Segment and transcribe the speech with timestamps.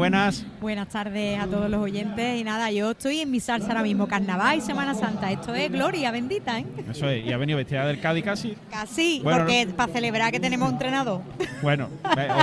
[0.00, 0.44] Buenas.
[0.60, 2.38] Buenas tardes a todos los oyentes.
[2.38, 5.32] Y nada, yo estoy en mi salsa ahora mismo, Carnaval y Semana Santa.
[5.32, 6.66] Esto es gloria bendita, ¿eh?
[6.90, 8.54] Eso es, y ha venido vestida del Cádiz casi.
[8.70, 11.22] Casi, Bueno, porque para celebrar que tenemos entrenador.
[11.62, 11.88] Bueno,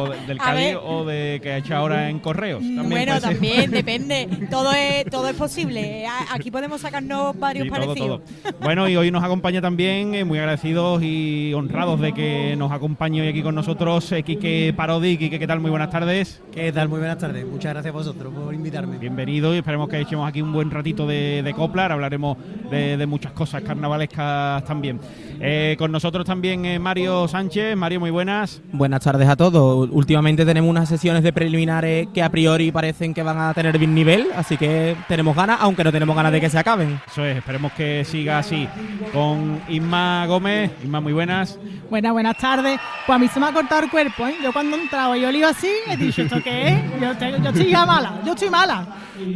[0.01, 2.59] o de- del Cádiz o de que ha hecho ahora en Correos.
[2.59, 4.27] También bueno, también, depende.
[4.49, 6.07] Todo es, todo es posible.
[6.31, 8.21] Aquí podemos sacarnos varios Sí, todo, parecidos.
[8.41, 8.53] todo.
[8.61, 13.21] Bueno, y hoy nos acompaña también, eh, muy agradecidos y honrados de que nos acompañe
[13.21, 15.17] hoy aquí con nosotros eh, Quique Parodi.
[15.19, 15.59] Quique, ¿qué tal?
[15.59, 16.41] Muy buenas tardes.
[16.51, 16.89] ¿Qué tal?
[16.89, 17.42] Muy buenas tardes.
[17.49, 18.97] Muchas gracias a vosotros por invitarme.
[18.97, 21.83] Bienvenido y esperemos que echemos aquí un buen ratito de, de copla.
[21.83, 22.37] Ahora Hablaremos
[22.69, 24.99] de, de muchas cosas carnavalescas también.
[25.45, 27.75] Eh, con nosotros también eh, Mario Sánchez.
[27.75, 28.61] Mario, muy buenas.
[28.71, 29.89] Buenas tardes a todos.
[29.91, 33.93] Últimamente tenemos unas sesiones de preliminares que a priori parecen que van a tener bien
[33.93, 36.97] nivel, así que tenemos ganas, aunque no tenemos ganas de que se acaben.
[37.07, 38.69] Eso es, esperemos que siga así.
[39.11, 40.71] Con Isma Gómez.
[40.81, 41.59] Isma, muy buenas.
[41.89, 42.79] Buenas, buenas tardes.
[43.05, 44.35] Pues a mí se me ha cortado el cuerpo, ¿eh?
[44.41, 47.01] Yo cuando y yo le iba así, he dicho, ¿esto qué es?
[47.01, 48.87] Yo, te- yo estoy ya mala, yo estoy mala.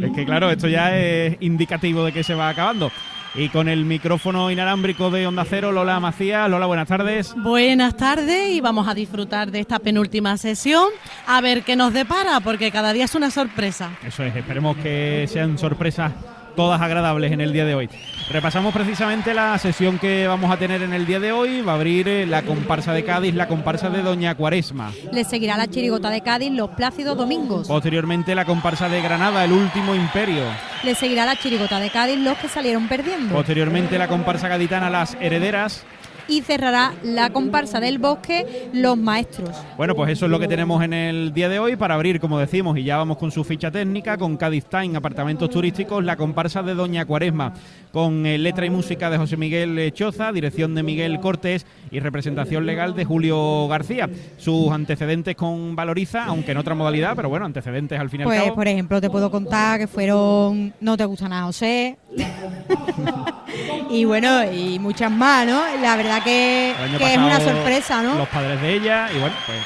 [0.02, 2.90] Es que claro, esto ya es indicativo de que se va acabando.
[3.38, 6.50] Y con el micrófono inalámbrico de Onda Cero, Lola Macías.
[6.50, 7.34] Lola, buenas tardes.
[7.36, 10.88] Buenas tardes y vamos a disfrutar de esta penúltima sesión
[11.24, 13.92] a ver qué nos depara, porque cada día es una sorpresa.
[14.04, 16.12] Eso es, esperemos que sean sorpresas
[16.58, 17.88] todas agradables en el día de hoy.
[18.32, 21.60] Repasamos precisamente la sesión que vamos a tener en el día de hoy.
[21.60, 24.90] Va a abrir eh, la comparsa de Cádiz, la comparsa de Doña Cuaresma.
[25.12, 27.68] Le seguirá la chirigota de Cádiz los plácidos domingos.
[27.68, 30.42] Posteriormente la comparsa de Granada, el último imperio.
[30.82, 33.36] Le seguirá la chirigota de Cádiz los que salieron perdiendo.
[33.36, 35.86] Posteriormente la comparsa gaditana, las herederas.
[36.28, 39.50] Y cerrará la comparsa del bosque los maestros.
[39.76, 42.38] Bueno, pues eso es lo que tenemos en el día de hoy para abrir, como
[42.38, 46.62] decimos, y ya vamos con su ficha técnica, con Cádiz Time, apartamentos turísticos, la comparsa
[46.62, 47.54] de Doña Cuaresma,
[47.92, 52.00] con eh, letra y música de José Miguel eh, Choza, dirección de Miguel Cortés y
[52.00, 54.08] representación legal de Julio García.
[54.36, 58.28] Sus antecedentes con Valoriza, aunque en otra modalidad, pero bueno, antecedentes al fin y al
[58.28, 58.54] Pues, cabo.
[58.54, 61.96] por ejemplo, te puedo contar que fueron No te gusta nada, José.
[63.90, 65.62] y bueno, y muchas más, ¿no?
[65.80, 68.14] La verdad que, es una sorpresa, ¿no?
[68.16, 69.58] Los padres de ella y bueno, pues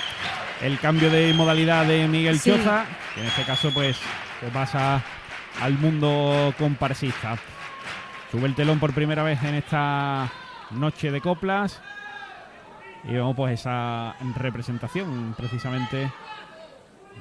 [0.62, 2.50] el cambio de modalidad de Miguel Sí.
[2.50, 3.96] Choza, que en este caso pues,
[4.40, 5.02] pues pasa
[5.60, 7.36] al mundo comparsista.
[8.30, 10.30] Sube el telón por primera vez en esta
[10.70, 11.80] noche de coplas
[13.04, 16.10] y vemos pues esa representación precisamente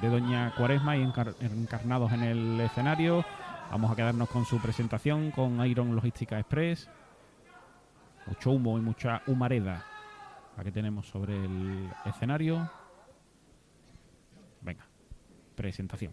[0.00, 3.24] de Doña Cuaresma y encar- encarnados en el escenario.
[3.70, 6.88] Vamos a quedarnos con su presentación con Iron Logística Express.
[8.26, 9.84] Mucho humo y mucha humareda
[10.62, 12.70] que tenemos sobre el escenario.
[14.60, 14.86] Venga,
[15.54, 16.12] presentación.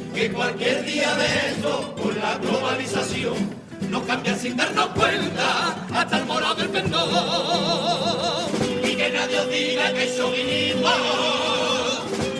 [0.13, 3.33] Que cualquier día de esto, con la globalización,
[3.89, 7.09] nos cambia sin darnos cuenta hasta el morado del pendón.
[8.83, 10.89] Y que nadie os diga que es chauvinismo,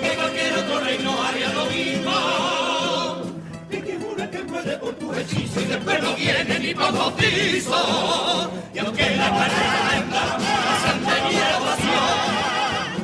[0.02, 2.12] que cualquier otro reino haría lo mismo.
[3.72, 8.52] Y que jura que puede por tu hechizo y después no viene ni por bautizo.
[8.74, 11.16] Y aunque la caramba pasan de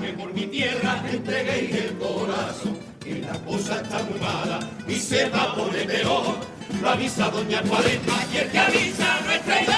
[0.01, 2.77] mi que por mi tierra entreguéis el corazón,
[3.28, 6.36] la cosa está muy mala y se va a poner peor.
[6.82, 9.76] Lo avisa Doña Cuaresma y el que avisa no es traidor.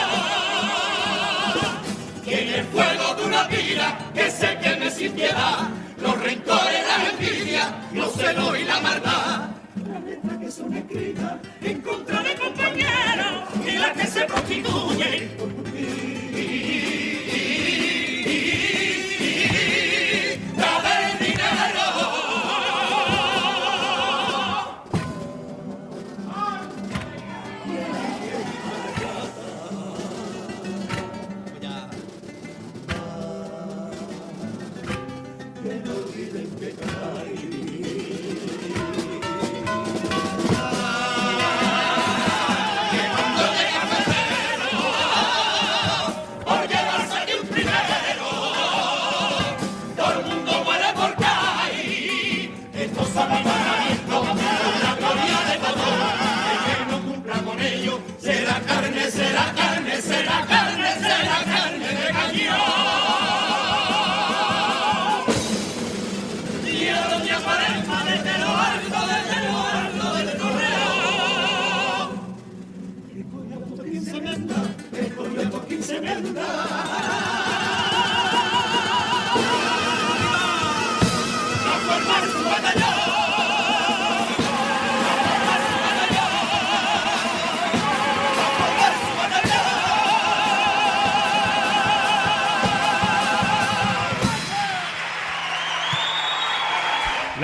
[2.26, 5.70] En el fuego de una pira que se queme sin piedad,
[6.00, 9.50] los rencores, la envidia, los celos y la maldad.
[9.88, 15.30] Las letras que son escritas en contra de compañeros y las que se prostituyen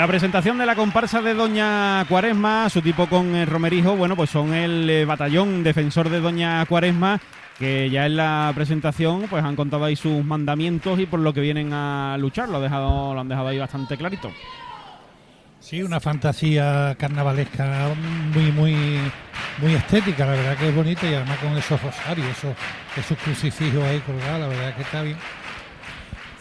[0.05, 4.29] La presentación de la comparsa de Doña Cuaresma, su tipo con el Romerijo, bueno, pues
[4.29, 7.19] son el eh, batallón defensor de Doña Cuaresma,
[7.57, 11.41] que ya en la presentación pues han contado ahí sus mandamientos y por lo que
[11.41, 14.31] vienen a luchar, lo, ha dejado, lo han dejado ahí bastante clarito.
[15.59, 17.87] Sí, una fantasía carnavalesca
[18.31, 18.75] muy, muy,
[19.57, 22.55] muy estética, la verdad que es bonita y además con esos rosarios, esos,
[22.95, 25.17] esos crucifijos ahí colgados, la verdad que está bien.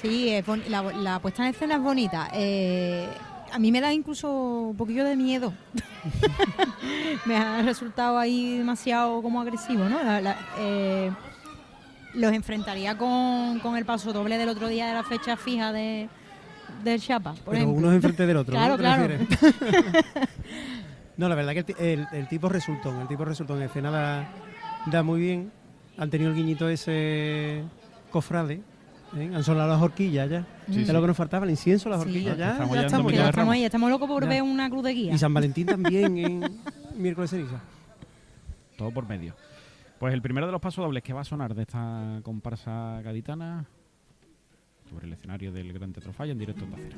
[0.02, 2.28] Sí, es la, la puesta en escena es bonita.
[2.34, 3.08] Eh,
[3.54, 4.30] a mí me da incluso
[4.70, 5.52] un poquillo de miedo.
[7.24, 10.02] me ha resultado ahí demasiado como agresivo, ¿no?
[10.02, 11.10] La- la- eh,
[12.14, 16.08] los enfrentaría con, con el paso doble del otro día de la fecha fija de,
[16.84, 17.76] del Chapa, por Pero ejemplo.
[17.78, 18.76] unos enfrente del otro, Claro, ¿no?
[18.76, 19.14] ¿Te claro.
[21.16, 24.28] no, la verdad que el, el- el tipo resultón, el tipo resultón en escena da,
[24.86, 25.52] da muy bien.
[25.96, 27.62] Han tenido el guiñito ese
[28.10, 28.62] cofrade.
[29.16, 29.31] ¿Eh?
[29.34, 30.46] Han sonado las horquillas ya.
[30.69, 30.93] Sí, es sí.
[30.93, 32.08] lo que nos faltaba, el incienso, las Sí.
[32.08, 32.37] horquillas.
[32.38, 34.28] Ya, Estamos ya ya Ya ahí, estamos locos por Ya.
[34.28, 35.14] ver una cruz de guía.
[35.14, 36.61] Y San Valentín también en
[36.96, 37.61] miércoles ceniza.
[38.76, 39.34] Todo por medio.
[39.99, 43.64] Pues el primero de los pasos dobles que va a sonar de esta comparsa gaditana
[44.90, 46.96] sobre el escenario del Gran Teatro Falla en directo en Acera.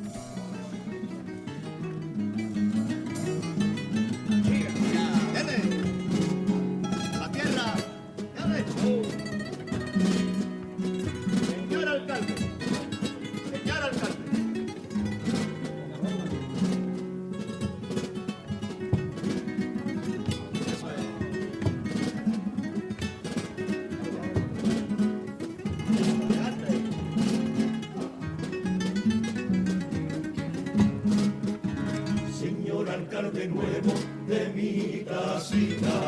[33.49, 33.93] Nuevo
[34.27, 36.01] de mi casita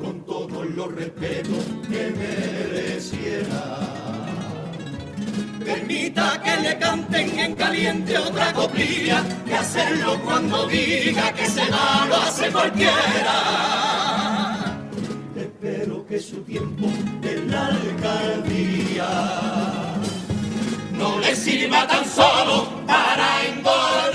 [0.00, 3.94] con todos los respetos que mereciera.
[5.64, 12.06] Permita que le canten en caliente otra coplilla, que hacerlo cuando diga que se da
[12.06, 12.94] lo hace cualquiera.
[15.36, 16.86] Espero que su tiempo
[17.22, 19.08] en la alcaldía
[20.92, 24.13] no le sirva tan solo para engordar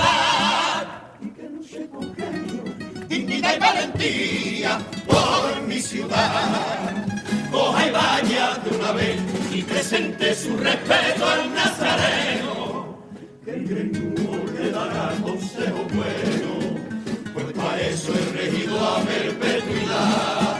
[3.60, 7.06] valentía por mi ciudad.
[7.52, 9.20] Coja y vaya de una vez
[9.52, 13.00] y presente su respeto al nazareno,
[13.44, 16.52] que el gremio le dará consejo bueno,
[17.34, 20.58] pues para eso he regido a perpetuidad.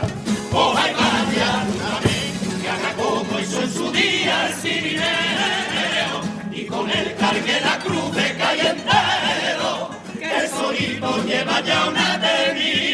[0.50, 6.16] Coja y vaya de una vez, que haga como hizo en su día el cirineo,
[6.50, 12.89] y con él cargue la cruz de calle entero, que solito lleva ya una eternidad.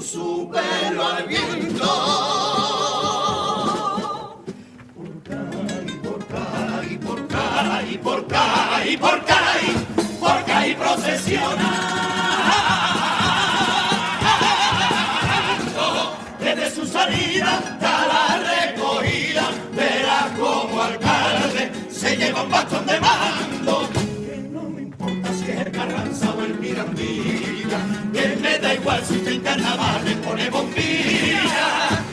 [0.00, 1.84] Su pelo al viento.
[6.02, 9.76] Por cara y por cara y por cara y por cara y
[10.20, 11.98] por cara y procesiona
[16.38, 23.88] desde su salida a la recogida verá como alcalde se lleva un bastón de mando
[23.92, 27.47] que no me importa si es el Carranza o el me
[28.60, 32.07] da igual si usted en carnaval le pone bombilla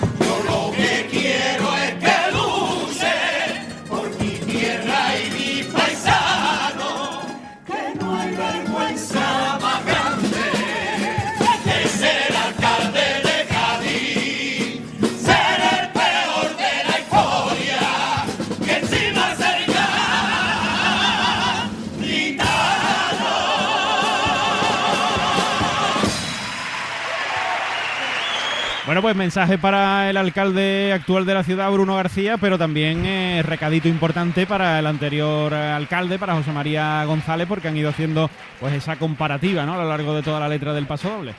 [28.85, 33.41] Bueno, pues mensaje para el alcalde actual de la ciudad, Bruno García, pero también eh,
[33.43, 38.29] recadito importante para el anterior eh, alcalde, para José María González, porque han ido haciendo
[38.59, 39.73] pues esa comparativa ¿no?
[39.73, 41.33] a lo largo de toda la letra del paso doble.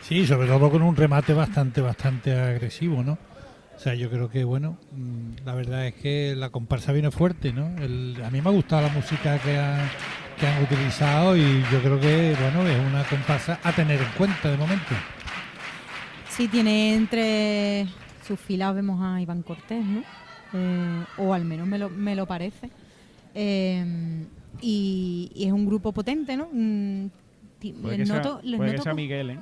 [0.00, 3.18] Sí, sobre todo con un remate bastante, bastante agresivo, ¿no?
[3.76, 7.52] O sea, yo creo que, bueno, mm, la verdad es que la comparsa viene fuerte,
[7.52, 7.66] ¿no?
[7.82, 9.90] El- a mí me ha gustado la música que, han-
[10.40, 14.50] que han utilizado y yo creo que, bueno, es una comparsa a tener en cuenta
[14.50, 14.94] de momento.
[16.36, 17.86] Sí, tiene entre
[18.26, 20.02] sus filas vemos a Iván Cortés, ¿no?
[20.54, 22.70] Eh, o al menos me lo, me lo parece.
[23.34, 24.24] Eh,
[24.60, 26.48] y, y es un grupo potente, ¿no?
[26.52, 27.06] Mm,
[27.80, 29.38] Puede les que, noto- sea, les puede que noto sea co- Miguel, ¿eh?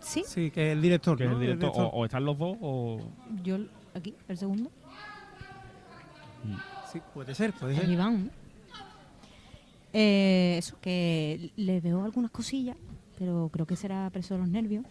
[0.00, 1.16] Sí, Sí, que es el director.
[1.18, 1.70] que es el director.
[1.72, 1.84] director.
[1.94, 3.00] O, o están los dos o...
[3.44, 3.58] yo
[3.94, 4.70] aquí, el segundo,
[6.90, 7.88] Sí, puede ser, puede ser.
[7.88, 8.24] Iván.
[8.26, 8.30] ¿no?
[9.92, 12.76] Eh, eso, que le veo algunas cosillas,
[13.18, 14.84] pero creo que será preso de los nervios.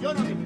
[0.00, 0.43] Yo no me...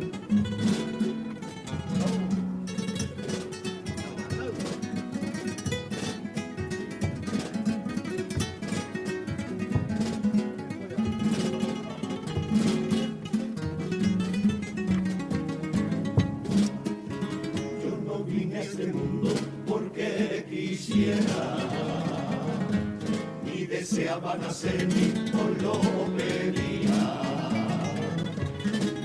[24.11, 25.81] ni por lo
[26.17, 27.21] pedía.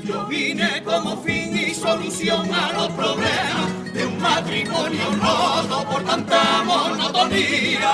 [0.05, 6.63] Yo vine como fin y solución a los problemas de un matrimonio roto por tanta
[6.63, 7.91] monotonía.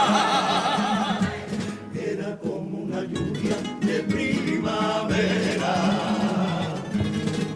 [1.95, 5.75] Era como una lluvia de primavera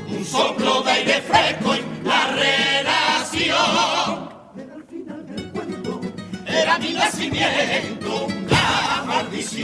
[0.10, 4.30] un soplo de aire fresco en la relación.
[4.56, 6.02] Pero al final del cuento
[6.48, 7.93] era mi nacimiento,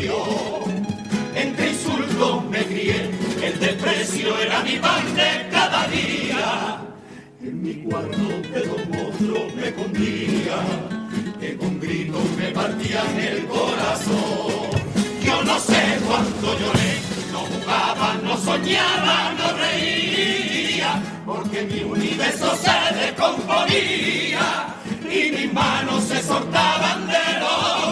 [0.01, 3.11] Entre insultos me crié,
[3.43, 6.81] el desprecio era mi pan de cada día.
[7.43, 10.57] En mi cuarto de los monstruos me escondía,
[11.41, 14.69] que con gritos me partían el corazón.
[15.21, 16.91] Yo no sé cuánto lloré,
[17.33, 24.75] no jugaba, no soñaba, no reía, porque mi universo se descomponía
[25.11, 27.88] y mis manos se soltaban de lodo.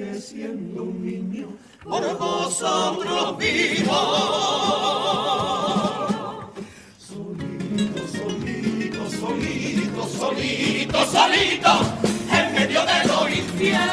[0.00, 1.48] Porque siendo un niño
[1.84, 3.92] por vosotros vivo.
[6.96, 11.72] Solito, solito, solito, solito, solito,
[12.32, 13.92] en medio de lo infierno.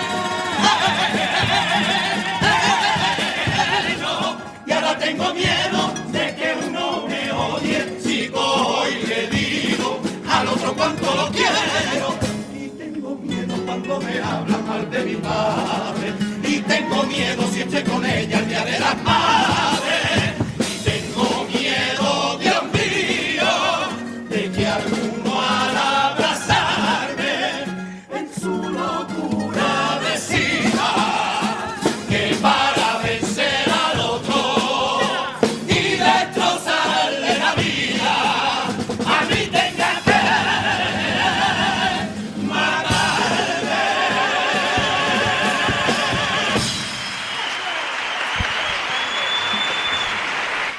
[4.65, 7.99] Y ahora tengo miedo de que uno me odie.
[7.99, 9.99] Sigo hoy le digo
[10.29, 12.15] al otro cuánto lo quiero.
[12.55, 15.96] Y tengo miedo cuando me hablan mal de mi padre.
[16.97, 19.86] Tengo miedo si estoy con ella el día de las madres.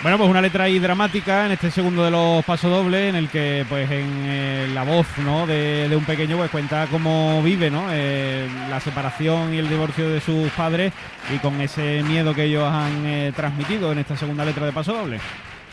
[0.09, 3.67] Bueno, pues una letra ahí dramática en este segundo de los pasodobles, en el que,
[3.69, 5.47] pues, en eh, la voz, ¿no?
[5.47, 7.89] De, de un pequeño, pues, cuenta cómo vive, ¿no?
[7.91, 10.95] Eh, la separación y el divorcio de sus padres
[11.31, 15.21] y con ese miedo que ellos han eh, transmitido en esta segunda letra de pasodoble.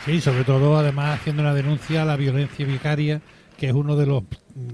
[0.04, 3.22] Sí, sobre todo además haciendo una denuncia a la violencia vicaria,
[3.56, 4.24] que es uno de los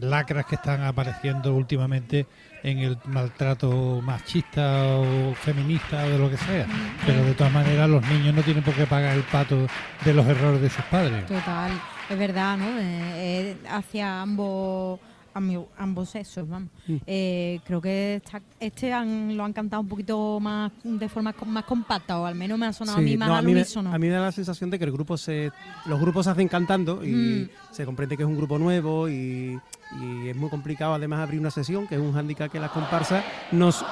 [0.01, 2.27] lacras que están apareciendo últimamente
[2.63, 6.67] en el maltrato machista o feminista o de lo que sea.
[7.05, 9.67] Pero de todas maneras los niños no tienen por qué pagar el pato
[10.05, 11.27] de los errores de sus padres.
[11.27, 11.73] Total,
[12.09, 12.67] es verdad, ¿no?
[12.79, 15.01] Eh, eh, hacia ambos
[15.35, 16.69] ami- ambos sexos, vamos.
[17.07, 21.65] Eh, creo que esta- este han- lo han cantado un poquito más de forma más
[21.65, 24.07] compacta, o al menos me ha sonado a mí más no, al me, a mí
[24.07, 25.51] me da la sensación de que el grupo se,
[25.87, 27.49] los grupos se hacen cantando y Mm.
[27.75, 29.59] se comprende que es un grupo nuevo y,
[30.01, 33.25] y es muy complicado además abrir una sesión, que es un hándicap que las comparsas
[33.53, 33.85] no, s-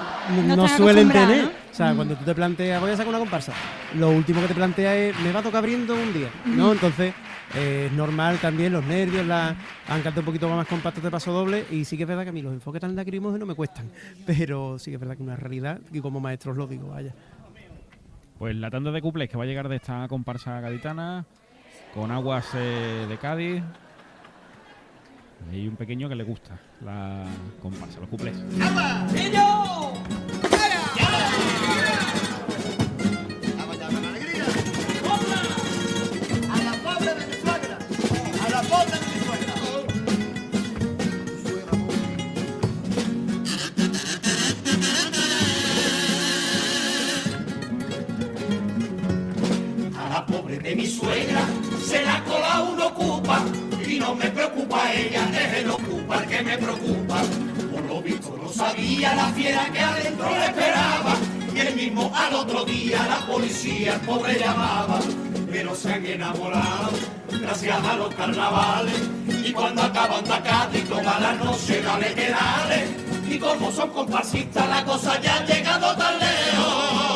[0.47, 1.45] no No suelen tener.
[1.45, 1.51] ¿no?
[1.71, 1.97] O sea, Mm.
[1.97, 3.53] cuando tú te planteas, voy a sacar una comparsa,
[3.95, 6.73] lo último que te planteas es, me va a tocar abriendo un día, ¿no?
[6.73, 7.15] Entonces,
[7.55, 9.57] eh, es normal también los nervios, la,
[9.89, 12.31] han cantado un poquito más compactos de paso doble y sí que es verdad que
[12.31, 13.91] a mí los enfoques tan lacrimógenos me cuestan,
[14.27, 17.15] pero sí que es verdad que es una realidad y como maestros lo digo, vaya.
[18.39, 21.27] Pues la tanda de cuplés que va a llegar de esta comparsa gaditana
[21.95, 23.63] con aguas eh, de Cádiz.
[25.53, 27.25] Y un pequeño que le gusta la
[27.61, 28.37] comparsa, los cuplés.
[28.63, 29.07] A
[50.75, 51.43] mi suegra
[51.85, 53.43] se la cola uno ocupa
[53.87, 57.23] y no me preocupa ella, es el ocupa el que me preocupa.
[57.73, 61.17] Por lo visto no sabía la fiera que adentro le esperaba
[61.55, 65.01] y el mismo al otro día la policía el pobre llamaba.
[65.51, 66.91] Pero se han enamorado
[67.41, 69.01] gracias a los carnavales
[69.45, 72.87] y cuando acaban de acá y toda la noche dale que dale
[73.29, 77.10] y como son comparsistas la cosa ya ha llegado tan lejos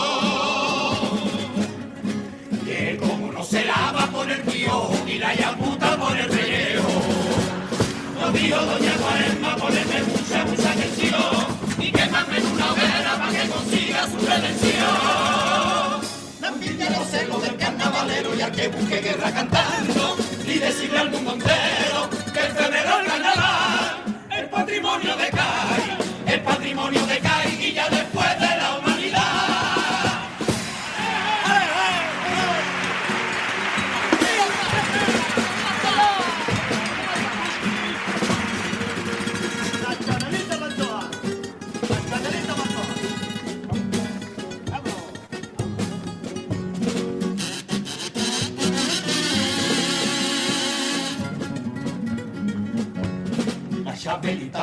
[3.45, 6.83] no se lava por el tío y la yaputa por el relleno.
[8.21, 11.47] Lo dijo doña Cuaresma, poneme mucha, mucha atención
[11.79, 16.01] y quemarme en una hoguera para que consiga su redención.
[16.41, 20.59] También ya lo sé lo del carnaval carnavalero y al que busque guerra cantando y
[20.59, 24.05] decirle al mundo entero que el febrero el carnaval
[24.39, 27.19] el patrimonio de CAI, el patrimonio de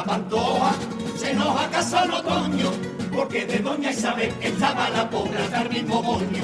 [0.01, 0.73] chapelita Pantoja
[1.17, 2.71] se nos ha casado en otoño,
[3.13, 6.43] porque de doña Isabel estaba la pobre hasta el mismo moño.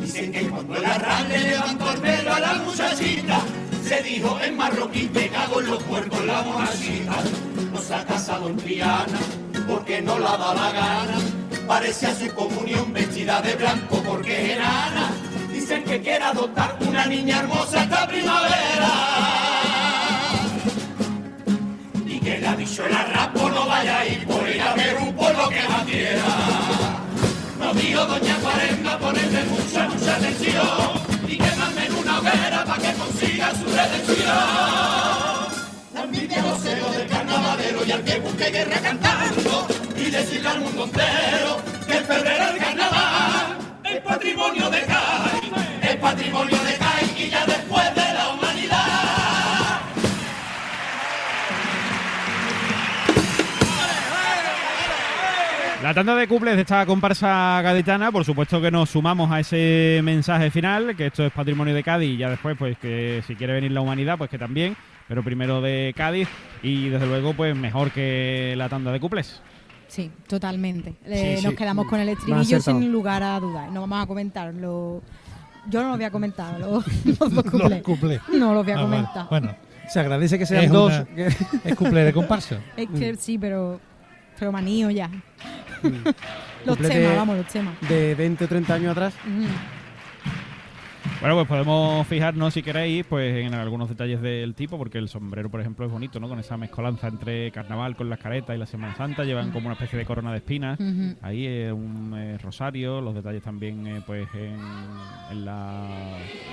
[0.00, 3.40] Dicen que cuando el arranque levantó el pelo a la muchachita,
[3.82, 7.16] se dijo en marroquí pegado en los puercos la monachita.
[7.72, 9.18] No se ha casado en Triana,
[9.68, 11.18] porque no la da la gana.
[11.66, 15.12] Parece a su comunión vestida de blanco porque es enana.
[15.52, 19.63] Dicen que quiere adoptar una niña hermosa esta primavera
[22.40, 25.68] que dicho el arrapo no vaya a ir por ir a Perú por lo que
[25.68, 26.22] más quiera.
[27.58, 30.90] No digo doña Cuaresma ponerle mucha, mucha atención
[31.28, 34.26] y quemarme en una hoguera para que consiga su redención.
[35.94, 39.66] La envidia los del carnavalero y al que busque guerra cantando
[39.96, 45.96] y decirle al mundo entero que el febrero el carnaval es patrimonio de CAI, es
[45.96, 47.53] patrimonio de CAI y ya de
[55.94, 60.00] La tanda de cuples de esta comparsa gaditana, por supuesto que nos sumamos a ese
[60.02, 63.52] mensaje final, que esto es patrimonio de Cádiz y ya después, pues que si quiere
[63.52, 64.76] venir la humanidad, pues que también,
[65.06, 66.28] pero primero de Cádiz
[66.64, 69.40] y desde luego, pues mejor que la tanda de cuples.
[69.86, 70.94] Sí, totalmente.
[71.04, 73.70] Eh, Sí, nos quedamos con el estribillo sin lugar a dudas.
[73.70, 74.52] No vamos a comentar.
[74.52, 75.00] Lo...
[75.70, 76.58] Yo no lo voy a comentar.
[76.58, 76.84] Los,
[77.54, 78.20] los cuplés.
[78.32, 78.96] No los voy a Ah, vale.
[78.96, 79.26] comentar.
[79.30, 79.54] Bueno,
[79.88, 80.92] Se agradece que sean Es dos.
[80.92, 81.26] una- que-
[81.64, 82.58] es cuplé de comparsa.
[82.76, 83.78] Es que sí, pero,
[84.38, 85.08] pero manío ya.
[86.64, 87.74] Los Cuplé temas, de- vamos, los temas.
[87.88, 89.14] de 20 o 30 años atrás.
[89.26, 89.46] Ujú.
[91.24, 95.48] Bueno, pues podemos fijarnos, si queréis, pues en algunos detalles del tipo, porque el sombrero,
[95.48, 96.28] por ejemplo, es bonito, ¿no?
[96.28, 99.72] Con esa mezcolanza entre carnaval con las caretas y la Semana Santa, llevan como una
[99.72, 100.78] especie de corona de espinas.
[101.22, 104.58] Ahí eh, un eh, rosario, los detalles también, eh, pues en,
[105.30, 105.88] en la-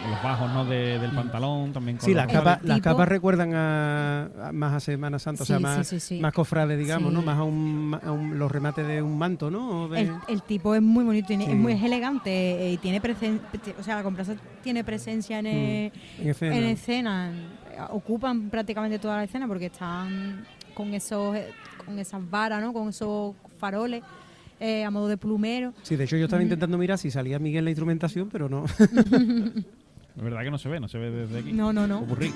[0.05, 0.63] en los bajos, ¿no?
[0.63, 4.79] de- del pantalón, también con Sí, las capas, las capas recuerdan a, a- más a
[4.79, 6.21] Semana Santa, o sea, más, sí, sí, sí.
[6.21, 7.15] más cofrades, digamos, Sí.
[7.15, 7.21] ¿no?
[7.23, 9.89] Más a, un, a un- los remates de un manto, ¿no?
[9.89, 11.51] De- El, el tipo es muy bonito, tiene- Sí.
[11.51, 13.41] es muy es elegante eh, y tiene presencia,
[13.77, 14.03] o sea, la
[14.61, 16.57] tiene presencia en, eh, en escena.
[16.57, 17.31] en escena.
[17.89, 21.49] Ocupan prácticamente toda la escena porque están con esos eh,
[21.85, 22.73] con esas varas, ¿no?
[22.73, 24.03] Con esos faroles
[24.59, 25.73] eh, a modo de plumero.
[25.83, 28.65] Sí, de hecho yo estaba intentando mirar si salía Miguel la instrumentación, pero no.
[30.13, 31.53] Es verdad que no se ve, no se ve desde aquí.
[31.53, 32.01] No, no, no.
[32.01, 32.33] Popurrí.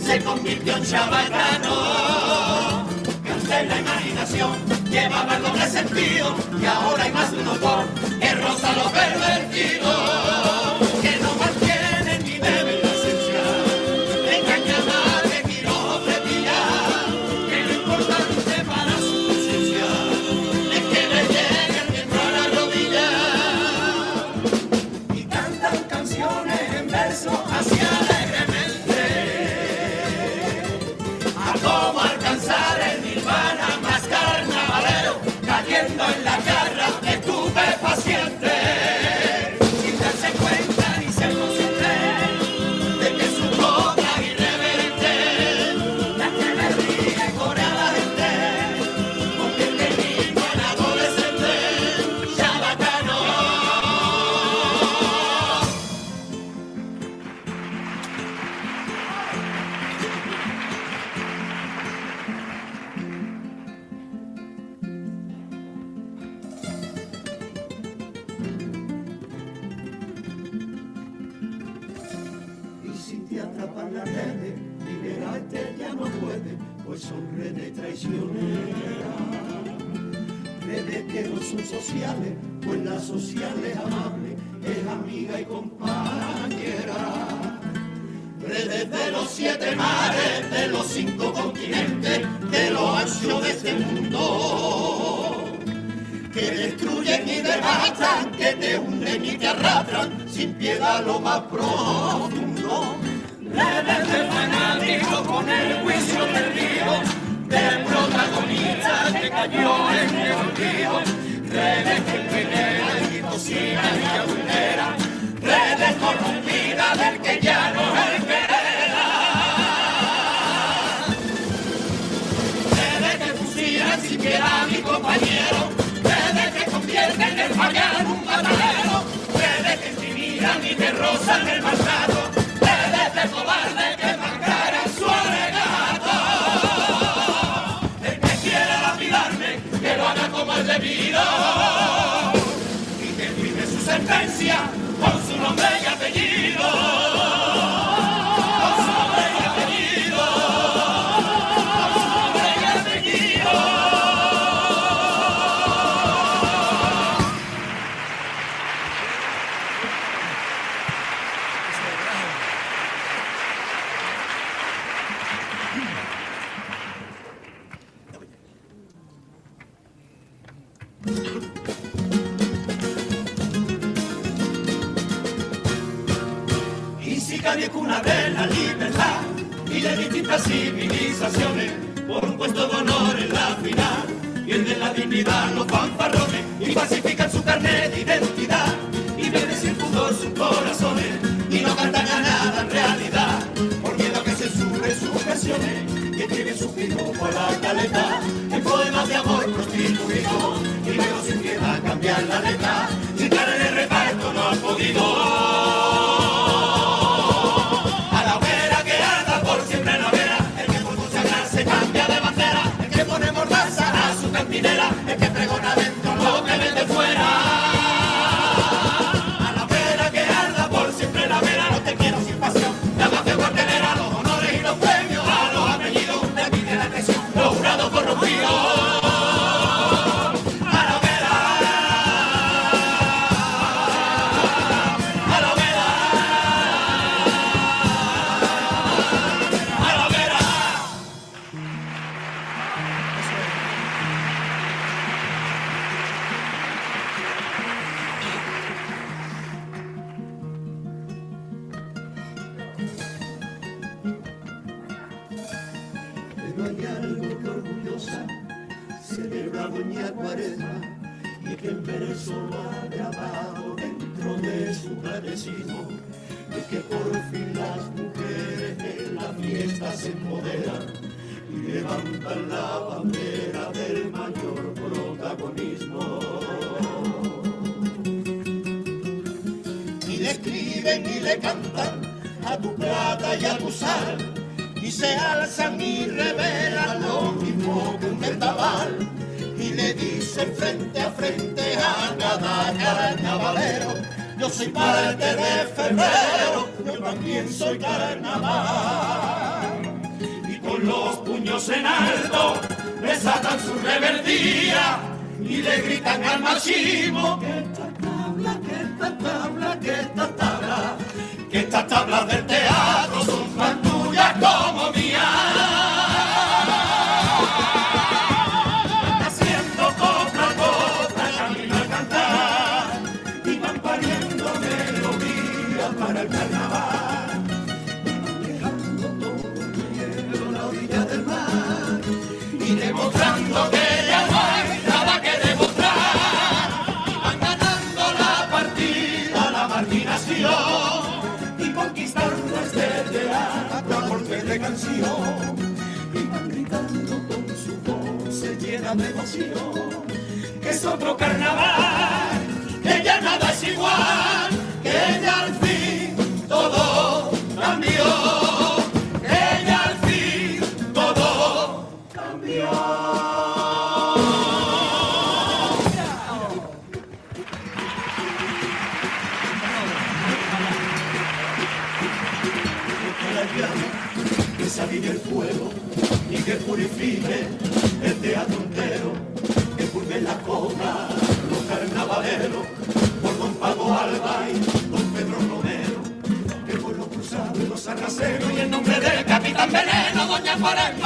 [0.00, 2.86] Se convirtió en chabacano.
[3.24, 4.52] Que en la imaginación
[4.90, 7.84] llevaba el doble sentido y ahora hay más de un autor
[8.20, 10.61] que roza lo pervertido.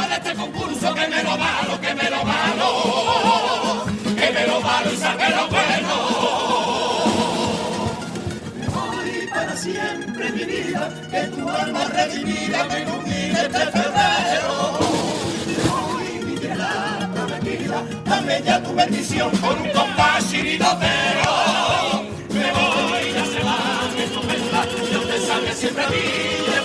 [0.05, 4.93] De este concurso, que me lo malo, que me lo malo, que me lo malo
[4.93, 6.67] y saque lo bueno
[8.77, 14.79] hoy para siempre mi vida, que tu alma redimida me ilumine este febrero.
[15.73, 21.33] Hoy mi tierra prometida, dame ya tu bendición con un compás chiridotero.
[22.31, 23.59] Me voy, ya se va,
[23.97, 24.21] que tu
[24.93, 26.56] yo te salve siempre a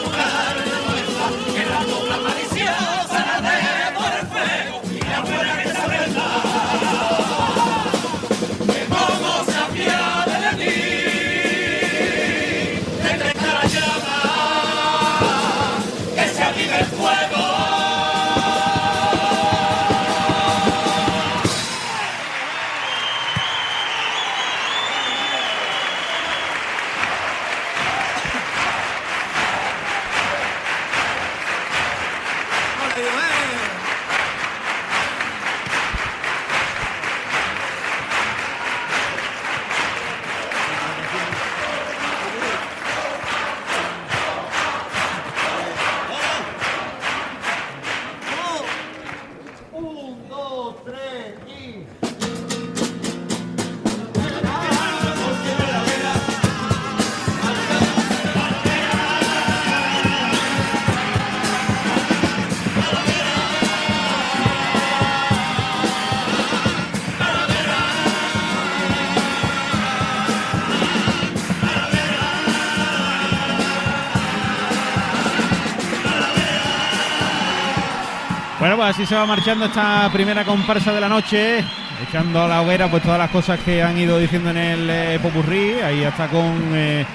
[78.81, 81.63] Así se va marchando esta primera comparsa de la noche,
[82.07, 85.19] echando a la hoguera pues todas las cosas que han ido diciendo en el eh,
[85.21, 87.05] popurrí, ahí hasta con eh,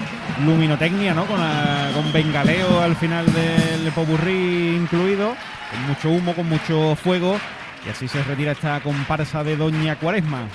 [0.45, 1.25] luminotecnia, ¿no?
[1.25, 1.39] Con,
[1.93, 5.35] con bengaleo al final del popurrí incluido,
[5.69, 7.37] con mucho humo, con mucho fuego,
[7.85, 10.47] y así se retira esta comparsa de Doña Cuaresma.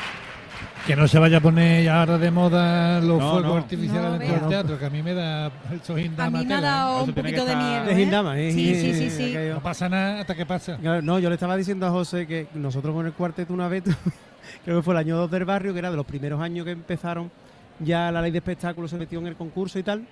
[0.86, 3.56] Que no se vaya a poner ahora de moda los No, fuegos no.
[3.56, 6.54] artificiales No, dentro del teatro, que a mí me da eso A hindama mí me
[6.54, 7.02] ha ¿eh?
[7.04, 7.84] un poquito de miedo.
[7.84, 7.96] De ¿eh?
[7.96, 8.50] Gindama, ¿eh?
[8.52, 9.36] Sí, sí, sí, sí.
[9.52, 10.78] No pasa nada hasta que pasa.
[10.78, 13.84] No, yo le estaba diciendo a José que nosotros con el cuarteto una vez,
[14.64, 16.72] creo que fue el año 2 del barrio, que era de los primeros años que
[16.72, 17.30] empezaron,
[17.78, 20.04] ya la ley de espectáculos se metió en el concurso y tal.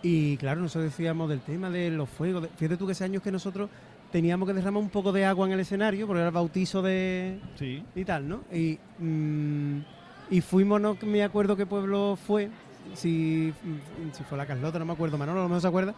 [0.00, 2.46] Y claro, nosotros decíamos del tema de los fuegos.
[2.56, 3.68] Fíjate tú que ese años que nosotros
[4.10, 7.38] teníamos que derramar un poco de agua en el escenario, porque era el bautizo de,
[7.58, 7.82] Sí.
[7.94, 8.40] y tal, ¿no?
[8.52, 9.78] Y, mm,
[10.30, 12.48] y fuimos, no me acuerdo qué pueblo fue,
[12.94, 15.94] si, mm, si fue la Carlota, no me acuerdo, Manolo, a lo mejor se acuerda.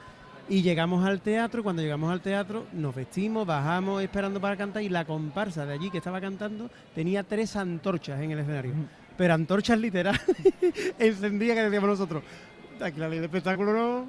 [0.49, 4.83] Y llegamos al teatro, y cuando llegamos al teatro nos vestimos, bajamos esperando para cantar
[4.83, 8.73] y la comparsa de allí que estaba cantando tenía tres antorchas en el escenario.
[9.17, 10.19] Pero antorchas literal,
[10.99, 12.25] encendidas que decíamos nosotros.
[12.81, 14.07] Aquí la ley de espectáculo no...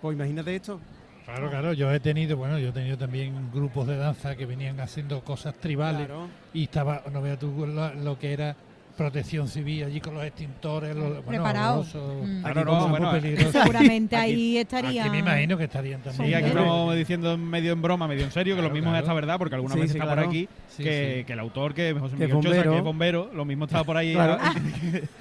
[0.00, 0.80] Pues imagínate esto.
[1.24, 4.80] Claro, claro, yo he tenido, bueno, yo he tenido también grupos de danza que venían
[4.80, 6.28] haciendo cosas tribales Claro.
[6.52, 8.56] y estaba, no veas tú lo, lo que era
[8.96, 11.80] protección civil allí con los extintores, los, bueno, Preparado.
[11.80, 12.46] horroroso, Mm.
[12.46, 13.52] Aquí no, bueno, peligrosas.
[13.62, 15.02] Seguramente Aquí- ahí estaría.
[15.02, 16.34] Aquí me imagino que estarían Sí, también.
[16.36, 16.60] aquí Claro.
[16.60, 18.98] estamos diciendo medio en broma, medio en serio, que Claro, lo mismo claro.
[18.98, 20.22] es esta verdad, porque alguna Sí, vez sí, está claro.
[20.22, 21.24] por aquí Sí, que, sí.
[21.24, 22.70] que el autor, que José Miguel Chosa, bombero.
[22.72, 24.14] que es bombero, lo mismo estaba por ahí.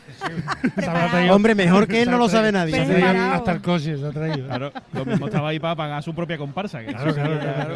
[0.88, 2.80] Ah, Hombre, mejor que él no lo sabe nadie.
[2.80, 4.48] Hasta el coche se ha traído.
[4.48, 6.80] Claro, lo mismo estaba ahí para pagar su propia comparsa.
[6.82, 7.76] que Claro, claro,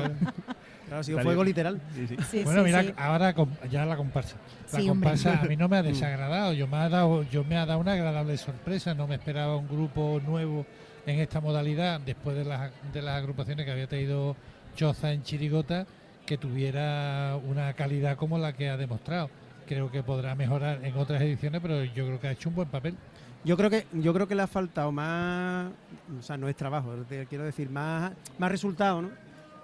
[0.86, 1.00] claro.
[1.00, 1.82] Ha sido fuego literal.
[1.94, 2.16] Sí, sí.
[2.32, 2.94] Sí, Bueno, sí, mira, sí.
[2.98, 3.34] ahora
[3.70, 4.36] ya la comparsa.
[4.72, 5.10] La Sí, hombre.
[5.12, 6.54] comparsa a mí no me ha desagradado.
[6.54, 8.94] Yo me ha dado, yo me ha dado una agradable sorpresa.
[8.94, 10.66] No me esperaba un grupo nuevo
[11.06, 14.36] en esta modalidad después de las, de las agrupaciones que había traído
[14.76, 15.86] Choza en Chirigota
[16.26, 19.30] que tuviera una calidad como la que ha demostrado.
[19.68, 22.68] Creo que podrá mejorar en otras ediciones, pero yo creo que ha hecho un buen
[22.70, 22.96] papel.
[23.44, 25.72] Yo creo que yo creo que le ha faltado más,
[26.20, 26.96] o sea, no es trabajo,
[27.30, 29.10] quiero decir más más resultado, ¿no?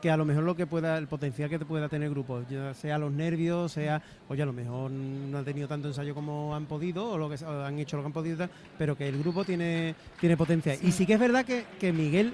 [0.02, 2.42] Que a lo mejor lo que pueda el potencial que te pueda tener el grupo,
[2.50, 6.56] ya sea los nervios, sea, oye, a lo mejor no han tenido tanto ensayo como
[6.56, 9.20] han podido o lo que o han hecho lo que han podido, pero que el
[9.20, 10.78] grupo tiene tiene potencial.
[10.82, 12.34] Y sí que es verdad que, que Miguel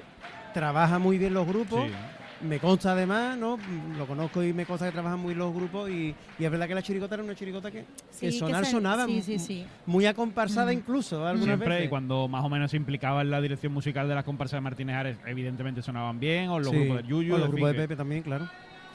[0.54, 1.86] trabaja muy bien los grupos.
[1.88, 1.94] Sí.
[2.42, 3.58] Me consta además, ¿no?
[3.98, 6.76] Lo conozco y me consta que trabajan muy los grupos y, y es verdad que
[6.76, 7.86] la chirigota era una chirigota que,
[8.20, 9.66] que sonar se- sonaba sí, mu- sí, sí.
[9.86, 11.86] muy acomparsada incluso algunas Siempre, veces.
[11.86, 14.62] y cuando más o menos se implicaba en la dirección musical de las comparsas de
[14.62, 17.76] Martínez Ares, evidentemente sonaban bien, o los Sí, grupos de Yuyu, o los grupos de
[17.76, 18.48] que- Pepe también, claro.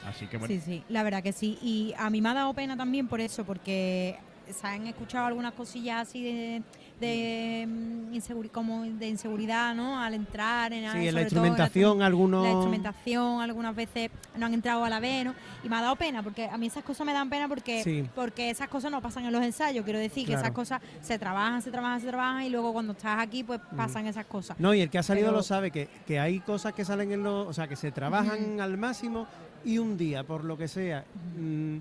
[0.05, 1.57] Así que bueno, Sí, sí, la verdad que sí.
[1.61, 4.17] Y a mí me ha dado pena también por eso, porque
[4.51, 6.61] se han escuchado algunas cosillas así de,
[6.99, 9.99] de, mm, como de inseguridad, ¿no?
[9.99, 12.43] Al entrar en Sí, en la instrumentación, instrumen- algunos...
[12.43, 15.33] La instrumentación, algunas veces no han entrado a la vez, ¿no?
[15.63, 18.07] Y me ha dado pena, porque a mí esas cosas me dan pena porque, Sí.
[18.15, 19.83] porque esas cosas no pasan en los ensayos.
[19.83, 23.19] Quiero decir que esas cosas se trabajan, se trabajan, se trabajan y luego cuando estás
[23.19, 24.59] aquí, pues pasan esas cosas.
[24.59, 27.11] No, y el que ha salido Pero- lo sabe, que, que hay cosas que salen
[27.11, 27.47] en los...
[27.47, 29.27] O sea, que se trabajan al máximo
[29.65, 31.03] y un día, por lo que sea,
[31.37, 31.77] mm,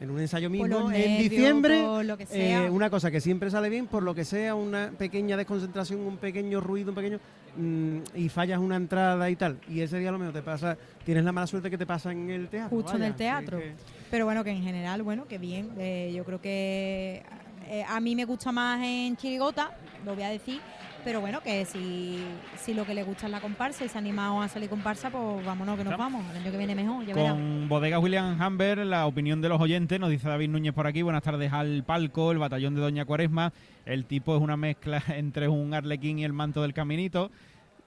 [0.00, 3.50] en un ensayo mismo, en nervios, diciembre, por lo que eh, una cosa que siempre
[3.50, 7.18] sale bien, por lo que sea, una pequeña desconcentración, un pequeño ruido, un pequeño...
[7.56, 9.58] mm, y fallas una entrada y tal.
[9.68, 10.76] Y ese día a lo mejor te pasa...
[11.04, 12.76] Tienes la mala suerte que te pasa en el teatro.
[12.76, 13.58] Justo en vaya, el teatro.
[13.58, 13.74] que-
[14.10, 15.70] Pero bueno, que en general, bueno, que bien.
[15.78, 17.22] Eh, yo creo que
[17.68, 19.70] eh, a mí me gusta más en Chirigota,
[20.04, 20.60] lo voy a decir.
[21.06, 22.18] Pero bueno, que si,
[22.56, 25.08] si lo que le gusta es la comparsa y se ha animado a salir comparsa,
[25.08, 26.28] pues vámonos que nos vamos.
[26.32, 27.14] El año que viene mejor, ya.
[27.14, 31.02] Con Bodega William Hamber, la opinión de los oyentes, nos dice David Núñez por aquí,
[31.02, 33.52] buenas tardes al palco, el batallón de Doña Cuaresma,
[33.84, 37.30] el tipo es una mezcla entre un arlequín y el manto del caminito,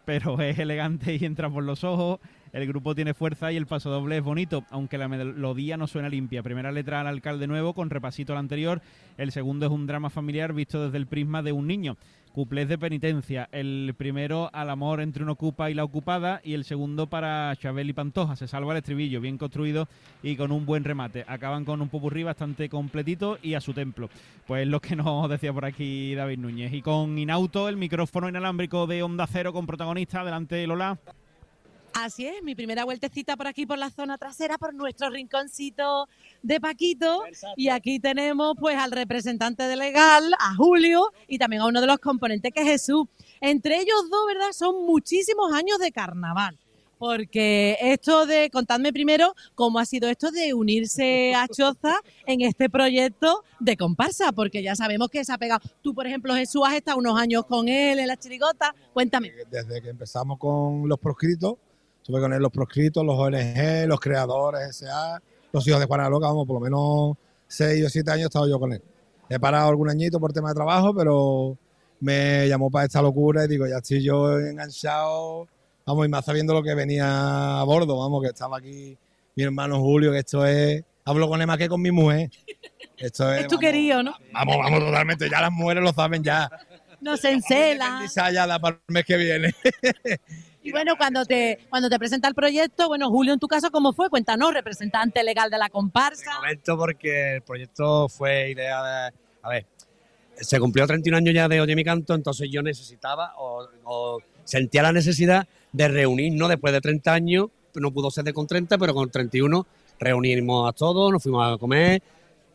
[0.05, 2.21] pero es elegante y entra por los ojos,
[2.53, 6.07] el grupo tiene fuerza y el paso doble es bonito, aunque la melodía no suena
[6.07, 6.41] limpia.
[6.41, 8.81] Primera letra al alcalde nuevo con repasito al anterior,
[9.17, 11.97] el segundo es un drama familiar visto desde el prisma de un niño.
[12.33, 13.49] Cuplés de penitencia.
[13.51, 17.89] El primero al amor entre un ocupa y la ocupada y el segundo para Chabel
[17.89, 18.35] y Pantoja.
[18.35, 19.87] Se salva el estribillo, bien construido
[20.21, 21.25] y con un buen remate.
[21.27, 24.09] Acaban con un popurrí bastante completito y a su templo.
[24.45, 26.71] Pues lo que nos decía por aquí David Núñez.
[26.73, 30.21] Y con Inauto, el micrófono inalámbrico de Onda Cero con protagonista.
[30.21, 30.99] Adelante Lola.
[31.93, 36.07] Así es, mi primera vueltecita por aquí por la zona trasera, por nuestro rinconcito
[36.41, 37.23] de Paquito.
[37.55, 41.87] Y aquí tenemos pues al representante de legal, a Julio, y también a uno de
[41.87, 43.07] los componentes que es Jesús.
[43.41, 44.51] Entre ellos dos, ¿verdad?
[44.51, 46.57] Son muchísimos años de carnaval.
[46.97, 52.69] Porque esto de, contadme primero cómo ha sido esto de unirse a Choza en este
[52.69, 55.61] proyecto de comparsa, porque ya sabemos que se ha pegado.
[55.81, 58.75] Tú, por ejemplo, Jesús, has estado unos años con él en la chirigota.
[58.91, 59.31] Cuéntame.
[59.49, 61.55] Desde que empezamos con los proscritos,
[62.09, 66.25] estuve con él los proscritos, los ONG, los creadores, SA, los hijos de Juana Loca,
[66.25, 67.17] vamos, por lo menos
[67.47, 68.81] seis o siete años he estado yo con él.
[69.29, 71.55] He parado algún añito por tema de trabajo, pero
[71.99, 75.47] me llamó para esta locura y digo, ya estoy yo enganchado,
[75.85, 78.97] vamos, y más sabiendo lo que venía a bordo, vamos, que estaba aquí
[79.35, 82.31] mi hermano Julio, que esto es, hablo con él más que con mi mujer.
[82.97, 84.15] Esto es, Es tu vamos, querido, ¿no?
[84.33, 86.49] Vamos, vamos, totalmente, ya las mujeres lo saben ya.
[87.01, 88.03] No se encela.
[88.33, 89.53] ya para el mes que viene.
[90.61, 93.93] Y bueno, cuando te, cuando te presenta el proyecto, bueno, Julio, en tu caso, ¿cómo
[93.93, 94.09] fue?
[94.09, 96.35] Cuéntanos, representante legal de la comparsa.
[96.35, 99.13] comento porque el proyecto fue idea de...
[99.41, 99.65] A ver,
[100.35, 104.83] se cumplió 31 años ya de Oye mi canto, entonces yo necesitaba o, o sentía
[104.83, 108.93] la necesidad de reunirnos después de 30 años, no pudo ser de con 30, pero
[108.93, 109.65] con 31
[109.99, 112.01] reunimos a todos, nos fuimos a comer,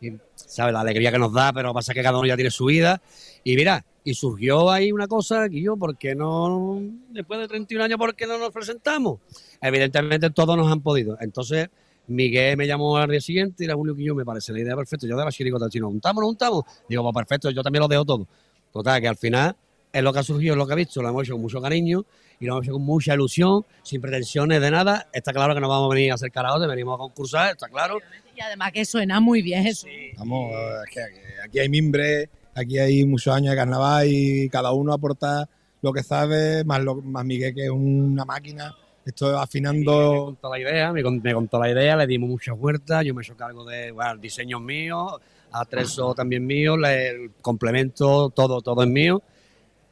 [0.01, 0.73] y, ¿sabes?
[0.73, 3.01] La alegría que nos da, pero pasa que cada uno ya tiene su vida.
[3.43, 6.79] Y mira, y surgió ahí una cosa, que yo, ¿por qué no,
[7.09, 9.19] después de 31 años, por qué no nos presentamos?
[9.59, 11.17] Evidentemente todos nos han podido.
[11.19, 11.69] Entonces,
[12.05, 14.75] Miguel me llamó al día siguiente y era Julio que yo me parece la idea
[14.75, 15.07] perfecta.
[15.07, 16.63] Yo de la chiricota chino, ¿juntamos nos juntamos?
[16.87, 18.27] Digo, pues perfecto, yo también lo dejo todo.
[18.71, 19.55] Total, que al final
[19.91, 21.59] es lo que ha surgido, es lo que ha visto, lo hemos hecho con mucho
[21.59, 22.05] cariño
[22.39, 25.07] y lo hemos hecho con mucha ilusión, sin pretensiones de nada.
[25.13, 27.97] Está claro que no vamos a venir a hacer karaoke, venimos a concursar, está claro.
[28.35, 29.89] Y además que suena muy bien, Jesús.
[30.19, 30.53] Vamos,
[30.87, 34.93] es que aquí, aquí hay mimbre, aquí hay muchos años de carnaval y cada uno
[34.93, 35.47] aporta
[35.81, 38.73] lo que sabe, más, lo, más Miguel que es una máquina.
[39.05, 40.25] Estoy afinando.
[40.25, 43.21] contó la idea, me, con- me contó la idea, le dimos muchas vueltas, yo me
[43.21, 45.19] he hecho cargo de bueno, diseños míos,
[45.51, 49.21] a Treso también mío, le- el complemento, todo, todo es mío.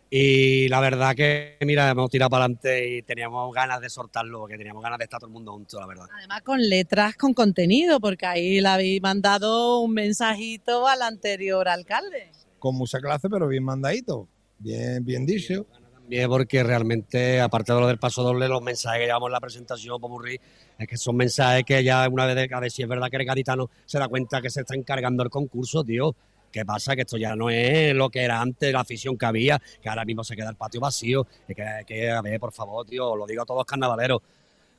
[0.10, 4.58] Y la verdad que, mira, hemos tirado para adelante y teníamos ganas de soltarlo, porque
[4.58, 6.06] teníamos ganas de estar todo el mundo junto, la verdad.
[6.16, 12.30] Además con letras con contenido, porque ahí le habéis mandado un mensajito al anterior alcalde.
[12.64, 14.26] Con mucha clase, pero bien mandadito,
[14.58, 15.66] bien, bien dicho.
[16.08, 19.42] Bien, porque realmente, aparte de lo del paso doble, los mensajes que llevamos en la
[19.42, 20.40] presentación, Popurrí,
[20.80, 23.26] es que son mensajes que ya una vez, a ver si es verdad que el
[23.26, 26.16] gaditano se da cuenta que se está encargando el concurso, tío.
[26.54, 26.96] ¿Qué pasa?
[26.96, 30.06] Que esto ya no es lo que era antes, la afición que había, que ahora
[30.06, 31.28] mismo se queda el patio vacío.
[31.46, 34.22] Es que, que, a ver, por favor, tío, lo digo a todos los carnavaleros.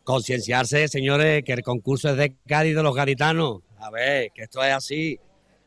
[0.05, 3.61] Concienciarse, señores, que el concurso es de Cádiz de los gaditanos.
[3.78, 5.20] A ver, que esto es así.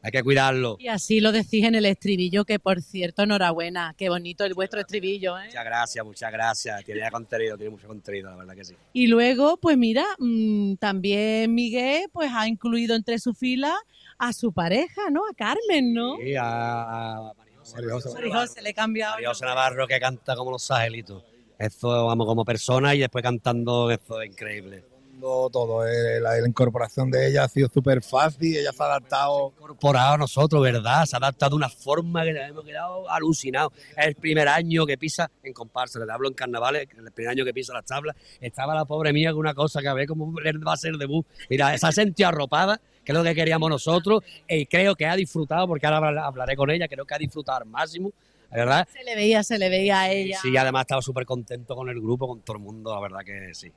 [0.08, 0.78] Hay que cuidarlo.
[0.80, 4.80] Y así lo decís en el estribillo, que por cierto, enhorabuena, qué bonito el vuestro
[4.80, 5.38] estribillo.
[5.38, 5.48] ¿eh?
[5.48, 6.86] Muchas gracias, muchas gracias.
[6.86, 8.76] Tiene contenido, tiene mucho contenido, la verdad que sí.
[8.94, 13.76] Y luego, pues mira, mm, también Miguel pues ha incluido entre su fila
[14.18, 15.24] a su pareja, ¿no?
[15.30, 16.16] A Carmen, ¿no?
[16.18, 17.34] Sí, a, a
[17.74, 19.16] María José le he cambiado.
[19.16, 21.22] María José Navarro que canta como los angelitos.
[21.60, 24.86] Eso, vamos, como persona y después cantando, eso es increíble.
[25.20, 29.54] Todo, eh, la, la incorporación de ella ha sido súper fácil, ella se ha adaptado.
[29.58, 31.06] Incorporado a nosotros, ¿verdad?
[31.06, 33.74] Se ha adaptado de una forma que nos hemos quedado alucinados.
[33.96, 37.46] Es el primer año que pisa en comparsa, le hablo en carnavales, el primer año
[37.46, 38.16] que pisa las tablas.
[38.40, 41.00] Estaba la pobre mía con una cosa que a ver cómo va a ser el
[41.00, 41.26] debut.
[41.50, 45.16] Mira, se ha sentido arropada, que es lo que queríamos nosotros, y creo que ha
[45.16, 48.12] disfrutado, porque ahora hablaré con ella, creo que ha disfrutado al máximo.
[48.50, 48.88] ¿verdad?
[48.92, 50.40] Se le veía, se le veía a ella.
[50.42, 53.54] Sí, además estaba súper contento con el grupo, con todo el mundo, la verdad que
[53.54, 53.72] sí.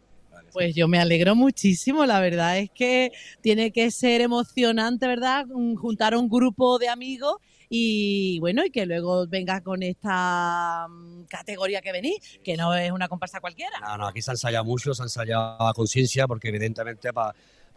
[0.53, 5.47] Pues yo me alegro muchísimo, la verdad es que tiene que ser emocionante, ¿verdad?
[5.77, 7.37] Juntar un grupo de amigos
[7.69, 12.91] y bueno, y que luego venga con esta mm, categoría que venís, que no es
[12.91, 13.79] una comparsa cualquiera.
[13.81, 17.33] No, no, aquí se ha ensayado mucho, se ha ensayado a conciencia, porque evidentemente para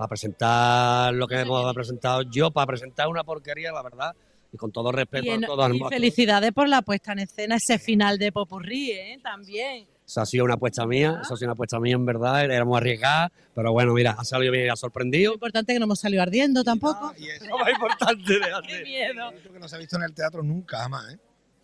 [0.10, 4.16] presentar lo que hemos presentado yo, para presentar una porquería, la verdad,
[4.52, 5.72] y con todo respeto Y, en- a todos.
[5.76, 9.20] y felicidades por la puesta en escena, ese final de Popurrí, ¿eh?
[9.22, 9.86] También.
[10.14, 12.78] Eso ha sido una apuesta mía, eso ha sido una apuesta mía en verdad, éramos
[12.78, 15.32] arriesgadas, pero bueno, mira, ha salido bien, ha sorprendido.
[15.32, 17.16] Lo importante es que no hemos salido ardiendo tampoco.
[17.50, 19.32] Lo más importante Qué miedo.
[19.52, 21.18] que no se ha visto en el teatro nunca jamás, ¿eh?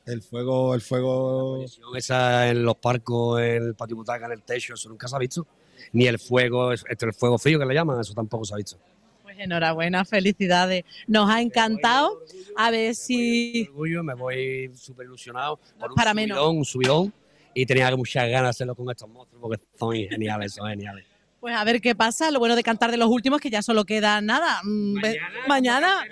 [0.08, 1.64] El fuego, el fuego.
[1.96, 5.20] Esa en los parcos, en el patio butaca, en el techo, eso nunca se ha
[5.20, 5.46] visto.
[5.94, 8.80] Ni el fuego, este, el fuego frío que le llaman, eso tampoco se ha visto.
[9.22, 10.86] Pues enhorabuena, felicidades.
[11.06, 12.20] Nos ha encantado.
[12.58, 13.68] A ver si.
[13.70, 15.60] Orgullo, me voy súper ilusionado.
[15.80, 16.36] Por un para menos.
[16.36, 17.14] subidón, un subidón.
[17.54, 21.06] Y tenía muchas ganas de hacerlo con estos monstruos porque son geniales, son geniales.
[21.40, 22.32] Pues a ver qué pasa.
[22.32, 24.60] Lo bueno de cantar de los últimos es que ya solo queda nada.
[24.64, 26.04] mm, ve- Mañana,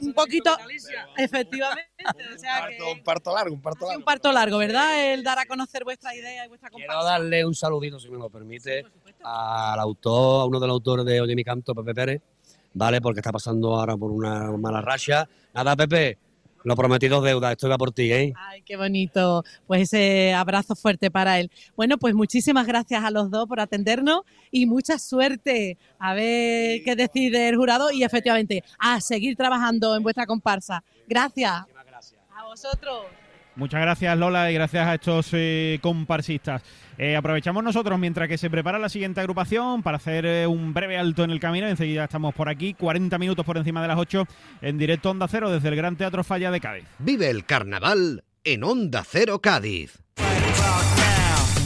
[0.00, 0.56] un poquito.
[1.16, 1.88] Efectivamente.
[2.34, 3.98] O sea que Un parto largo, un parto largo.
[3.98, 5.12] un parto largo, ¿verdad?
[5.12, 7.10] El dar a conocer vuestra idea y vuestra Quiero comparsa.
[7.10, 8.84] darle un saludito, si me lo permite,
[9.24, 12.22] al autor, a uno de los autores de Oye mi canto, Pepe Pérez,
[12.74, 13.00] ¿vale?
[13.00, 15.28] Porque está pasando ahora por una mala racha.
[15.54, 16.18] Nada, Pepe,
[16.64, 18.32] lo prometido es deuda, esto va por ti, ¿eh?
[18.36, 19.44] Ay, qué bonito.
[19.66, 21.50] Pues ese abrazo fuerte para él.
[21.76, 25.78] Bueno, pues muchísimas gracias a los dos por atendernos y mucha suerte.
[25.98, 30.82] A ver qué decide el jurado y efectivamente a seguir trabajando en vuestra comparsa.
[31.06, 31.52] Gracias.
[31.52, 33.06] A vosotros.
[33.56, 36.62] Muchas gracias Lola y gracias a estos eh, comparsistas.
[36.98, 40.98] Eh, aprovechamos nosotros mientras que se prepara la siguiente agrupación para hacer eh, un breve
[40.98, 41.68] alto en el camino.
[41.68, 44.26] Enseguida estamos por aquí, 40 minutos por encima de las 8
[44.62, 46.84] en directo Onda Cero desde el Gran Teatro Falla de Cádiz.
[46.98, 50.02] Vive el carnaval en Onda Cero Cádiz.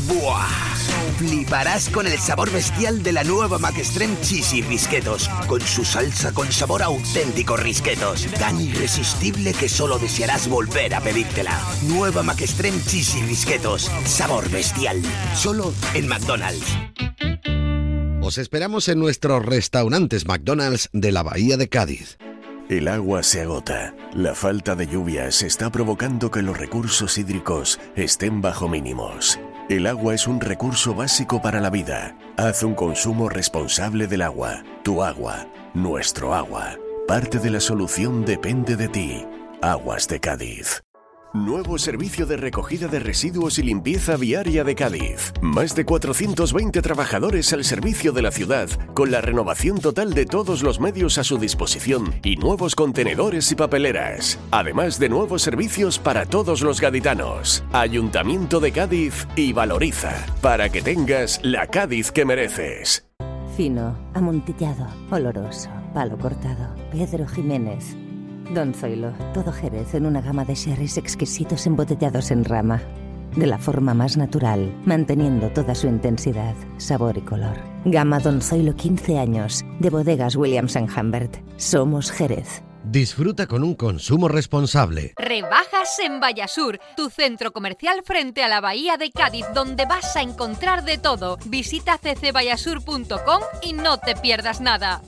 [0.07, 0.72] ¡Buah!
[1.23, 6.35] Fliparás con el sabor bestial de la nueva Mac Extreme Cheesy Risquetos, con su salsa
[6.35, 11.57] con sabor a auténticos risquetos, tan irresistible que solo desearás volver a pedírtela.
[11.83, 15.01] Nueva Mac Extreme Cheesy Risquetos, sabor bestial,
[15.37, 16.77] solo en McDonald's.
[18.21, 22.19] Os esperamos en nuestros restaurantes McDonald's de la Bahía de Cádiz.
[22.69, 23.95] El agua se agota.
[24.13, 29.39] La falta de lluvias está provocando que los recursos hídricos estén bajo mínimos.
[29.69, 32.17] El agua es un recurso básico para la vida.
[32.37, 34.65] Haz un consumo responsable del agua.
[34.83, 36.77] Tu agua, nuestro agua.
[37.07, 39.27] Parte de la solución depende de ti.
[39.63, 40.83] Aguas de Cádiz.
[41.35, 45.33] Nuevo servicio de recogida de residuos y limpieza viaria de Cádiz.
[45.41, 50.63] Más de 420 trabajadores al servicio de la ciudad, con la renovación total de todos
[50.63, 54.39] los medios a su disposición y nuevos contenedores y papeleras.
[54.51, 57.65] Además de nuevos servicios para todos los gaditanos.
[57.73, 63.09] Ayuntamiento de Cádiz y Valoriza, para que tengas la Cádiz que mereces.
[63.57, 66.75] Fino, amontillado, oloroso, palo cortado.
[66.91, 67.97] Pedro Jiménez.
[68.53, 72.83] Don Zoilo, todo Jerez en una gama de sherries exquisitos embotellados en rama.
[73.35, 77.57] De la forma más natural, manteniendo toda su intensidad, sabor y color.
[77.87, 81.39] Gama Don Zoilo 15 años, de bodegas Williams⁇ Humbert.
[81.57, 82.63] Somos Jerez.
[82.85, 85.15] Disfruta con un consumo responsable.
[85.17, 90.23] Rebajas en Vallasur, tu centro comercial frente a la Bahía de Cádiz, donde vas a
[90.23, 91.39] encontrar de todo.
[91.47, 95.01] Visita ccvallasur.com y no te pierdas nada.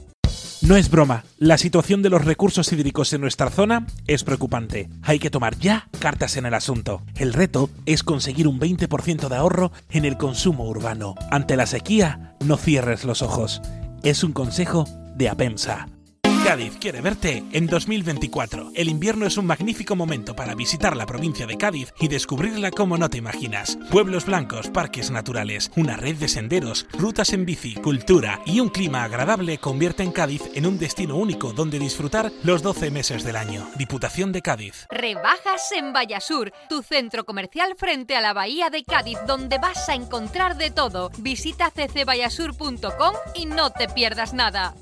[0.64, 4.88] No es broma, la situación de los recursos hídricos en nuestra zona es preocupante.
[5.02, 7.02] Hay que tomar ya cartas en el asunto.
[7.16, 11.16] El reto es conseguir un 20% de ahorro en el consumo urbano.
[11.30, 13.60] Ante la sequía, no cierres los ojos.
[14.02, 15.86] Es un consejo de Apensa.
[16.44, 18.72] Cádiz quiere verte en 2024.
[18.74, 22.98] El invierno es un magnífico momento para visitar la provincia de Cádiz y descubrirla como
[22.98, 23.78] no te imaginas.
[23.90, 29.04] Pueblos blancos, parques naturales, una red de senderos, rutas en bici, cultura y un clima
[29.04, 33.66] agradable convierten Cádiz en un destino único donde disfrutar los 12 meses del año.
[33.76, 34.86] Diputación de Cádiz.
[34.90, 39.94] Rebajas en Vallasur, tu centro comercial frente a la bahía de Cádiz, donde vas a
[39.94, 41.10] encontrar de todo.
[41.20, 44.74] Visita ccvallasur.com y no te pierdas nada.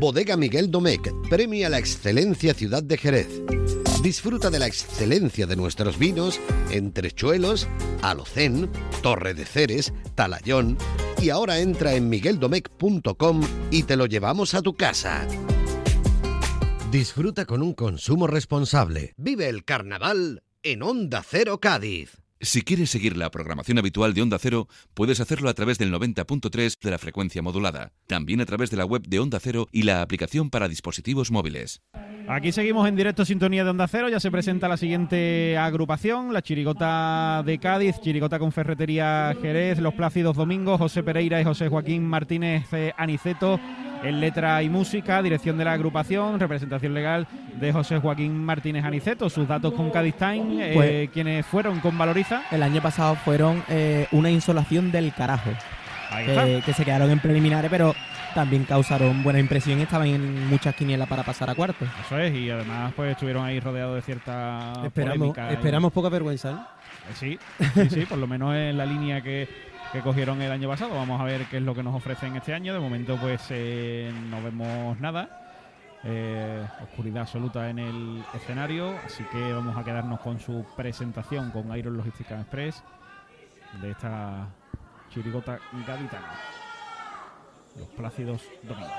[0.00, 3.28] Bodega Miguel Domecq premia la excelencia Ciudad de Jerez.
[4.02, 6.38] Disfruta de la excelencia de nuestros vinos
[6.70, 7.66] en Trechuelos,
[8.02, 8.70] Alocén,
[9.02, 10.78] Torre de Ceres, Talayón
[11.20, 15.26] y ahora entra en migueldomecq.com y te lo llevamos a tu casa.
[16.90, 19.12] Disfruta con un consumo responsable.
[19.16, 22.25] Vive el carnaval en Onda Cero Cádiz.
[22.40, 26.78] Si quieres seguir la programación habitual de Onda Cero, puedes hacerlo a través del 90.3
[26.82, 30.02] de la frecuencia modulada, también a través de la web de Onda Cero y la
[30.02, 31.80] aplicación para dispositivos móviles.
[32.28, 36.42] Aquí seguimos en directo sintonía de Onda Cero, ya se presenta la siguiente agrupación, la
[36.42, 42.04] Chirigota de Cádiz, Chirigota con Ferretería Jerez, Los Plácidos Domingos, José Pereira y José Joaquín
[42.04, 43.58] Martínez eh, Aniceto
[44.02, 47.26] en letra y música, dirección de la agrupación, representación legal
[47.58, 51.96] de José Joaquín Martínez Aniceto, sus datos con Cádiz Time, eh, Pues- quienes fueron con
[51.98, 52.42] Valoriza.
[52.50, 55.50] El año pasado fueron eh, una insolación del carajo.
[56.10, 57.92] Ahí que, se quedaron en preliminares, pero
[58.34, 61.88] también causaron buena impresión estaban en muchas quinielas para pasar a cuartos.
[62.06, 66.50] Eso es, y además pues estuvieron ahí rodeados de cierta Esperamos, y- esperamos poca vergüenza.
[66.50, 66.54] ¿eh?
[66.54, 67.38] Eh, Sí,
[67.74, 69.48] sí, sí, por lo menos en la línea que,
[69.92, 70.94] que cogieron el año pasado.
[70.94, 72.72] Vamos a ver qué es lo que nos ofrecen este año.
[72.72, 75.42] De momento, pues eh, no vemos nada.
[76.04, 78.96] Eh, oscuridad absoluta en el escenario.
[79.04, 82.82] Así que vamos a quedarnos con su presentación con Iron Logistics Express
[83.80, 84.48] de esta
[85.10, 86.34] chirigota gaditana.
[87.76, 88.92] Los Plácidos Domingos.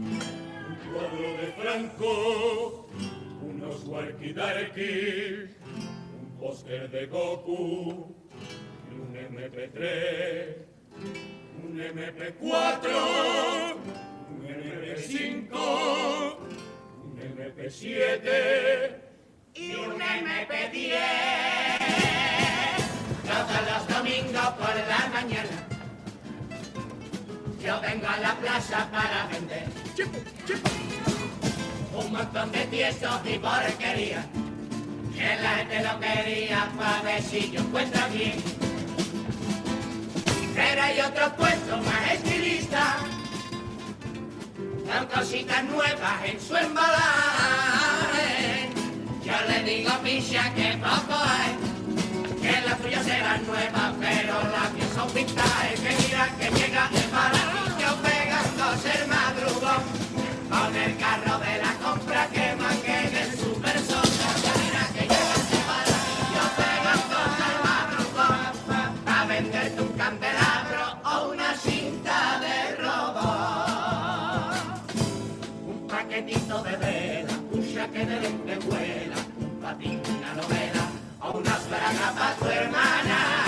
[0.00, 2.88] Un cuadro de Franco,
[3.42, 5.50] unos walkie-talkie,
[6.18, 8.16] un póster de Goku,
[8.90, 10.56] y un MP3,
[11.62, 12.86] un MP4,
[14.30, 15.52] un MP5,
[17.04, 18.96] un MP7
[19.52, 21.00] y un MP10.
[23.26, 25.69] Todos los domingos por la mañana
[27.62, 29.66] yo vengo a la plaza para vender.
[31.94, 34.24] Un montón de tiesos y porquería
[35.14, 38.32] que la gente lo quería para ver si yo encuentro aquí.
[40.54, 42.94] Pero hay otros puestos más estilistas
[44.86, 47.10] con cositas nuevas en su embalaje.
[49.24, 54.79] Yo le digo a Pisha que poco hay, que las tuyas serán nuevas, pero las
[55.00, 55.80] son pintadas.
[55.82, 59.82] Que mira que llega el paraíso pegándose el madrugón
[60.50, 64.28] con el carro de la compra que mangue en su persona.
[64.44, 68.42] Que mira que llega el paraíso pegándose el madrugón
[69.06, 74.54] a venderte un candelabro o una cinta de robot.
[75.66, 80.84] Un paquetito de vela, un chaque de lentejuela, un patín, una novela
[81.22, 83.39] o unas bragas para tu hermana.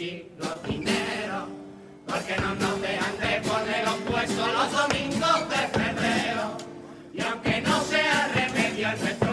[0.00, 1.46] No consigo dinero,
[2.06, 6.56] porque no nos dejan de poner los puestos los domingos de febrero.
[7.12, 9.29] Y aunque no sea remedio en nuestros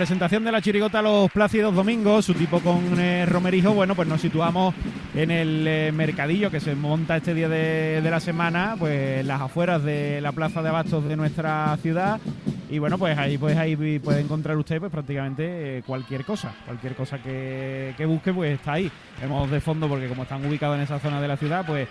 [0.00, 4.22] presentación de la chirigota Los Plácidos Domingos, su tipo con eh, Romerijo, bueno, pues nos
[4.22, 4.74] situamos
[5.14, 9.84] en el eh, mercadillo que se monta este día de, la semana, pues las afueras
[9.84, 12.18] de la plaza de abastos de nuestra ciudad.
[12.70, 15.42] Y bueno, pues ahí, pues ahí puede encontrar usted pues prácticamente
[15.80, 18.90] eh, cualquier cosa, cualquier cosa que, que busque, pues está ahí.
[19.20, 21.86] Vemos de fondo, porque como están ubicados en esa zona de la ciudad, pues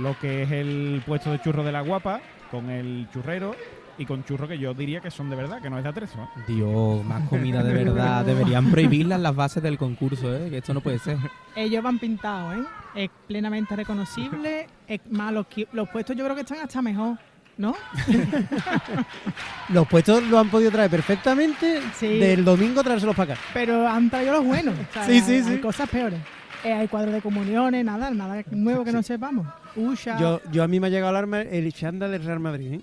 [0.00, 3.54] lo que es el puesto de churro de la guapa, con el churrero,
[3.98, 6.18] y con churro que yo diría que son de verdad, que no es de atrezo.
[6.22, 6.40] ¿eh?
[6.46, 8.24] Dios, más comida de verdad.
[8.26, 10.50] Deberían prohibirlas las bases del concurso, ¿eh?
[10.50, 11.16] que esto no puede ser.
[11.54, 13.04] Ellos van pintados, ¿eh?
[13.04, 14.66] Es plenamente reconocible.
[14.86, 17.18] Es más, los, los puestos yo creo que están hasta mejor,
[17.58, 17.74] ¿no?
[19.70, 22.18] Los puestos lo han podido traer perfectamente Sí.
[22.18, 23.42] del domingo traérselos para acá.
[23.52, 24.74] Pero han traído los buenos.
[24.78, 25.50] o sea, Sí, sí, hay, sí.
[25.50, 26.20] hay cosas peores.
[26.64, 29.46] Eh, hay cuadros de comuniones, nada, nada nuevo que no sepamos.
[29.76, 30.18] Usha.
[30.18, 32.80] Yo, yo a mí me ha llegado arma el chándal del Real Madrid, ¿eh?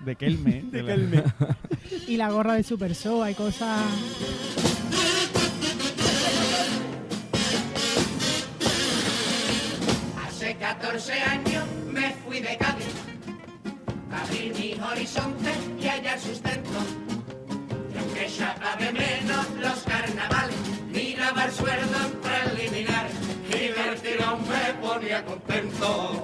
[0.00, 0.62] De Kelme.
[0.72, 1.22] De Kelme.
[2.06, 3.82] Y la gorra de Super Show, hay cosas.
[10.26, 12.86] Hace 14 años me fui de Cádiz
[14.12, 16.78] a abrir mis horizontes y hallar sustento.
[17.94, 20.56] Y aunque echaba de menos los carnavales,
[20.92, 23.08] miraba el sueldo preliminar
[23.50, 26.22] y tirón me ponía contento.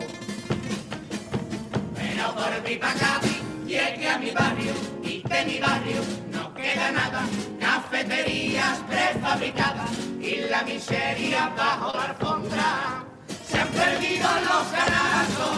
[1.94, 3.43] Pero volví pa' Cádiz,
[3.74, 4.72] llegué a mi barrio
[5.02, 6.00] y de mi barrio
[6.30, 7.22] no queda nada.
[7.58, 13.04] Cafeterías prefabricadas y la miseria bajo la alfombra.
[13.48, 15.56] Se han perdido los ganazos,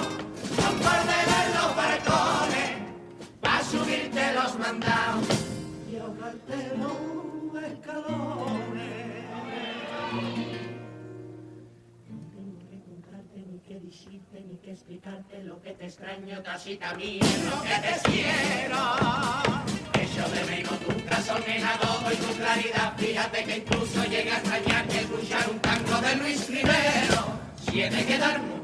[0.56, 0.78] con
[14.32, 18.78] que decirte ni que explicarte lo que te extraño casi también lo que te quiero.
[19.94, 22.96] Echo de menos tu razonejado y tu claridad.
[22.96, 27.24] Fíjate que incluso llegué a extrañar que escuchar un tango de Luis Rivero.
[27.64, 28.56] Si he de quedarme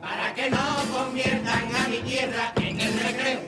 [0.00, 0.58] para que no
[0.92, 3.40] conviertan a mi tierra en el recreo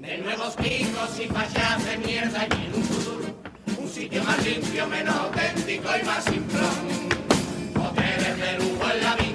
[0.00, 3.34] de nuevos picos y fallas de mierda y en un futuro
[3.78, 7.08] un sitio más limpio, menos auténtico y más simplón.
[7.76, 9.33] Hoteles de lujo en la viña,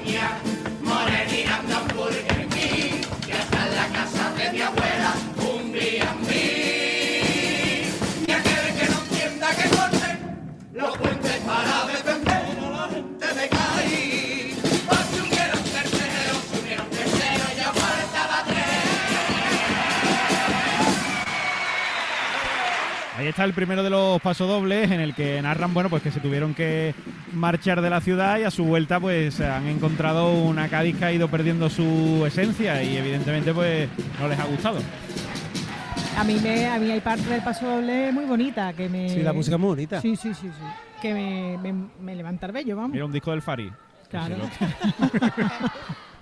[23.29, 26.53] está el primero de los pasodobles en el que narran, bueno, pues que se tuvieron
[26.53, 26.93] que
[27.31, 31.13] marchar de la ciudad y a su vuelta pues han encontrado una Cádiz que ha
[31.13, 33.87] ido perdiendo su esencia y evidentemente pues
[34.19, 34.79] no les ha gustado.
[36.19, 39.07] A mí, me, a mí hay parte del paso doble muy bonita que me.
[39.09, 40.01] Sí, la música es muy bonita.
[40.01, 40.63] Sí, sí, sí, sí.
[41.01, 42.91] Que me, me, me levanta el vello, vamos.
[42.91, 43.71] Mira un disco del Fari.
[44.09, 44.35] Claro.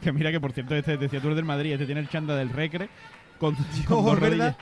[0.01, 2.35] que mira que por cierto este decía tú eres del Madrid, este tiene el chanda
[2.35, 2.89] del Recre
[3.39, 3.55] con,
[3.87, 4.05] con
[4.37, 4.55] dos.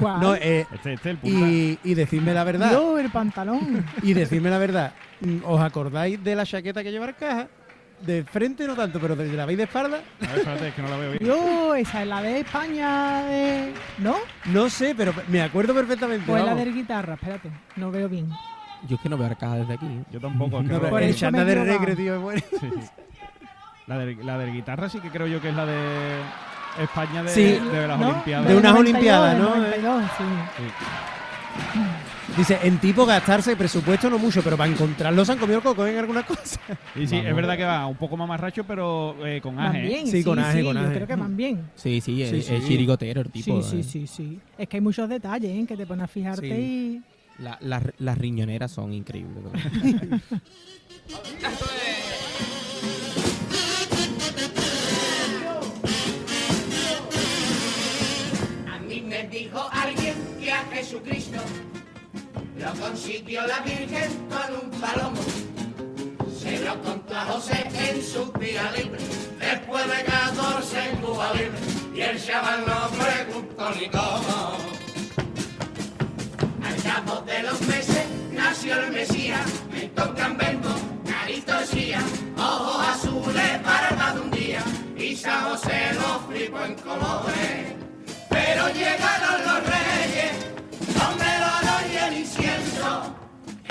[0.00, 2.72] No, eh, Este, este, el y, y decidme la verdad.
[2.72, 3.84] Yo, el pantalón.
[4.02, 4.92] Y decidme la verdad.
[5.44, 7.48] ¿Os acordáis de la chaqueta que lleva el caja?
[8.00, 9.98] De frente no tanto, pero desde la veis de espalda.
[10.22, 11.24] A ver, espérate, es que no la veo bien.
[11.24, 13.74] Yo, esa es la de España de.
[13.98, 14.14] ¿No?
[14.46, 16.30] No sé, pero me acuerdo perfectamente.
[16.30, 17.50] O es la de guitarra, espérate.
[17.76, 18.28] No veo bien.
[18.86, 19.86] Yo es que no veo arcada desde aquí.
[19.86, 20.04] ¿eh?
[20.12, 20.58] Yo tampoco.
[20.60, 21.96] es que No, no- pero Por el eso chanda me de he regre, equivocado.
[21.96, 22.42] tío, es bueno.
[22.50, 22.88] Sí, sí.
[23.88, 26.20] La de, la de guitarra sí que creo yo que es la de
[26.80, 27.42] España de, Sí.
[27.72, 28.08] de las ¿No?
[28.10, 28.46] Olimpiadas.
[28.48, 29.56] De unas 92, Olimpiadas, del ¿no?
[29.56, 30.24] 92, sí.
[30.58, 31.80] Sí.
[32.36, 35.86] Dice, en tipo gastarse presupuesto no mucho, pero para encontrarlos se han comido el coco
[35.86, 36.60] en algunas cosas.
[36.94, 37.30] Y sí, Vamos.
[37.30, 40.62] es verdad que va un poco más marracho, pero eh, con bien, Sí, con aje,
[40.62, 40.94] con yo aje.
[40.94, 41.70] creo que van bien.
[41.74, 42.54] Sí, sí, es, Sí, sí.
[42.54, 43.60] es chirigotero el tipo.
[43.62, 43.82] sí, sí, eh.
[43.82, 44.40] sí, sí.
[44.56, 45.64] Es que hay muchos detalles, ¿eh?
[45.66, 47.02] Que te ponen a fijarte Sí.
[47.38, 47.42] y...
[47.42, 49.44] La- las- las riñoneras son increíbles.
[58.70, 61.38] A mí me dijo alguien que a Jesucristo
[62.58, 65.20] lo consiguió la Virgen con un palomo.
[66.40, 69.00] Se lo contó a José en su día libre,
[69.38, 71.58] después de 14 en Cuba libre,
[71.94, 74.56] y el chaval no preguntó ni cómo.
[76.64, 80.70] Al cabo de los meses nació el Mesías, me tocan bembo,
[81.06, 82.00] carito esía,
[82.36, 84.62] ojos azules, barba de un día,
[84.96, 87.74] y San José lo flipó en colores.
[88.28, 90.57] Pero llegaron los reyes,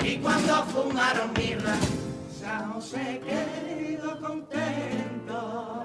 [0.08, 1.76] y cuando fumaron mirra,
[2.40, 5.84] San José quedó contento.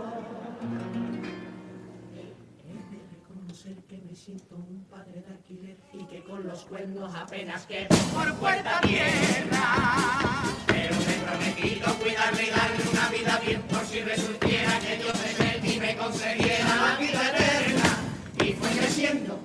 [3.63, 7.95] De que me siento un padre de alquiler y que con los cuernos apenas quedo
[8.13, 9.77] por puerta tierra.
[10.67, 15.15] Pero me he prometido cuidarle y darle una vida bien por si resultiera que Dios
[15.25, 17.99] es él y me concediera la vida eterna.
[18.43, 19.39] Y fue creciendo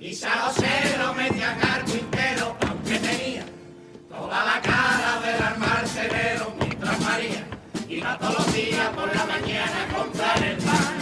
[0.00, 2.21] y San José lo metí a tenía
[4.12, 7.44] toda la cara del armar severo mientras María
[7.88, 10.96] iba todos los días por la mañana a comprar el pan.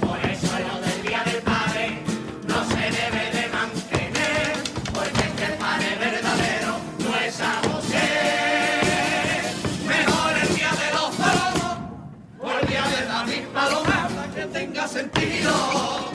[0.00, 2.02] Por eso lo del día del padre
[2.48, 4.52] no se debe de mantener,
[4.92, 7.36] porque es que el padre verdadero no es
[7.70, 8.08] José.
[9.86, 11.76] Mejor el día de los palomos,
[12.40, 16.05] o el día de David Paloma, que tenga sentido,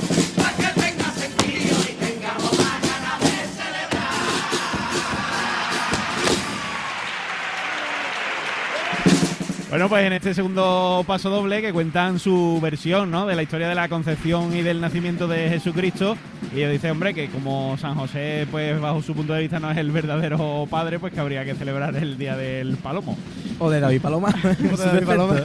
[9.72, 13.26] Bueno, pues en este segundo paso doble que cuentan su versión, ¿no?
[13.26, 16.18] De la historia de la concepción y del nacimiento de Jesucristo.
[16.54, 19.72] Y ellos dicen, hombre, que como San José, pues bajo su punto de vista no
[19.72, 23.18] es el verdadero padre, pues que habría que celebrar el día del palomo.
[23.60, 24.36] O de David Paloma.
[24.74, 25.36] O de David Paloma.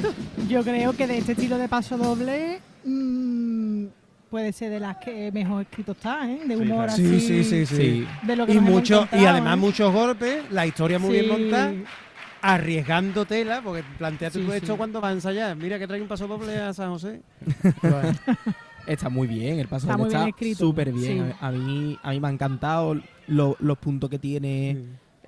[0.48, 3.84] Yo creo que de este estilo de paso doble mm,
[4.28, 6.40] puede ser de las que mejor escrito está, ¿eh?
[6.44, 7.20] De humor Sí, así.
[7.20, 8.06] sí, sí, sí.
[8.22, 9.60] De lo que y, mucho, y además ¿eh?
[9.60, 11.20] muchos golpes, la historia muy Sí.
[11.20, 11.72] bien montada,
[12.42, 14.58] arriesgando tela, porque planteate Sí, tú sí.
[14.58, 15.56] esto cuando vas a ensayar.
[15.56, 17.22] Mira que trae un paso doble a San José.
[18.86, 21.26] Está muy bien, el paso Está doble muy bien está escrito, súper bien.
[21.30, 21.34] sí.
[21.40, 24.78] A, mí, a mí me ha encantado lo- los puntos que tiene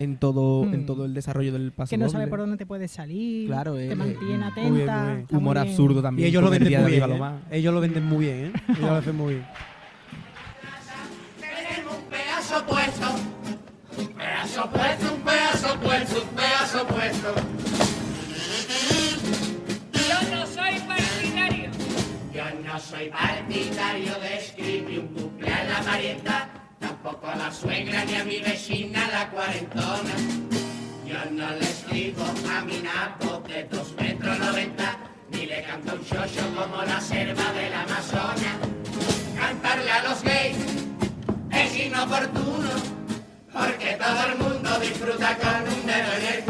[0.00, 0.86] en todo en Mm.
[0.86, 2.12] todo el desarrollo del paso que no doble.
[2.12, 3.48] sabe por dónde te puede salir.
[3.48, 4.60] Claro, te eh, mantiene eh, atenta.
[4.70, 5.18] Muy bien, muy bien.
[5.22, 5.72] está Humor muy bien.
[5.72, 6.26] absurdo también.
[6.26, 7.10] Y ellos lo venden muy bien.
[7.10, 7.32] ¿eh?
[7.50, 8.52] Ellos lo venden muy bien, ¿eh?
[8.68, 9.46] Ellos lo hacen muy bien.
[11.40, 13.06] Tenemos un pedazo puesto,
[13.98, 17.34] un pedazo puesto, un pedazo puesto, un pedazo puesto.
[19.92, 21.70] Yo no soy partidario.
[22.32, 26.48] Yo no soy partidario de escribir un bucle a la parienta,
[26.78, 30.14] tampoco a la suegra ni a mi vecina la cuarentona.
[31.06, 34.98] Yo no le escribo a mi napo de dos metros noventa,
[35.30, 38.58] ni le canto un xoxo como la selva del Amazonas.
[39.38, 40.56] Cantarle a los gays
[41.50, 42.70] es inoportuno,
[43.52, 46.47] porque todo el mundo disfruta con un dedo en el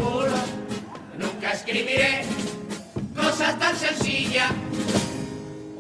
[1.59, 2.23] escribiré
[3.17, 4.53] cosas tan sencillas.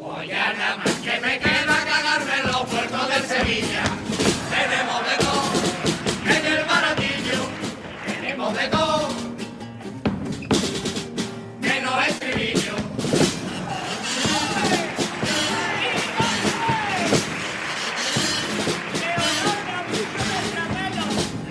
[0.01, 3.85] O ya nada más que me queda cagarme en los puertos del Sevilla.
[4.57, 5.49] Tenemos de todo
[6.37, 7.41] en el baratillo,
[8.07, 9.09] tenemos de todo.
[11.61, 12.75] Menos estribillo.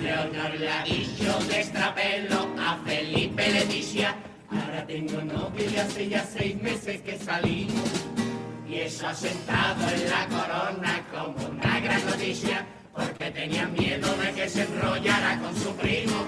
[0.01, 2.46] Leonor dicho de extrapelo
[3.47, 7.89] Ahora tengo novio y hace ya seis meses que salimos.
[8.69, 12.65] Y eso ha sentado en la corona como una gran noticia.
[12.93, 16.25] Porque tenía miedo de que se enrollara con su primo.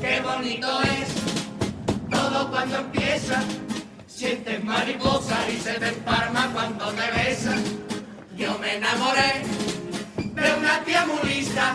[0.00, 3.40] Qué bonito es todo cuando empieza.
[4.08, 7.54] Sientes mariposa y se te emparma cuando te besa.
[8.36, 9.42] Yo me enamoré
[10.16, 11.72] de una tía muy lista.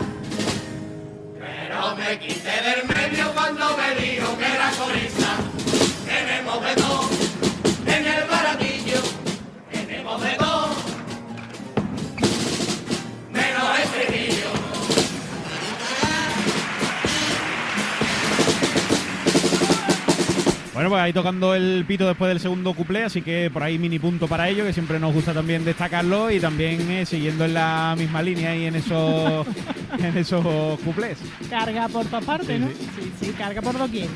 [1.48, 5.36] Pero me quité del medio cuando me dijo que era corista.
[6.06, 7.08] Tenemos de todo
[7.86, 9.00] en el baratillo.
[9.70, 10.47] Tenemos de todo.
[20.78, 23.98] Bueno, pues ahí tocando el pito después del segundo cuplé, así que por ahí mini
[23.98, 27.96] punto para ello, que siempre nos gusta también destacarlo y también eh, siguiendo en la
[27.98, 29.44] misma línea y en esos
[29.98, 31.18] en esos cuplés.
[31.50, 32.68] Carga por todas partes, Sí, ¿no?
[32.68, 32.76] sí.
[32.96, 34.06] Sí, sí, carga por doquier.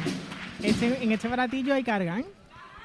[0.63, 2.25] Este, en este baratillo hay carga, ¿eh?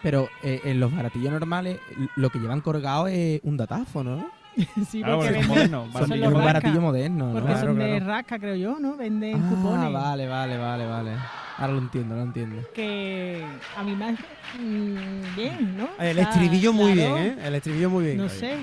[0.01, 1.77] Pero eh, en los baratillos normales
[2.15, 4.31] lo que llevan colgado es un datáfono, ¿no?
[4.89, 6.45] Sí, Claro, porque porque son venden- modernos, son baratillos los un rasca.
[6.53, 7.31] baratillo moderno, ¿no?
[7.33, 8.05] Porque Claro, son de claro.
[8.05, 8.97] rasca, creo yo, ¿no?
[8.97, 9.93] Venden Ah, cupones.
[9.93, 11.11] vale, vale, vale, vale, vale.
[11.57, 12.61] Ahora lo entiendo, lo entiendo.
[12.73, 13.43] Que
[13.75, 15.89] a mí me ha- mm, bien, ¿no?
[15.99, 17.37] El estribillo muy bien, ¿eh?
[17.43, 18.17] El estribillo muy bien.
[18.17, 18.55] No sé.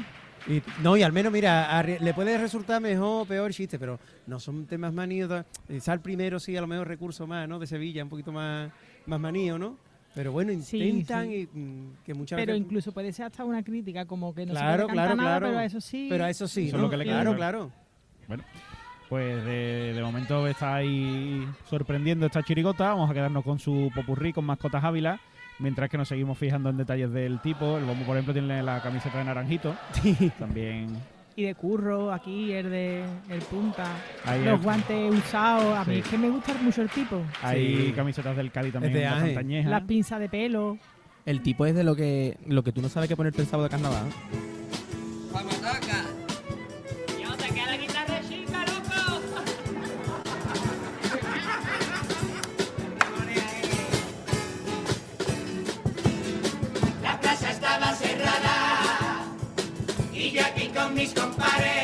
[0.47, 3.99] Y, no, y al menos, mira, le puede resultar mejor o peor el chiste, pero
[4.26, 5.30] no son temas maníos.
[5.68, 7.59] el primero sí, a lo mejor recurso más, ¿no?
[7.59, 8.70] De Sevilla, un poquito más,
[9.07, 9.76] más manío, ¿no?
[10.14, 11.48] Pero bueno, Sí, intentan sí.
[11.52, 12.64] y mm, que muchas Pero veces...
[12.66, 15.46] incluso puede ser hasta una crítica, como que no Claro, se puede claro, nada, claro.
[15.46, 16.06] pero a eso sí.
[16.08, 16.82] Pero a eso sí, Eso es ¿no?
[16.86, 17.70] lo que le claro, claro.
[18.28, 18.44] Bueno,
[19.08, 22.88] pues de, de momento está ahí sorprendiendo esta chirigota.
[22.90, 25.20] Vamos a quedarnos con su popurrí con mascotas Ávila.
[25.58, 27.76] Mientras que nos seguimos fijando en detalles del tipo.
[27.78, 29.74] El bombo, por ejemplo, tiene la camiseta de naranjito.
[30.38, 30.88] También
[31.37, 33.85] Y de curro, aquí, el de el punta.
[34.24, 35.76] Ahí los el- guantes usados.
[35.76, 36.01] A mí Sí.
[36.01, 37.20] es que me gusta mucho el tipo.
[37.43, 37.93] hay Sí.
[37.93, 39.07] camisetas del Cádiz también de
[39.37, 39.70] añejas.
[39.70, 40.78] Las pinzas de pelo.
[41.26, 43.64] El tipo es de lo que lo que tú no sabes qué ponerte el sábado
[43.64, 44.05] de carnaval.
[61.05, 61.84] Please compadres.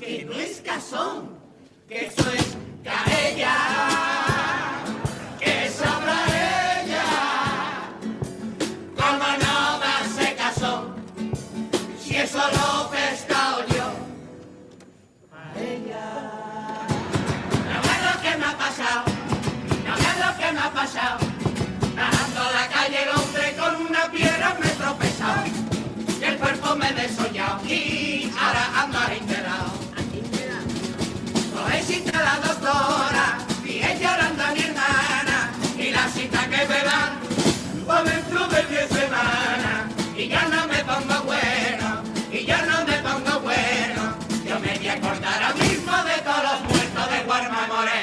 [0.00, 1.30] que no es cazón,
[1.88, 4.31] que eso es caella.
[26.94, 29.72] me soñado y ahora andar enterado.
[31.54, 36.80] Coge cita a la doctora, sigue llorando a mi hermana y la cita que me
[36.84, 37.12] dan
[37.86, 39.80] pa' dentro de 10 semanas
[40.16, 44.16] y ya no me pongo bueno, y ya no me pongo bueno.
[44.46, 48.01] Yo me voy a acordar ahora mismo de todos los muertos de Guarma Moreno.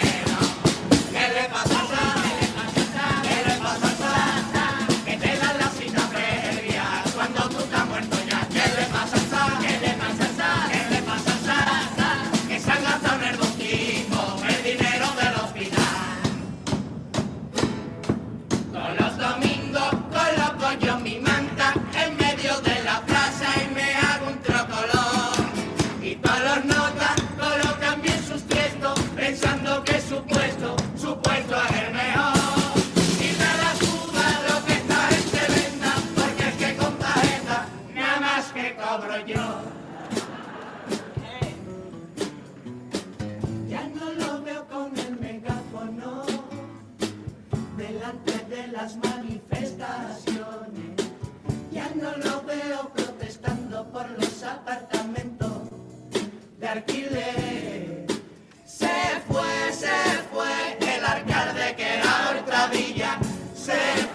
[63.70, 64.09] say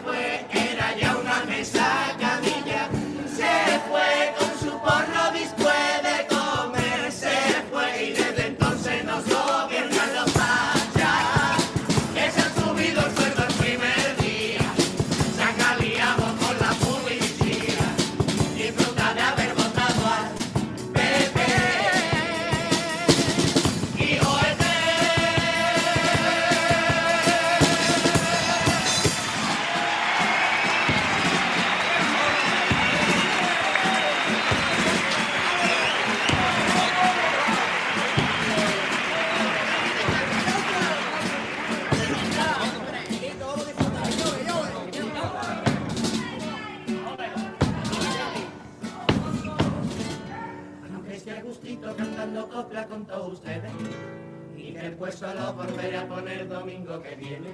[55.54, 57.50] volver a poner domingo que viene,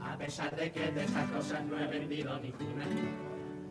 [0.00, 2.86] a pesar de que de estas cosas no he vendido ninguna.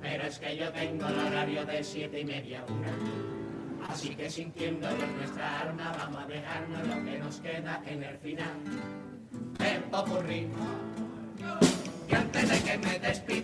[0.01, 3.87] Pero es que yo tengo el horario de siete y media una.
[3.87, 8.17] Así que sintiendo en nuestra arma vamos a dejarnos lo que nos queda en el
[8.17, 8.57] final.
[9.57, 10.47] Tempo popurrí.
[12.09, 13.36] Y antes de que me despida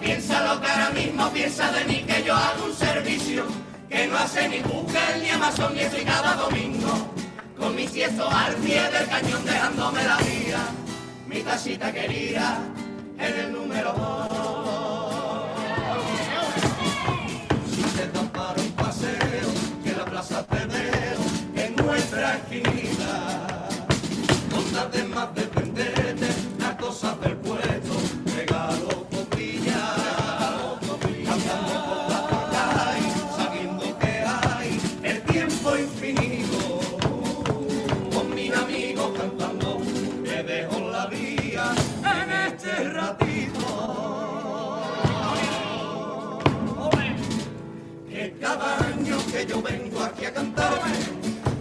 [0.00, 2.74] ver si luego piensa lo que ahora mismo piensa de mí, que yo hago un
[2.74, 3.44] servicio
[3.88, 7.14] que no hace ni Google ni Amazon y estoy cada domingo.
[7.58, 10.58] Con mis tiesto al pie del cañón dejándome la vida,
[11.26, 12.58] mi tacita querida
[13.18, 14.28] en el número dos.
[17.70, 19.48] Si te das para un paseo,
[19.84, 23.68] que la plaza te veo en nuestra esquina.
[24.50, 26.28] Contate más de venderte
[26.58, 27.36] las cosas del
[49.62, 50.80] vengo aquí a cantar,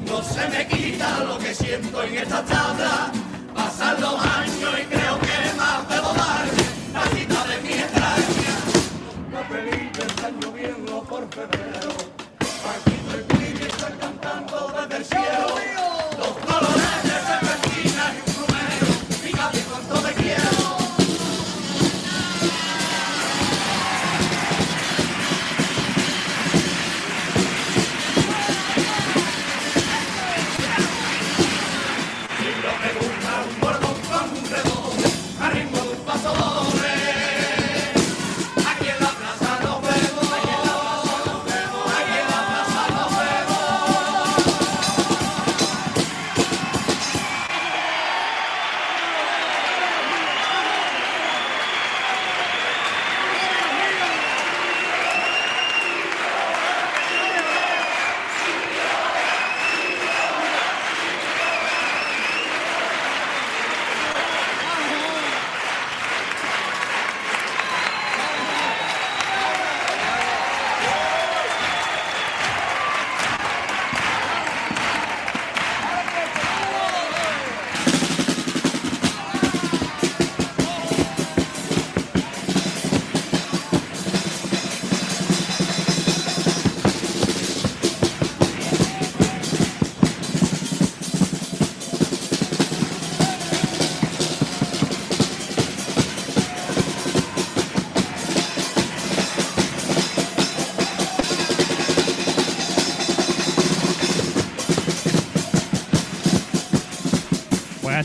[0.05, 3.11] no se me quita lo que siento en esta tabla.
[3.53, 6.45] Pasan los años y creo que más debo dar
[6.93, 8.53] la cita de mi extraña.
[9.31, 12.02] Los papelitos están lloviendo por febrero.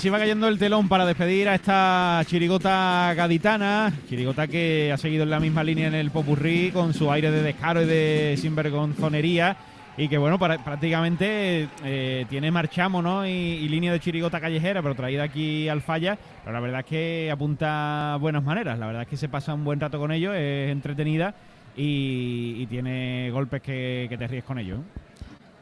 [0.08, 5.24] Así va cayendo el telón para despedir a esta chirigota gaditana, chirigota que ha seguido
[5.24, 9.54] en la misma línea en el popurrí con su aire de descaro y de sinvergonzonería
[9.98, 13.26] y que bueno, para- prácticamente eh, tiene marchamo ¿no?
[13.26, 17.30] y, línea de chirigota callejera, pero traída aquí al falla, pero la verdad es que
[17.30, 20.72] apunta buenas maneras, la verdad es que se pasa un buen rato con ellos, es
[20.72, 21.34] entretenida
[21.76, 24.80] y, tiene golpes que, te ríes con ellos.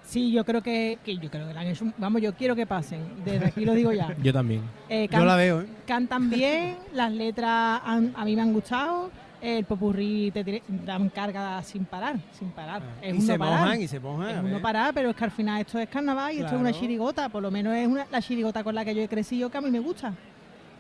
[0.07, 2.65] Sí, yo creo que, que yo creo que la han hecho vamos, yo quiero que
[2.65, 3.01] pasen.
[3.25, 4.15] Desde aquí lo digo ya.
[4.23, 4.63] Yo también.
[4.89, 5.67] Eh, Yo la veo, ¿eh?
[5.87, 9.11] Cantan bien, las letras han- a mí me han gustado,
[9.43, 12.83] el popurrí te tire- dan carga sin parar, sin parar.
[13.03, 13.61] Es Y uno se parar.
[13.61, 16.33] mojan, y se mojan, Es uno parar, pero es que al final esto es carnaval
[16.35, 18.95] y esto es una chirigota, por lo menos es una, la chirigota con la que
[18.95, 20.15] yo he crecido que a mí me gusta,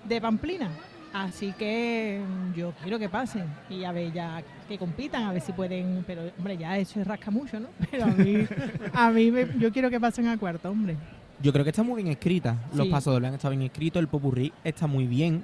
[0.04, 0.70] de Pamplina.
[1.18, 5.40] Así que mm, yo quiero que pasen y a ver ya que compitan, a ver
[5.40, 7.68] si pueden, pero hombre, ya eso es rasca mucho, ¿no?
[7.90, 8.46] Pero a mí,
[8.92, 10.96] a mí me- yo quiero que pasen a cuarto, hombre.
[11.40, 12.56] Yo creo que está muy bien escrita.
[12.74, 12.92] Los Sí.
[12.92, 14.00] pasos han estado bien escritos.
[14.00, 15.42] El popurrí está muy bien.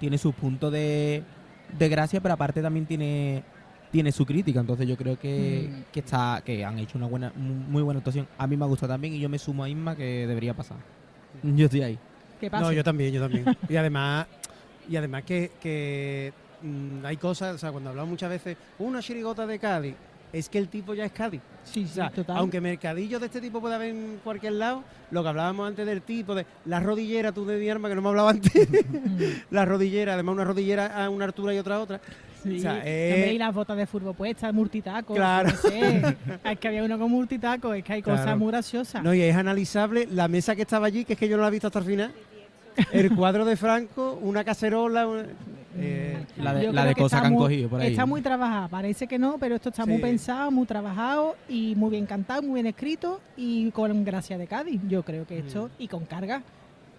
[0.00, 1.22] Tiene sus puntos de,
[1.78, 3.42] de gracia, pero aparte también tiene
[3.90, 4.58] tiene su crítica.
[4.60, 5.92] Entonces yo creo que, Mm.
[5.92, 8.26] que está que han hecho una buena mu- muy buena actuación.
[8.36, 10.78] A mí me ha gustado también y yo me sumo a Isma que debería pasar.
[11.42, 11.98] Yo estoy ahí.
[12.40, 13.44] Que No, yo también, yo también.
[13.68, 14.26] y además,
[14.88, 16.32] y además que, que
[16.62, 19.94] mm, hay cosas, o sea, cuando hablamos muchas veces, una chirigota de Cádiz,
[20.32, 21.40] es que el tipo ya es Cádiz.
[21.62, 22.36] Sí, O sea, total.
[22.38, 26.02] aunque mercadillos de este tipo puede haber en cualquier lado, lo que hablábamos antes del
[26.02, 28.52] tipo de la rodillera, tú de mi arma, que no me hablaba antes,
[29.50, 32.00] la rodillera, además una rodillera a una altura y otra a otra.
[32.42, 35.14] Sí, O sea, eh, y las botas de fútbol puestas, multitaco.
[35.14, 35.48] Claro.
[35.56, 36.14] sé.
[36.44, 38.38] es que había uno con multitaco, es que hay cosas Claro.
[38.38, 39.02] muy graciosas.
[39.02, 41.48] No, y es analizable la mesa que estaba allí, que es que yo no la
[41.48, 42.12] he visto hasta el final.
[42.92, 45.06] El cuadro de Franco, una cacerola.
[45.06, 45.24] una-
[45.76, 47.90] eh, La de, Yo la creo de que cosas que han muy- cogido por ahí.
[47.90, 51.90] Está muy trabajada, parece que no, pero esto está muy pensado, muy trabajado y muy
[51.90, 54.80] bien cantado, muy bien escrito y con gracia de Cádiz.
[54.88, 56.42] Yo creo que esto, y con carga.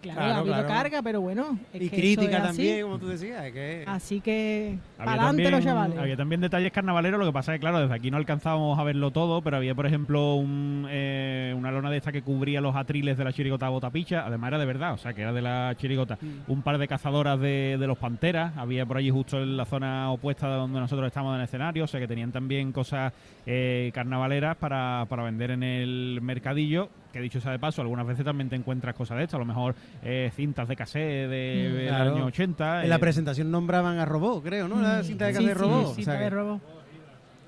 [0.02, 0.68] Claro, Claro, ha habido claro.
[0.68, 1.58] carga, pero bueno.
[1.74, 2.48] es Y que crítica así.
[2.48, 3.43] también, como tú decías.
[3.46, 5.98] es que- Así que, adelante los chavales.
[5.98, 8.84] había también detalles carnavaleros, lo que pasa es que, claro, desde aquí no alcanzábamos a
[8.84, 12.76] verlo todo, pero había, por ejemplo, un, eh, una lona de esta que cubría los
[12.76, 15.74] atriles de la chirigota Botapicha, además era de verdad, o sea, que era de la
[15.78, 16.18] chirigota.
[16.22, 16.52] Mm.
[16.52, 20.12] Un par de cazadoras de, de los Panteras, había por allí justo en la zona
[20.12, 23.12] opuesta de donde nosotros estamos en el escenario, o sea, que tenían también cosas
[23.46, 28.26] eh, carnavaleras para, para vender en el mercadillo, que dicho sea de paso, algunas veces
[28.26, 31.88] también te encuentras cosas de esto, a lo mejor eh, cintas de cassette de, del
[31.88, 32.13] Claro.
[32.16, 32.84] año 80.
[32.84, 34.82] En la eh, presentación nombraban a Robot, creo, ¿no?
[34.82, 35.95] La Mm, cinta de sí, casa de sí, Robot.
[35.95, 36.61] cinta o sea de que- Robot.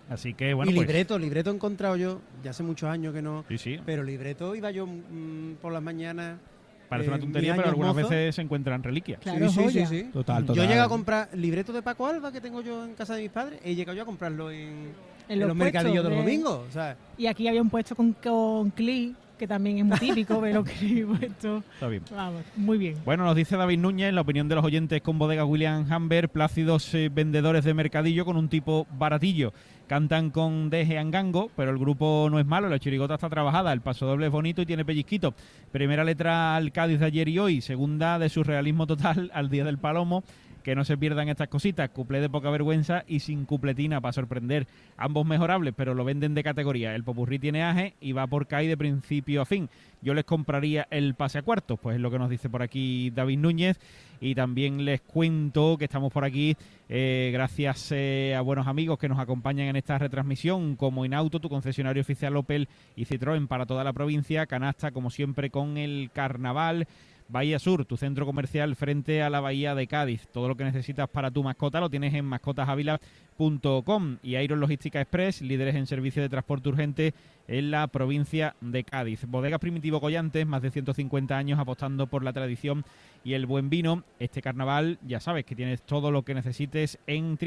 [0.10, 3.22] Así que, bueno, y pues- libreto, libreto he encontrado yo, ya hace muchos años que
[3.22, 3.44] no.
[3.50, 3.78] Sí, sí.
[3.86, 6.40] Pero libreto iba yo mm, por las mañanas.
[6.88, 8.08] Parece eh, una tontería, mis pero algunas mozo.
[8.08, 9.20] veces se encuentran reliquias.
[9.22, 10.04] sí, sí, sí, sí.
[10.14, 10.68] Total, Yo total.
[10.70, 13.60] llegué a comprar libreto de Paco Alba que tengo yo en casa de mis padres.
[13.66, 14.94] He llegado yo a comprarlo en,
[15.28, 16.62] en los, los mercadillos de los de- domingos.
[16.72, 20.64] Sea, Y aquí había un puesto con, con Cli, que también es muy típico, pero
[20.64, 21.64] que puesto.
[21.74, 22.04] Está bien.
[22.12, 22.96] Vamos, muy bien.
[23.06, 26.94] Bueno, nos dice David Núñez, la opinión de los oyentes con bodega William Hamber, plácidos
[26.94, 29.54] eh, vendedores de mercadillo con un tipo baratillo.
[29.88, 33.80] Cantan con Deje Angango, pero el grupo no es malo, la chirigota está trabajada, el
[33.80, 35.34] paso doble es bonito y tiene pellizquito.
[35.72, 39.78] Primera letra al Cádiz de ayer y hoy, segunda de surrealismo total al Día del
[39.78, 40.24] Palomo.
[40.68, 44.68] Que no se pierdan estas cositas, cuplé de poca vergüenza y sin cupletina para sorprender.
[44.98, 46.94] Ambos mejorables, pero lo venden de categoría.
[46.94, 49.70] El popurrí tiene aje y va por CAI de principio a fin.
[50.02, 53.12] Yo les compraría el pase a cuartos, pues es lo que nos dice por aquí
[53.12, 53.80] David Núñez.
[54.20, 56.58] Y también les cuento que estamos por aquí
[56.90, 61.48] eh, gracias eh, a buenos amigos que nos acompañan en esta retransmisión, como Inauto, tu
[61.48, 64.46] concesionario oficial Opel y Citroën para toda la provincia.
[64.48, 66.90] Canasta, como siempre, con el carnaval.
[67.30, 70.28] Bahía Sur, tu centro comercial frente a la Bahía de Cádiz.
[70.32, 75.42] Todo lo que necesitas para tu mascota lo tienes en mascotasávila.com y Iron Logística Express,
[75.42, 77.14] líderes en servicio de transporte urgente
[77.48, 79.26] en la provincia de Cádiz.
[79.28, 82.86] Bodegas Primitivo Collantes, más de 150 años apostando por la tradición
[83.24, 84.04] y el buen vino.
[84.20, 87.38] Este carnaval, ya sabes que tienes todo lo que necesites en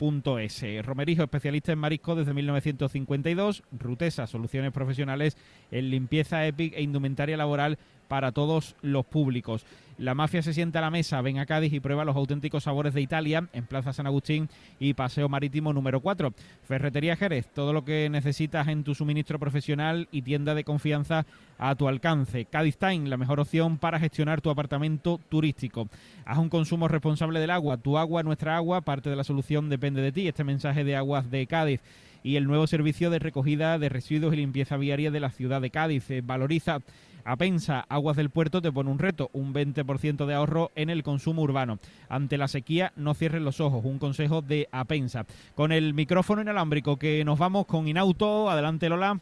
[0.00, 0.84] www.alsondelcarnaval.es.
[0.84, 3.62] Romerijo, especialista en marisco desde 1952.
[3.78, 5.36] Rutesa, soluciones profesionales
[5.70, 7.78] en limpieza EPIC e indumentaria laboral
[8.08, 9.64] para todos los públicos.
[10.00, 12.94] La mafia se sienta a la mesa, ven a Cádiz y prueba los auténticos sabores
[12.94, 14.48] de Italia en Plaza San Agustín
[14.78, 16.32] y Paseo Marítimo número 4.
[16.62, 21.26] Ferretería Jerez, todo lo que necesitas en tu suministro profesional y tienda de confianza
[21.58, 22.46] a tu alcance.
[22.46, 25.86] Cádiz Time, la mejor opción para gestionar tu apartamento turístico.
[26.24, 27.76] Haz un consumo responsable del agua.
[27.76, 30.26] Tu agua, nuestra agua, parte de la solución depende de ti.
[30.26, 31.82] Este mensaje de Aguas de Cádiz
[32.22, 35.68] y el nuevo servicio de recogida de residuos y limpieza viaria de la ciudad de
[35.68, 36.10] Cádiz.
[36.10, 36.80] Eh, valoriza
[37.24, 41.42] Apensa Aguas del Puerto te pone un reto, un 20% de ahorro en el consumo
[41.42, 41.78] urbano.
[42.08, 45.26] Ante la sequía, no cierres los ojos, un consejo de Apensa.
[45.54, 49.20] Con el micrófono inalámbrico que nos vamos con Inauto, adelante Lola.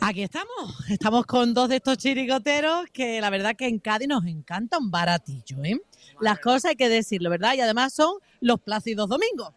[0.00, 4.24] Aquí estamos, estamos con dos de estos chirigoteros que la verdad que en Cádiz nos
[4.24, 5.80] encanta un baratillo, ¿eh?
[6.20, 7.54] Las cosas hay que decirlo, ¿verdad?
[7.54, 9.52] Y además son los plácidos domingos.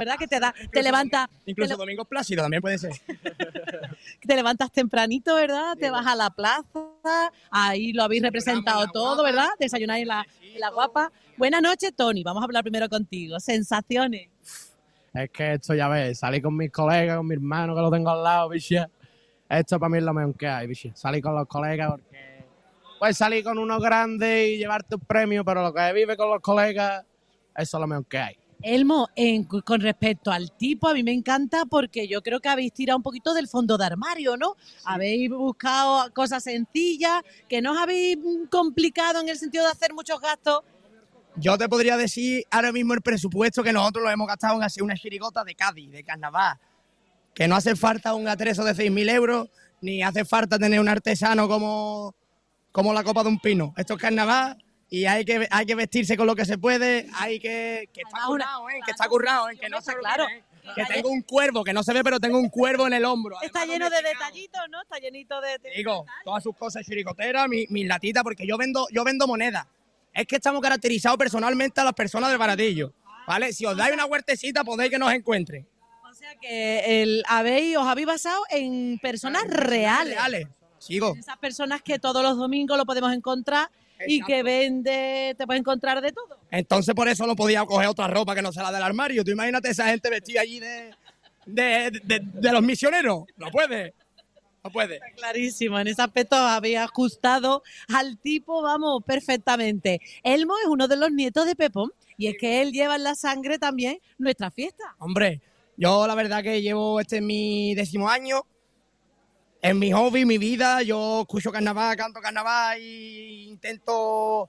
[0.00, 0.16] ¿Verdad?
[0.18, 2.92] Que te da, te levanta, Incluso te, le- Domingo Plácido también puede ser.
[4.26, 5.76] te levantas tempranito, ¿verdad?
[5.78, 9.48] Te vas a la plaza, ahí lo habéis representado todo, ¿verdad?
[9.58, 11.12] Desayunáis en la, en la guapa.
[11.36, 12.22] Buenas noches, Tony.
[12.22, 13.38] Vamos a hablar primero contigo.
[13.40, 14.28] Sensaciones.
[15.12, 18.08] Es que esto ya ves, salir con mis colegas, con mi hermano que lo tengo
[18.10, 18.88] al lado, bicha.
[19.48, 20.90] Esto para mí es lo mejor que hay, bicha.
[20.94, 22.44] Salir con los colegas porque
[22.98, 26.40] puedes salir con unos grandes y llevarte un premio, pero lo que vive con los
[26.40, 27.04] colegas,
[27.54, 28.39] eso es lo mejor que hay.
[28.62, 32.72] Elmo, en- con respecto al tipo, a mí me encanta porque yo creo que habéis
[32.72, 34.56] tirado un poquito del fondo de armario, ¿no?
[34.84, 38.18] Habéis buscado cosas sencillas, que no os habéis
[38.50, 40.60] complicado en el sentido de hacer muchos gastos.
[41.36, 44.82] Yo te podría decir ahora mismo el presupuesto que nosotros lo hemos gastado en hacer
[44.82, 46.58] una chirigota de Cádiz, de carnaval.
[47.34, 49.48] Que no hace falta un atrezo de 6.000 euros,
[49.80, 52.14] ni hace falta tener un artesano como,
[52.72, 53.72] como la copa de un pino.
[53.76, 57.38] Esto es carnaval y hay que, hay que vestirse con lo que se puede, hay
[57.38, 57.88] que...
[57.92, 58.80] Que está currado, ¿eh?
[58.84, 59.56] Que está currado, ¿eh?
[59.56, 60.26] Que no se claro.
[60.28, 60.42] ¿eh?
[60.74, 63.36] Que tengo un cuervo, que no se ve, pero tengo un cuervo en el hombro.
[63.40, 64.82] Está lleno de detallitos, ¿no?
[64.82, 65.58] Está llenito de...
[65.76, 69.66] Digo, todas sus cosas chiricoteras, mi- mis latitas, porque yo vendo, yo vendo monedas.
[70.12, 72.92] Es que estamos caracterizados personalmente a las personas del baratillo.
[73.26, 73.52] ¿Vale?
[73.52, 75.66] Si os dais una huertecita, podéis que nos encuentren.
[76.10, 80.14] O sea que el, habéis, os habéis basado en personas reales.
[80.14, 80.48] Reales.
[80.78, 81.14] Sigo.
[81.16, 83.70] Esas personas que todos los domingos lo podemos encontrar
[84.06, 86.38] y que vende, te puedes encontrar de todo.
[86.50, 89.24] Entonces por eso no podía coger otra ropa que no sea la del armario.
[89.24, 90.94] Tú imagínate esa gente vestida allí de,
[91.46, 93.24] de, de- de los misioneros.
[93.36, 93.94] No puede.
[94.62, 95.00] No puede.
[95.16, 97.62] Clarísimo, en ese aspecto habéis ajustado
[97.94, 100.00] al tipo, vamos, perfectamente.
[100.22, 103.14] Elmo es uno de los nietos de Pepón y es que él lleva en la
[103.14, 104.94] sangre también nuestra fiesta.
[104.98, 105.40] Hombre,
[105.78, 108.44] yo la verdad que llevo este es mi décimo año
[109.62, 110.82] es mi hobby, mi vida.
[110.82, 114.48] Yo escucho carnaval, canto carnaval e intento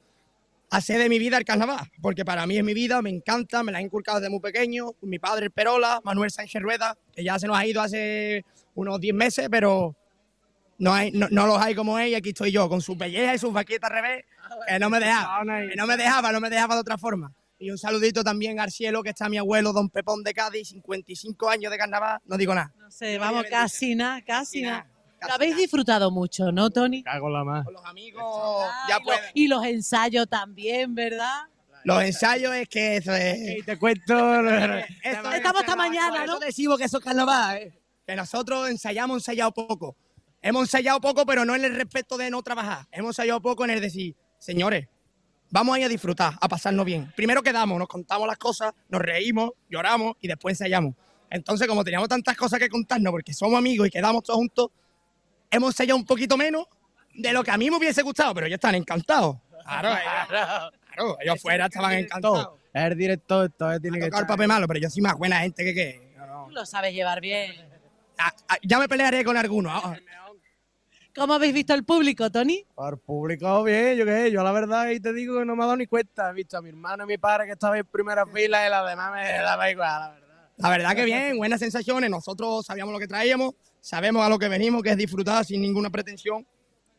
[0.69, 3.73] hacer de mi vida el carnaval, porque para mí es mi vida, me encanta, me
[3.73, 4.91] la he inculcado desde muy pequeño.
[5.01, 8.99] Mi padre, el Perola, Manuel Sánchez Rueda, que ya se nos ha ido hace unos
[9.01, 9.95] 10 meses, pero
[10.77, 13.35] no, hay, no, no los hay como él y aquí estoy yo, con sus bellejas
[13.35, 14.25] y sus vaquitas al revés,
[14.67, 17.33] que no me dejaba, que no me dejaba, no me dejaba de otra forma.
[17.59, 21.49] Y un saludito también al cielo, que está mi abuelo, don Pepón de Cádiz, 55
[21.49, 22.73] años de carnaval, no digo nada.
[22.79, 24.87] No sé, vamos, casi nada, casi nada.
[25.27, 27.03] Lo habéis disfrutado mucho, ¿no, Tony?
[27.03, 27.65] Cago la más.
[27.65, 28.23] Con los amigos,
[28.89, 31.43] ya y, los, y los ensayos también, ¿verdad?
[31.83, 33.59] Los ensayos es que eso es...
[33.59, 34.13] Y te cuento...
[35.03, 36.33] Esto- Estamos hasta mañana, ¿no?
[36.33, 37.73] eso decimos que eso es carnaval, ¿eh?
[38.05, 39.95] Que nosotros ensayamos, ensayado poco.
[40.41, 42.87] Hemos ensayado poco, pero no en el respeto de no trabajar.
[42.91, 44.87] Hemos ensayado poco en el decir, señores,
[45.49, 47.11] vamos a ir a disfrutar, a pasarnos bien.
[47.15, 50.95] Primero quedamos, nos contamos las cosas, nos reímos, lloramos y después ensayamos.
[51.29, 54.67] Entonces, como teníamos tantas cosas que contarnos porque somos amigos y quedamos todos juntos,
[55.51, 56.65] hemos ensayado un poquito menos
[57.13, 59.37] de lo que a mí me hubiese gustado, pero ellos están encantados.
[59.63, 62.49] Claro, ellos, claro, ellos fuera estaban encantados.
[62.73, 65.39] Es el director, entonces tiene que Tocar el papel malo, pero yo soy más buena
[65.41, 66.11] gente que que.
[66.49, 67.53] Lo sabes llevar bien.
[68.17, 69.71] Ah, ah, Ya me pelearé con algunos.
[69.73, 69.95] ah.
[71.13, 72.65] ¿Cómo habéis visto el público, Tony?
[72.73, 75.63] Por público, bien, yo qué sé, yo la verdad y te digo que no me
[75.63, 76.29] ha dado ni cuenta.
[76.29, 78.89] He visto a mi hermano y mi padre que estaba en primera fila y las
[78.89, 80.51] demás me daba igual, la verdad.
[80.57, 82.09] La verdad que bien, buenas sensaciones.
[82.09, 85.89] Nosotros sabíamos lo que traíamos, sabemos a lo que venimos, que es disfrutar sin ninguna
[85.89, 86.45] pretensión.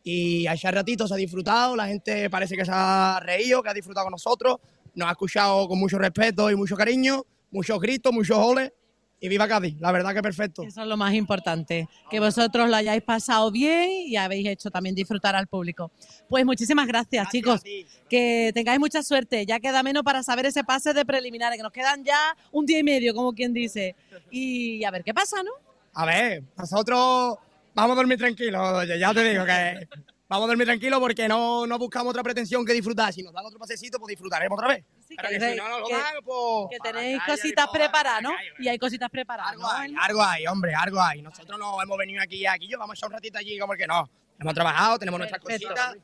[0.05, 3.75] Y ese ratito se ha disfrutado, la gente parece que se ha reído, que ha
[3.75, 4.57] disfrutado con nosotros,
[4.95, 8.73] nos ha escuchado con mucho respeto y mucho cariño, muchos gritos, muchos goles.
[9.21, 10.65] Y viva Cádiz, la verdad que perfecto.
[10.65, 14.97] Eso es lo más importante, que vosotros lo hayáis pasado bien y habéis hecho también
[14.97, 15.93] disfrutar al público.
[16.29, 17.63] Pues muchísimas gracias, chicos.
[18.11, 19.47] Que tengáis mucha suerte.
[19.47, 22.81] Ya queda menos para saber ese pase de preliminares, que nos quedan ya un día
[22.81, 23.95] y medio, como quien dice.
[24.33, 25.53] Y a ver qué pasa, ¿no?
[25.95, 27.37] A ver, nosotros
[27.75, 29.89] vamos a dormir tranquilos, ya- te digo que
[30.29, 33.13] vamos a dormir tranquilos porque no, no buscamos otra pretensión que disfrutar.
[33.13, 34.85] Si nos dan otro pasecito, pues disfrutaremos otra vez.
[35.15, 36.67] Pero que si no nos lo que- dan, pues...
[36.71, 38.31] que tenéis cositas preparadas, ¿no?
[38.59, 39.69] Y hay cositas preparadas, ¿no?
[40.01, 41.21] Algo hay, hombre, algo hay.
[41.21, 43.87] Nosotros no hemos venido aquí, aquí yo vamos a echar un ratito allí, como que
[43.87, 44.09] no.
[44.41, 45.97] Hemos trabajado, tenemos nuestras cositas.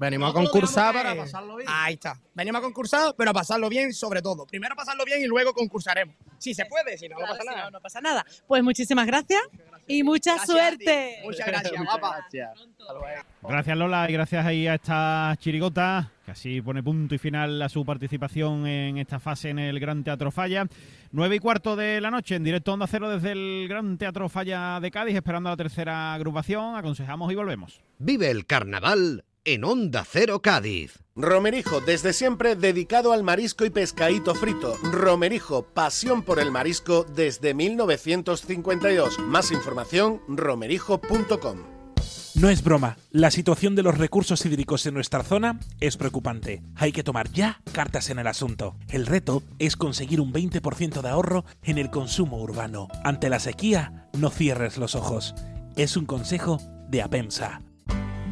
[0.00, 1.68] Venimos a concursar para que- pasarlo bien.
[1.70, 2.18] Ahí está.
[2.34, 4.46] Venimos a concursar, pero a pasarlo bien sobre todo.
[4.46, 6.16] Primero pasarlo bien y luego concursaremos.
[6.38, 7.64] Si se puede, si no, no pasa si nada.
[7.64, 8.26] no, no pasa nada.
[8.48, 9.42] Pues muchísimas gracias
[9.86, 11.18] y mucha Gracias suerte.
[11.22, 12.26] Muchas gracias, guapa.
[13.42, 17.68] Gracias Lola y gracias ahí a esta chirigota que así pone punto y final a
[17.68, 20.66] su participación en esta fase en el Gran Teatro Falla.
[21.12, 24.78] Nueve y cuarto de la noche en directo Onda Cero desde el Gran Teatro Falla
[24.80, 26.76] de Cádiz esperando a la tercera agrupación.
[26.76, 27.80] Aconsejamos y volvemos.
[27.98, 30.98] Vive el carnaval en Onda Cero Cádiz.
[31.16, 34.76] Romerijo, desde siempre dedicado al marisco y pescadito frito.
[34.82, 39.18] Romerijo, pasión por el marisco desde 1952.
[39.20, 41.58] Más información, romerijo.com.
[42.34, 46.62] No es broma, la situación de los recursos hídricos en nuestra zona es preocupante.
[46.76, 48.76] Hay que tomar ya cartas en el asunto.
[48.88, 52.88] El reto es conseguir un 20% de ahorro en el consumo urbano.
[53.04, 55.34] Ante la sequía, no cierres los ojos.
[55.76, 56.58] Es un consejo
[56.88, 57.62] de Apemsa.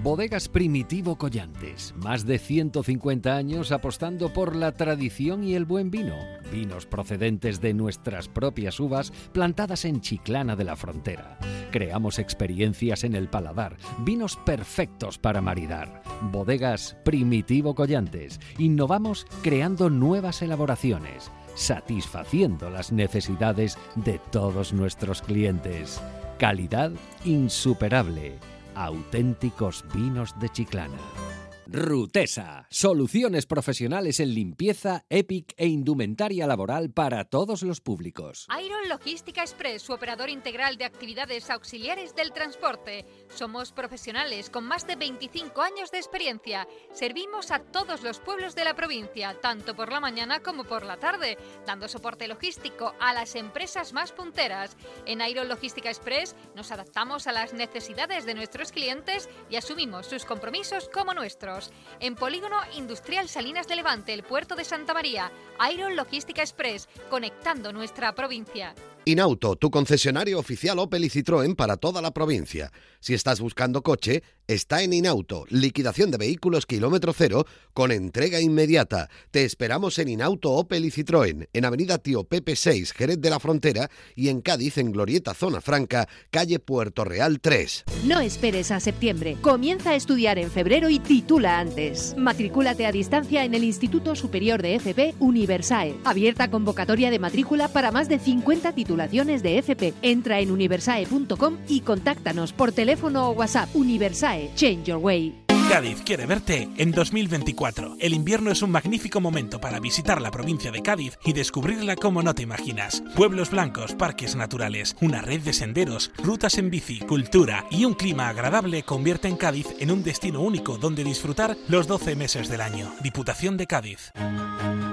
[0.09, 6.17] Bodegas Primitivo Collantes, más de 150 años apostando por la tradición y el buen vino.
[6.51, 11.39] Vinos procedentes de nuestras propias uvas plantadas en Chiclana de la Frontera.
[11.71, 16.03] Creamos experiencias en el paladar, vinos perfectos para maridar.
[16.33, 18.41] Bodegas Primitivo Collantes.
[18.57, 26.01] Innovamos creando nuevas elaboraciones, satisfaciendo las necesidades de todos nuestros clientes.
[26.39, 26.93] Calidad
[27.27, 28.39] insuperable
[28.79, 31.28] auténticos vinos de Chiclana.
[31.71, 38.47] Rutesa, soluciones profesionales en limpieza, EPIC e indumentaria laboral para todos los públicos.
[38.65, 43.05] Iron Logística Express, su operador integral de actividades auxiliares del transporte.
[43.29, 46.67] Somos profesionales con más de 25 años de experiencia.
[46.95, 50.97] Servimos a todos los pueblos de la provincia, tanto por la mañana como por la
[50.97, 51.37] tarde,
[51.67, 54.75] dando soporte logístico a las empresas más punteras.
[55.05, 60.25] En Iron Logística Express nos adaptamos a las necesidades de nuestros clientes y asumimos sus
[60.25, 61.58] compromisos como nuestros.
[62.01, 65.31] En Polígono Industrial Salinas de Levante, el puerto de Santa María,
[65.73, 68.75] Iron Logística Express, conectando nuestra provincia.
[69.05, 72.71] Inauto, tu concesionario oficial Opel y Citroën para toda la provincia.
[73.01, 75.47] Si estás buscando coche, está en Inauto.
[75.49, 79.09] Liquidación de vehículos kilómetro cero con entrega inmediata.
[79.31, 83.41] Te esperamos en Inauto Opel y Citroën, en Avenida Tío Pepe 6, Jerez de la
[83.41, 87.85] Frontera y en Cádiz, en Glorieta Zona Franca, calle Puerto Real 3.
[88.05, 89.39] No esperes a septiembre.
[89.41, 92.15] Comienza a estudiar en febrero y titula antes.
[92.19, 95.95] Matricúlate a distancia en el Instituto Superior de FP Universae.
[96.05, 99.93] Abierta convocatoria de matrícula para más de 50 titulares titulaciones de FP.
[100.01, 103.69] Entra en universae.com y contáctanos por teléfono o WhatsApp.
[103.75, 105.35] Universae, Change Your Way.
[105.69, 107.97] Cádiz quiere verte en 2024.
[108.01, 112.23] El invierno es un magnífico momento para visitar la provincia de Cádiz y descubrirla como
[112.23, 113.03] no te imaginas.
[113.15, 118.31] Pueblos blancos, parques naturales, una red de senderos, rutas en bici, cultura y un clima
[118.31, 122.91] agradable convierten Cádiz en un destino único donde disfrutar los 12 meses del año.
[123.03, 124.13] Diputación de Cádiz.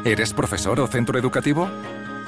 [0.04, 1.70] ¿Eres profesor o centro educativo?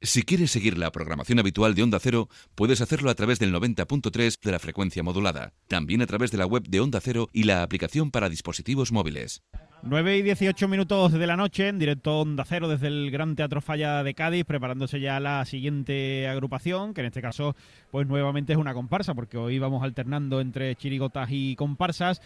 [0.00, 4.38] Si quieres seguir la programación habitual de Onda Cero, puedes hacerlo a través del 90.3
[4.40, 5.54] de la frecuencia modulada.
[5.66, 9.42] También a través de la web de Onda Cero y la aplicación para dispositivos móviles.
[9.82, 13.60] 9 y 18 minutos de la noche, en directo Onda Cero desde el Gran Teatro
[13.60, 17.56] Falla de Cádiz, preparándose ya la siguiente agrupación, que en este caso,
[17.90, 22.22] pues nuevamente es una comparsa, porque hoy vamos alternando entre chirigotas y comparsas.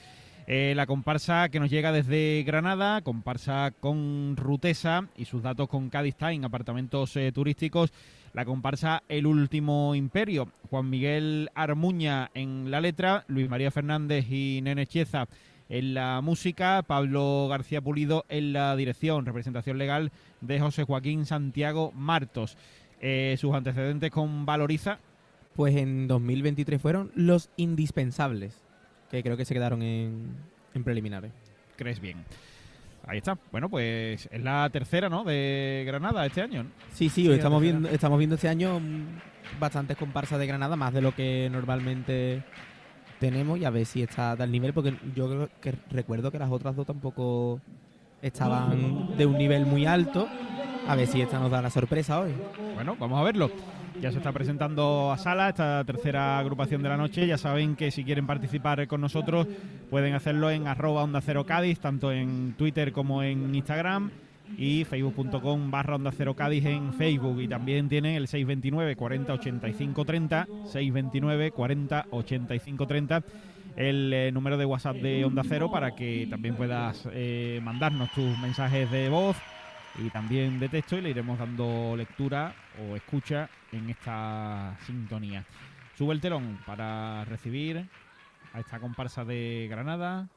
[0.55, 5.89] Eh, la comparsa que nos llega desde Granada, comparsa con Rutesa y sus datos con
[5.89, 7.91] Cádiz Time, apartamentos eh, turísticos.
[8.35, 14.61] La comparsa El Último Imperio, Juan Miguel Armuña en la letra, Luis María Fernández y
[14.63, 15.27] Nene Chieza
[15.71, 20.13] en la música, Pablo García Pulido en la dirección, representación legal
[20.43, 22.59] de José Joaquín Santiago Martos.
[23.01, 24.99] Eh, sus antecedentes con Valoriza.
[25.57, 28.62] Pues en 2023 fueron los indispensables
[29.13, 30.35] que creo que se quedaron en,
[30.83, 31.31] preliminares.
[31.77, 32.25] ¿Crees bien?
[33.07, 33.39] Ahí está.
[33.51, 35.23] Bueno, pues es la tercera, ¿no?
[35.23, 36.67] De Granada este año.
[36.93, 38.81] Sí, sí, estamos viendo, estamos viendo este año
[39.61, 42.43] bastantes comparsas de Granada, más de lo que normalmente
[43.21, 46.39] tenemos y a ver si está a tal nivel, porque yo creo que recuerdo que
[46.39, 47.61] las otras dos tampoco
[48.23, 50.27] estaban de un nivel muy alto.
[50.89, 52.33] A ver si esta nos da la sorpresa hoy.
[52.75, 53.51] Bueno, vamos a verlo.
[54.01, 57.27] Ya se está presentando a sala esta tercera agrupación de la noche.
[57.27, 59.47] Ya saben que si quieren participar con nosotros
[59.91, 64.11] pueden hacerlo en arroba onda cero Cádiz, tanto en Twitter como en Instagram
[64.59, 70.05] y facebook.com barra onda cero Cádiz en Facebook y también tienen el 629 40 85
[70.05, 73.23] 30 629 40 85 30
[73.77, 78.39] el eh, número de WhatsApp de Onda Cero para que también puedas eh, mandarnos tus
[78.39, 79.37] mensajes de voz
[79.99, 85.45] y también de texto y le iremos dando lectura o escucha en esta sintonía.
[85.97, 87.89] Sube el telón para recibir
[88.53, 90.29] a esta comparsa de Granada,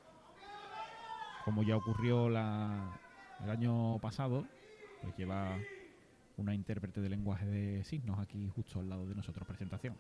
[1.44, 3.00] como ya ocurrió la,
[3.44, 4.46] el año pasado,
[5.02, 5.58] pues lleva
[6.38, 9.48] una intérprete de lenguaje de signos aquí justo al lado de nosotros.
[9.48, 9.96] Presentación.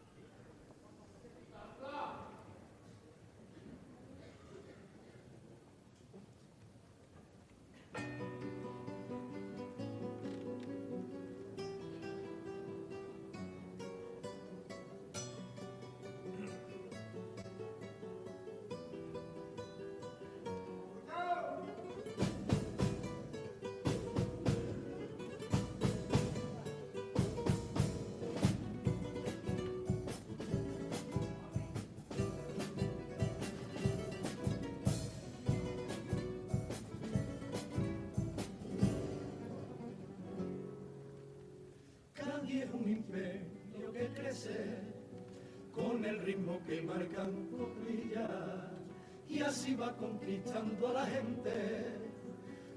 [49.55, 52.11] Así va conquistando a la gente,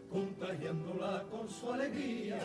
[0.09, 2.39] contagiándola con su alegría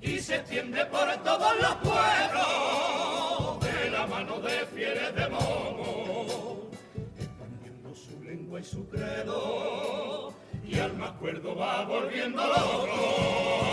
[0.00, 6.70] y se extiende por todos los pueblos de la mano de fieles de momo,
[7.18, 10.32] expandiendo su lengua y su credo
[10.64, 13.72] y al más cuerdo va volviendo loco.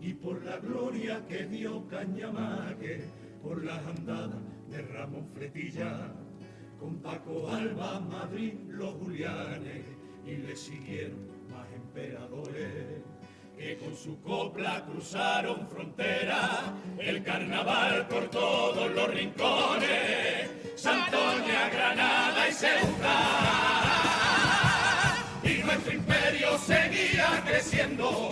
[0.00, 3.04] Y por la gloria que dio Cañamaque,
[3.42, 4.40] por las andadas
[4.70, 6.12] de Ramón Fletilla,
[6.78, 9.84] con Paco Alba, Madrid, los Julianes,
[10.24, 13.02] y le siguieron más emperadores
[13.56, 22.52] que con su copla cruzaron frontera, el carnaval por todos los rincones, Santoña, Granada y
[22.52, 23.18] Ceuta.
[25.42, 28.30] Y nuestro imperio seguía creciendo,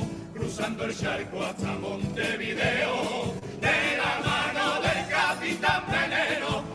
[0.54, 6.72] cruzando el charco hasta Montevideo, de la mano del capitán Veneno,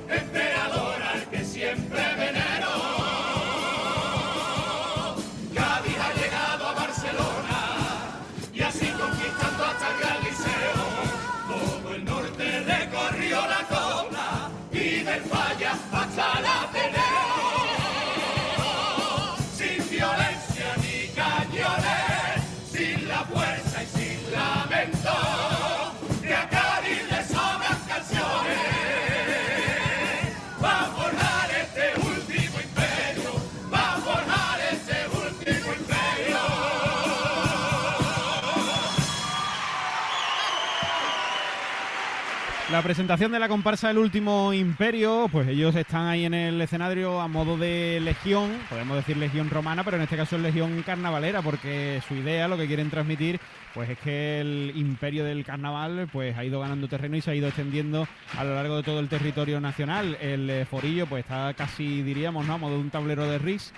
[42.77, 47.19] La presentación de la comparsa del último imperio, pues ellos están ahí en el escenario
[47.19, 51.41] a modo de legión, podemos decir legión romana, pero en este caso es legión carnavalera,
[51.41, 53.39] porque su idea, lo que quieren transmitir,
[53.73, 57.35] pues es que el imperio del carnaval pues ha ido ganando terreno y se ha
[57.35, 60.15] ido extendiendo a lo largo de todo el territorio nacional.
[60.21, 62.53] El eh, forillo pues está casi, diríamos, ¿no?
[62.53, 63.73] a modo de un tablero de RIS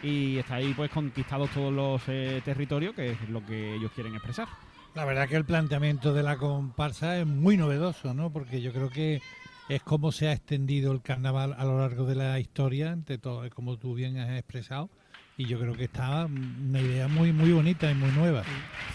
[0.00, 4.14] y está ahí pues conquistados todos los eh, territorios, que es lo que ellos quieren
[4.14, 4.46] expresar.
[4.94, 8.32] La verdad que el planteamiento de la comparsa es muy novedoso, ¿no?
[8.32, 9.20] Porque yo creo que
[9.68, 13.42] es como se ha extendido el carnaval a lo largo de la historia, entre todo,
[13.50, 14.90] como tú bien has expresado,
[15.36, 18.44] y yo creo que está una idea muy muy bonita y muy nueva.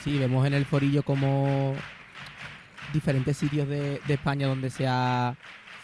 [0.01, 1.75] Sí, vemos en el forillo como
[2.93, 5.35] diferentes sitios de, de España donde se ha,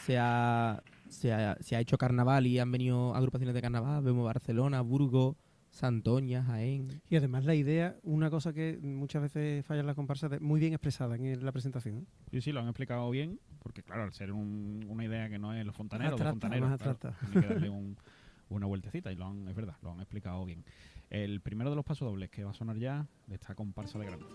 [0.05, 4.01] se, ha, se, ha, se ha hecho carnaval y han venido agrupaciones de carnaval.
[4.01, 5.35] Vemos Barcelona, Burgos,
[5.75, 7.01] Santoña, Jaén.
[7.09, 10.59] Y además la idea, una cosa que muchas veces falla en la comparsa, de- muy
[10.59, 12.07] bien expresada en la presentación.
[12.31, 15.53] Sí, sí, lo han explicado bien, porque claro, al ser un- una idea que no
[15.53, 16.97] es los fontaneros, los fontaneros, claro,
[17.33, 17.97] que darle un-
[18.49, 20.63] una vueltecita y lo han, es verdad, lo han explicado bien.
[21.09, 24.05] El primero de los pasos dobles que va a sonar ya de esta comparsa de
[24.05, 24.29] Granada.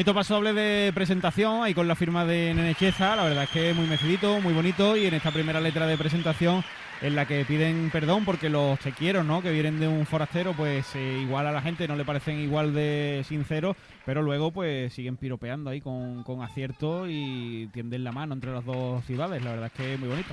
[0.00, 3.74] Bonito paso doble de presentación, ahí con la firma de Nenecheza, la verdad es que
[3.74, 6.64] muy mecidito, muy bonito, y en esta primera letra de presentación
[7.02, 9.42] en la que piden perdón porque los chequieros, ¿no?
[9.42, 12.72] Que vienen de un forastero, pues eh, igual a la gente no le parecen igual
[12.72, 18.32] de sinceros, pero luego pues siguen piropeando ahí con, con acierto y tienden la mano
[18.32, 20.32] entre las dos ciudades, la verdad es que es muy bonito.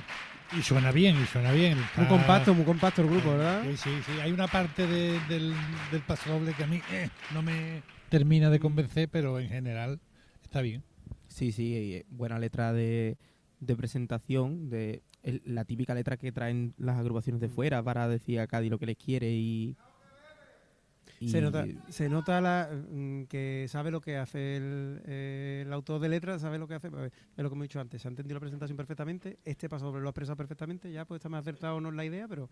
[0.58, 1.76] Y suena bien, y suena bien.
[1.96, 3.60] Muy compacto, muy compacto el grupo, ¿verdad?
[3.64, 4.12] Sí, sí, sí.
[4.22, 5.52] Hay una parte de- del,
[5.92, 10.00] del paso doble que a mí eh, no me termina de convencer, pero en general
[10.42, 10.82] está bien.
[11.28, 13.16] Sí, sí, eh, buena letra de,
[13.60, 18.40] de presentación, de el- la típica letra que traen las agrupaciones de fuera para decir
[18.40, 19.76] a Cádiz lo que les quiere y...
[21.26, 26.00] Se nota, se nota la, mm, que sabe lo que hace el, eh, el autor
[26.00, 26.90] de letras, sabe lo que hace.
[26.92, 29.38] pues, Es lo que hemos dicho antes, se ha entendido la presentación perfectamente.
[29.44, 32.04] Este paso lo ha expresado perfectamente, ya pues está más acertado o no es la
[32.04, 32.48] idea, pero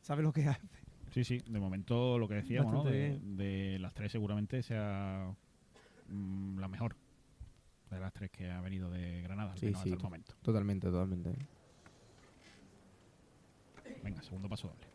[0.00, 0.60] sabe lo que hace.
[1.14, 2.82] Sí, sí, de momento lo que decíamos, ¿no?
[2.82, 5.32] De, las tres seguramente sea
[6.08, 6.96] mm, la mejor
[7.88, 10.34] de las tres que ha venido de Granada, al Sí, menos sí, hasta el momento.
[10.42, 11.36] totalmente, totalmente.
[14.02, 14.94] Venga, segundo paso doble.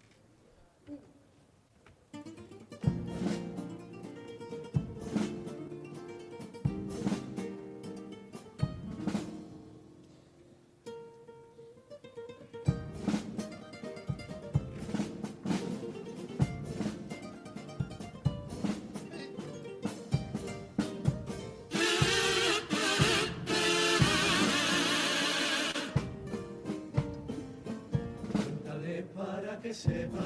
[29.61, 30.19] Que sepa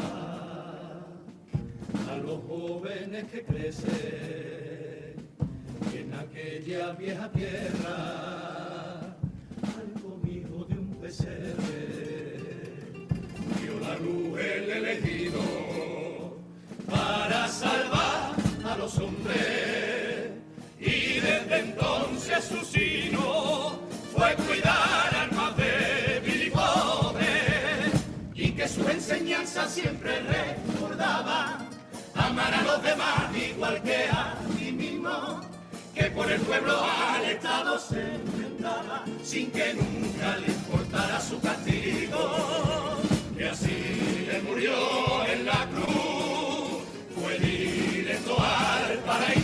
[2.11, 5.15] a los jóvenes que crecen
[5.93, 9.15] en aquella vieja tierra
[9.63, 11.93] algo mijo de un pesebre
[13.59, 15.41] vio la luz el elegido
[16.89, 20.31] para salvar a los hombres.
[20.79, 23.62] Y desde entonces su sino
[29.13, 31.59] enseñanza siempre recordaba
[32.15, 35.39] amar a los demás igual que a ti mismo
[35.93, 42.97] que por el pueblo al Estado se enfrentaba sin que nunca le importara su castigo.
[43.37, 44.73] Que así le murió
[45.27, 46.81] en la cruz
[47.15, 49.42] fue directo al paraíso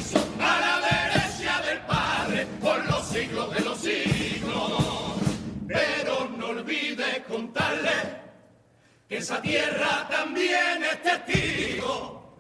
[9.09, 12.37] que esa tierra también es testigo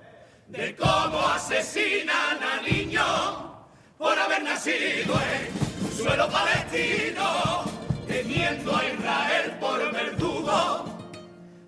[0.47, 3.05] de cómo asesinan a niños
[3.97, 7.63] por haber nacido en suelo palestino,
[8.07, 10.85] teniendo a Israel por verdugo,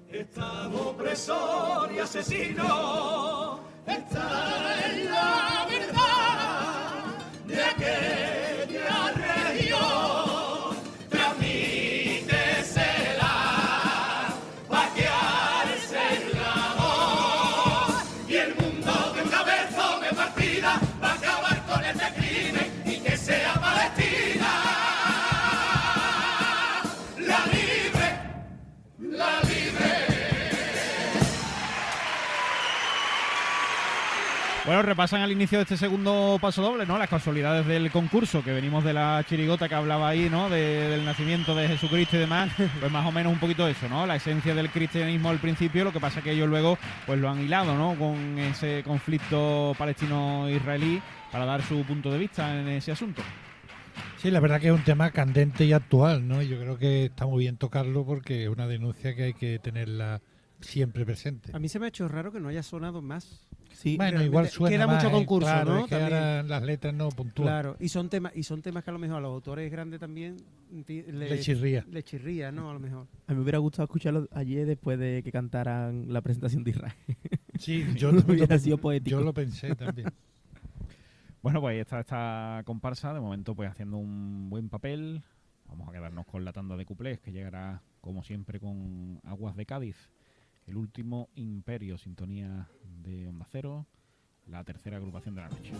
[0.07, 3.59] Estado opresor y asesino.
[3.87, 5.40] Está en la
[34.71, 36.97] Bueno, repasan al inicio de este segundo paso doble, ¿no?
[36.97, 40.49] Las casualidades del concurso, que venimos de la chirigota que hablaba ahí, ¿no?
[40.49, 42.49] De- del nacimiento de Jesucristo y demás.
[42.79, 44.05] Pues más o menos un poquito eso, ¿no?
[44.05, 47.41] La esencia del cristianismo al principio, lo que pasa que ellos luego pues lo han
[47.41, 47.95] hilado, ¿no?
[47.99, 51.01] Con ese conflicto palestino-israelí
[51.33, 53.21] para dar su punto de vista en ese asunto.
[54.19, 56.41] Sí, la verdad que es un tema candente y actual, ¿no?
[56.41, 60.21] Yo creo que está muy bien tocarlo porque es una denuncia que hay que tenerla
[60.61, 61.51] siempre presente.
[61.53, 63.49] A mí se me ha hecho raro que no haya sonado más.
[63.81, 65.11] Sí, bueno, igual suena Queda más, mucho ¿eh?
[65.19, 65.79] concurso, Claro, ¿no?
[65.81, 67.47] es que ahora las letras no puntúan.
[67.47, 69.99] Claro, y son temas y son temas que a lo mejor a los autores grandes
[69.99, 70.37] también
[70.87, 71.83] Le chirría.
[71.89, 72.69] Le chirría, ¿no?
[72.69, 73.07] A lo mejor.
[73.27, 76.93] A mí me hubiera gustado escucharlo ayer después de que cantaran la presentación de Israel.
[77.57, 79.17] Sí, yo lo- hubiera sido poético.
[79.17, 80.09] yo lo pensé también.
[81.41, 85.23] Bueno, pues ahí está esta comparsa, de momento pues haciendo un buen papel.
[85.67, 89.65] Vamos a quedarnos con la tanda de cuplés, que llegará como siempre con Aguas de
[89.65, 90.11] Cádiz.
[90.67, 92.67] El último imperio, sintonía
[93.01, 93.85] de Onda Cero,
[94.47, 95.73] la tercera agrupación de la noche.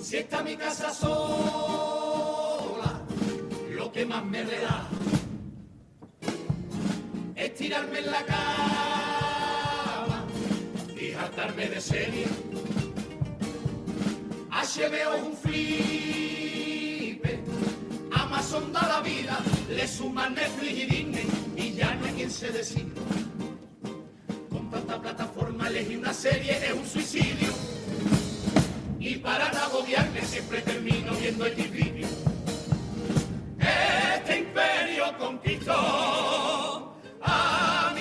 [0.00, 1.86] Si está mi casa sola,
[3.70, 4.88] lo que más me relaja
[7.36, 9.17] es tirarme en la cama
[11.56, 12.26] de serie.
[14.50, 16.60] HBO un flipe,
[18.12, 19.38] Amazon da la vida,
[19.68, 21.26] le suman Netflix y Disney
[21.56, 22.92] y ya no hay quien se decide.
[24.50, 27.48] Con tanta plataforma elegir una serie es un suicidio.
[29.00, 32.08] Y para no agobiarme siempre termino viendo X vídeo.
[33.58, 37.94] Este imperio conquistó a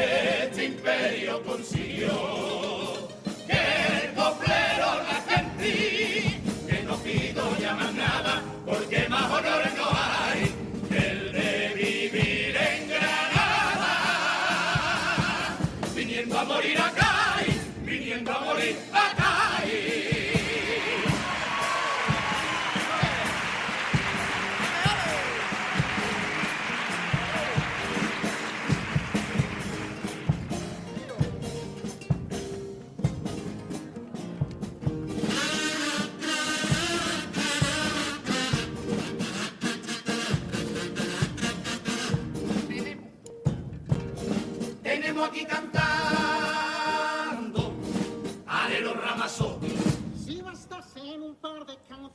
[0.00, 2.08] este imperio consiguió
[3.46, 9.79] que el poplero la gente, que no pido ya más nada, porque más honor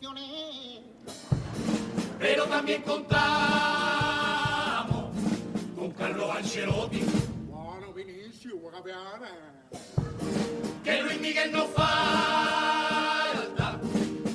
[0.05, 0.81] canciones,
[2.19, 3.15] pero también contamos
[5.75, 7.01] con Carlos Ancelotti,
[7.47, 9.29] bueno, Vinicio, Guaviana.
[10.83, 12.99] que Luis Miguel no falta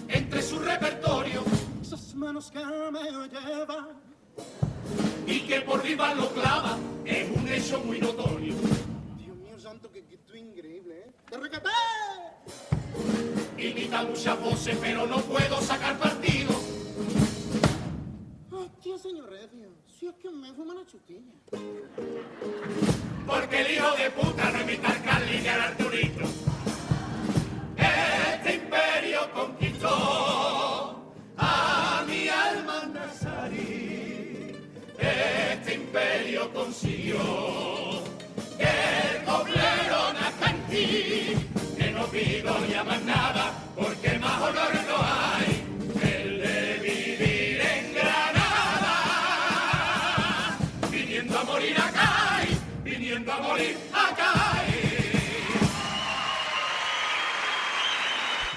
[0.08, 1.44] entre su repertorio
[1.80, 3.88] Esas manos que me llevan,
[5.26, 8.54] y que por viva lo clava es un hecho muy notorio.
[10.60, 11.10] Increíble, ¿eh?
[11.30, 11.70] ¡Te recaté!
[13.56, 16.50] Imita muchas voces, pero no puedo sacar partido.
[18.50, 21.32] Hostia, señor Recio, si es que me fuma la chutilla.
[23.26, 26.24] Porque el hijo de puta no imita al Carly ni al Arturito.
[27.76, 34.56] Este imperio conquistó a mi alma nazarí.
[34.98, 37.99] Este imperio consiguió
[38.60, 40.86] que en ti.
[41.76, 45.64] Que no pido ya más nada, porque más honor no hay
[46.02, 48.96] el de vivir en Granada.
[50.90, 52.10] Viniendo a morir acá
[52.84, 54.32] viniendo a morir acá.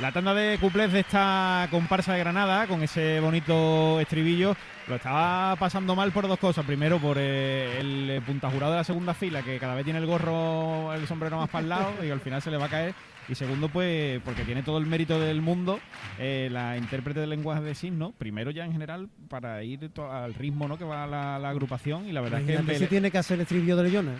[0.02, 4.56] La tanda de cuplés de esta comparsa de Granada, con ese bonito estribillo,
[4.88, 6.66] lo estaba pasando mal por dos cosas.
[6.66, 10.06] Primero, por eh, el punta jurado de la segunda fila, que cada vez tiene el
[10.06, 12.94] gorro, el sombrero más para el lado y al final se le va a caer.
[13.30, 15.80] Y segundo, pues porque tiene todo el mérito del mundo
[16.20, 20.68] eh, la intérprete del lenguaje de signos, primero ya en general, para ir al ritmo
[20.68, 20.78] ¿no?
[20.78, 22.08] que va la, la agrupación.
[22.08, 24.16] Y la verdad es que si tiene que hacer el estribillo de Leona.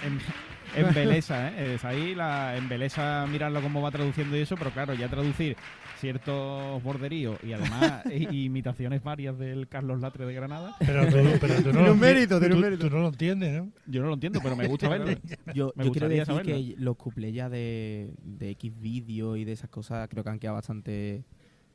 [0.76, 1.76] Embeleza, ¿eh?
[1.76, 5.56] Es ahí la embeleza mirarlo cómo va traduciendo y eso, pero claro, ya traducir
[6.00, 10.76] ciertos borderíos y además imitaciones varias del Carlos Latre de Granada.
[10.80, 13.72] Pero tú, pero tú no, lo enti- tú- tú no lo entiendes, ¿no?
[13.88, 15.18] Yo no lo entiendo, pero me gusta verlo.
[15.54, 16.54] Yo, Me yo quiero decir saberlo.
[16.56, 20.40] que los cuplés ya de, de X vídeos y de esas cosas creo que han
[20.40, 21.24] quedado bastante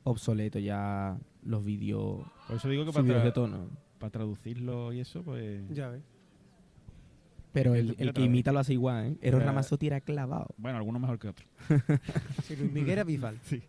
[0.04, 3.70] obsoletos ya los vídeos Por eso digo que para, tra- de tono.
[3.98, 5.62] para traducirlo y eso, pues...
[5.70, 6.02] Ya ves.
[7.62, 9.16] Pero el, que imita lo hace igual, ¿eh?
[9.20, 10.48] Eros Mira, Ramazzotti era clavado.
[10.56, 11.48] Bueno, algunos mejor que otros.
[12.44, 13.04] Sí, Luis Miguel.
[13.42, 13.62] Sí.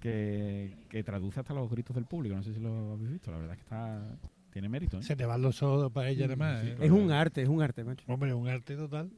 [0.00, 2.34] que, que traduce hasta los gritos del público.
[2.34, 3.30] No sé si lo habéis visto.
[3.30, 4.18] La verdad es que está
[4.54, 4.98] tiene mérito.
[4.98, 5.02] ¿eh?
[5.02, 6.60] Se te van los ojos para ella, además.
[6.62, 6.76] Sí, ¿eh?
[6.78, 8.04] Es un arte, es un arte, macho.
[8.06, 9.10] Hombre, un arte total.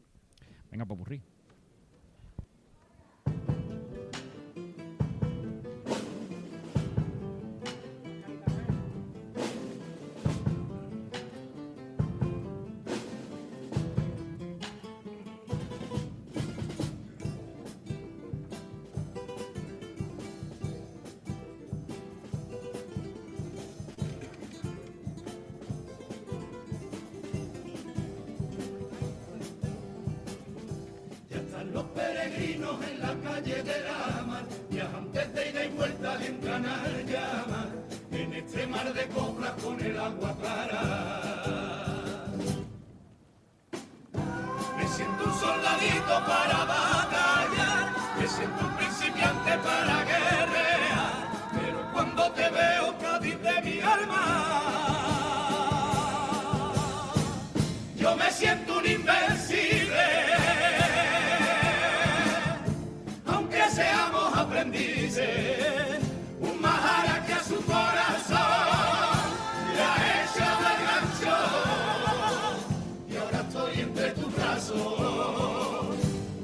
[0.71, 1.21] Venga, popurrí.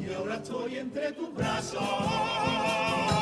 [0.00, 3.21] Y ahora estoy entre tus brazos.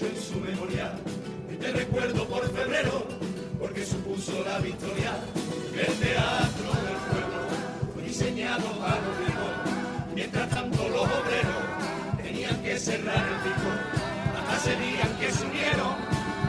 [0.00, 0.94] En su memoria.
[1.52, 3.06] Y te recuerdo por febrero,
[3.60, 5.12] porque supuso la victoria.
[5.74, 7.42] El teatro del pueblo
[8.06, 10.14] enseñado a los ricos.
[10.14, 11.62] Mientras tanto los obreros
[12.22, 13.70] tenían que cerrar el pico.
[14.38, 15.96] Hasta ese día que se unieron,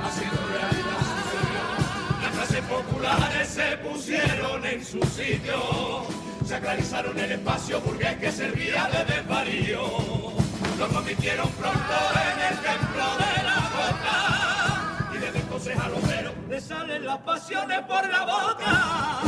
[0.06, 2.22] haciendo realidad su sueño.
[2.22, 6.06] Las clases populares se pusieron en su sitio.
[6.46, 10.34] Sacralizaron el espacio burgués que servía de desvarío.
[10.80, 13.33] Lo convirtieron pronto en el templo de
[15.92, 19.20] obrero le salen las pasiones por la boca.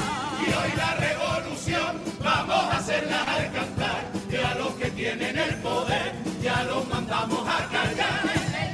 [0.46, 4.02] Y hoy la revolución vamos a hacerla al cantar.
[4.30, 8.22] Que a los que tienen el poder ya los mandamos a callar.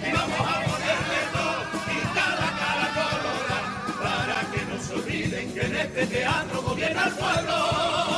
[0.05, 3.59] Y vamos a ponerle todo y cada cara colorada.
[4.03, 8.10] Para que no se olviden que en este teatro gobierna el pueblo.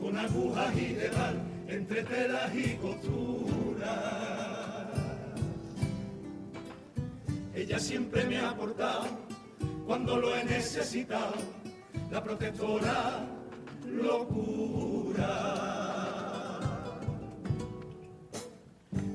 [0.00, 3.90] Con agujas y dedal, entre telas y costuras.
[7.54, 9.06] Ella siempre me ha aportado
[9.86, 11.34] cuando lo he necesitado,
[12.10, 13.26] la protectora
[13.86, 15.30] locura.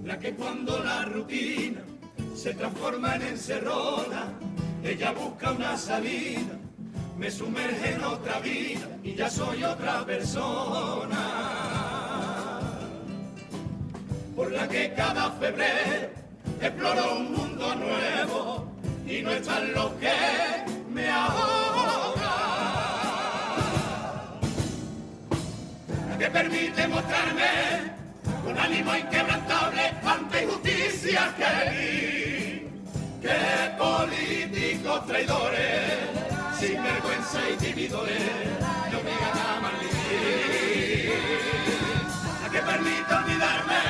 [0.04, 1.82] La que cuando la rutina
[2.36, 4.34] se transforma en encerrona,
[4.84, 6.58] ella busca una salida,
[7.20, 11.20] me sumerge en otra vida y ya soy otra persona.
[14.36, 16.12] Por la que cada febrero
[16.62, 18.66] exploro un mundo nuevo
[19.06, 20.14] y no están los que
[20.94, 22.30] me ahogan.
[26.10, 27.92] La que permite mostrarme
[28.46, 32.68] con ánimo inquebrantable ante injusticias que vi,
[33.22, 33.38] que
[33.78, 36.29] políticos traidores,
[36.60, 38.22] sin vergüenza y dividores,
[38.92, 41.14] me obligan a maldecir.
[42.44, 43.82] La que permite olvidarme,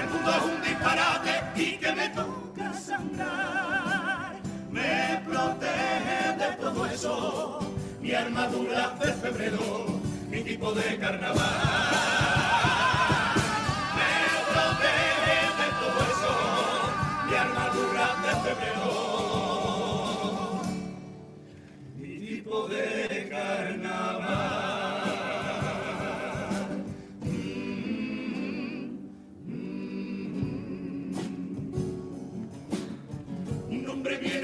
[0.00, 4.36] el mundo es un disparate y que me toca sangrar,
[4.70, 7.58] me protege de todo eso,
[8.00, 10.00] mi armadura de febrero,
[10.30, 11.34] mi tipo de carnaval.
[13.98, 14.12] Me
[14.52, 16.32] protege de todo eso,
[17.28, 18.91] mi armadura de febrero,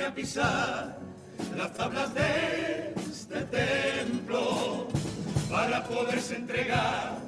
[0.08, 0.98] a pisar
[1.56, 4.88] las tablas de este templo
[5.50, 7.18] para poderse entregar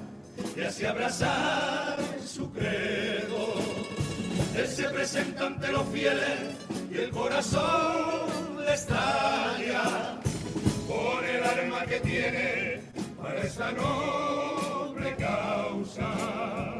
[0.56, 3.54] y así abrazar su credo.
[4.56, 6.56] Él se presenta ante los fieles
[6.90, 10.18] y el corazón le estalla
[10.88, 12.80] por el arma que tiene
[13.20, 16.70] para esta noble causa.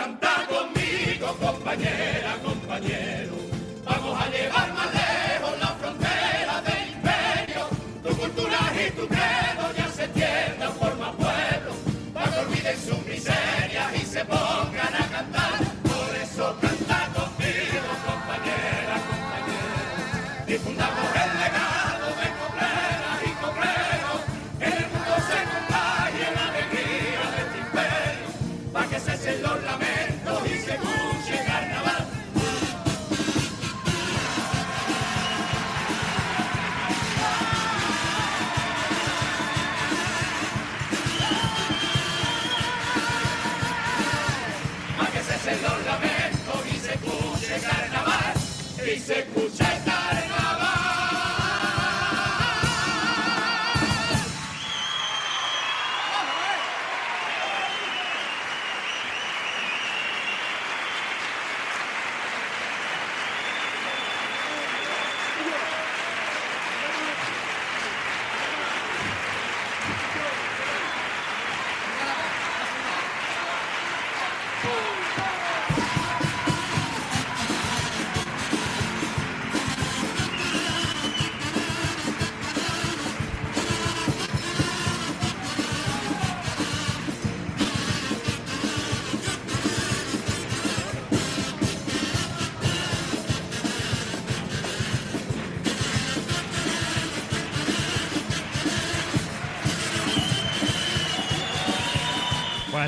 [0.00, 0.49] Canta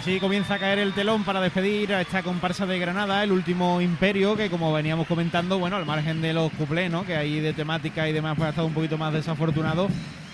[0.03, 3.81] así comienza a caer el telón para despedir a esta comparsa de Granada, el último
[3.81, 6.91] imperio, que como veníamos comentando, bueno, al margen de los cuplés.
[7.07, 9.87] Que hay de temática y demás, pues ha estado un poquito más desafortunado.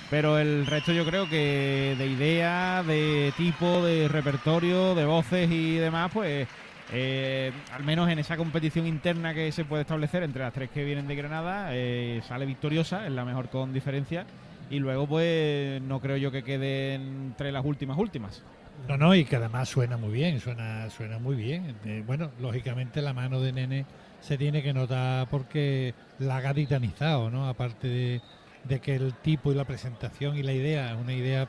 [0.08, 5.76] Pero el resto yo creo que de idea, de tipo, de repertorio, de voces y
[5.76, 6.48] demás, pues
[6.90, 10.82] eh, al menos en esa competición interna que se puede establecer entre las tres que
[10.82, 14.24] vienen de Granada, eh, sale victoriosa, es la mejor con diferencia.
[14.70, 18.42] Y luego, pues, no creo yo que quede entre las últimas últimas.
[18.86, 21.74] No, no, y que además suena muy bien, suena, suena muy bien.
[21.84, 23.86] Eh, bueno, lógicamente la mano de Nene
[24.20, 27.48] se tiene que notar porque la ha gaditanizado, ¿no?
[27.48, 28.20] Aparte
[28.66, 31.48] de, que el tipo y la presentación y la idea es una idea,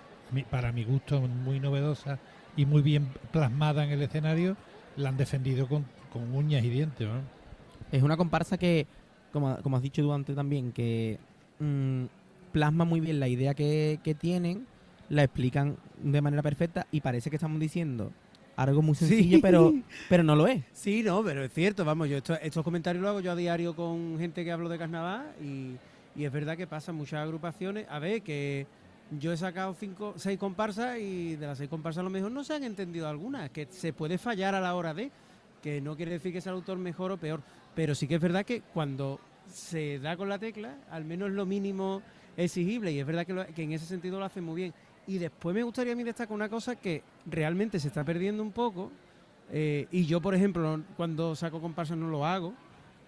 [0.49, 2.19] para mi gusto, muy novedosa
[2.55, 4.57] y muy bien plasmada en el escenario,
[4.95, 7.07] la han defendido con, con uñas y dientes.
[7.91, 8.87] Es una comparsa que,
[9.31, 11.19] como, como has dicho tú antes también, que
[11.59, 12.05] mm,
[12.51, 14.65] plasma muy bien la idea que tienen,
[15.09, 18.11] la explican de manera perfecta y parece que estamos diciendo
[18.55, 19.41] algo muy sencillo, Sí.
[19.41, 19.73] pero,
[20.09, 20.63] pero no lo es.
[20.73, 23.75] Sí, no, pero es cierto, vamos, yo esto- estos comentarios los hago yo a diario
[23.75, 25.75] con gente que hablo de carnaval y,
[26.19, 27.85] y es verdad que pasan muchas agrupaciones.
[27.89, 28.67] A ver, que
[29.17, 32.43] yo he sacado cinco, seis comparsas y de las seis comparsas a lo mejor no
[32.43, 35.09] se han entendido algunas, que se puede fallar a la hora de,
[35.63, 37.41] que no quiere decir que sea el autor mejor o peor,
[37.75, 41.45] pero sí que es verdad que cuando se da con la tecla, al menos lo
[41.45, 42.01] mínimo
[42.37, 44.73] exigible, y es verdad que, lo- que en ese sentido lo hace muy bien.
[45.09, 48.51] Y después me gustaría a mí destacar una cosa que realmente se está perdiendo un
[48.51, 48.91] poco,
[49.51, 52.53] eh, y yo, por ejemplo, cuando saco comparsas no lo hago,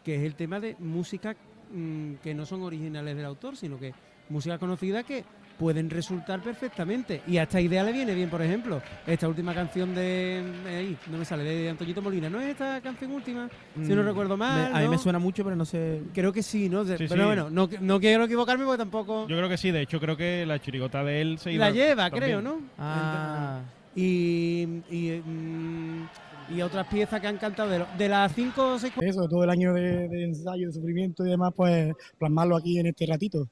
[0.03, 1.35] que es el tema de música
[1.71, 3.93] mm, que no son originales del autor, sino que
[4.29, 5.23] música conocida que
[5.61, 7.21] pueden resultar perfectamente.
[7.27, 10.41] Y a esta idea le viene bien, por ejemplo, esta última canción de...
[10.67, 12.31] ahí, no me sale, de Antoñito Molina.
[12.31, 13.47] ¿No es esta canción última?
[13.75, 14.75] Si no Mm, recuerdo me- mal.
[14.75, 14.91] a mí ¿no?
[14.91, 16.01] me suena mucho, pero no sé.
[16.15, 16.83] Creo que sí, ¿no?
[16.83, 17.27] De- Sí, pero sí.
[17.27, 19.27] bueno, no, no quiero equivocarme porque tampoco...
[19.27, 21.71] Yo creo que sí, de hecho creo que la chirigota de él se iba La
[21.71, 22.23] lleva, también.
[22.23, 22.59] creo, ¿no?
[22.79, 23.59] Ah.
[23.95, 26.07] Y, y, mm,
[26.55, 28.93] y otras piezas que han cantado de, lo- de las cinco o seis...
[28.99, 32.87] Eso, todo el año de, de ensayo, de sufrimiento y demás, pues plasmarlo aquí en
[32.87, 33.47] este ratito,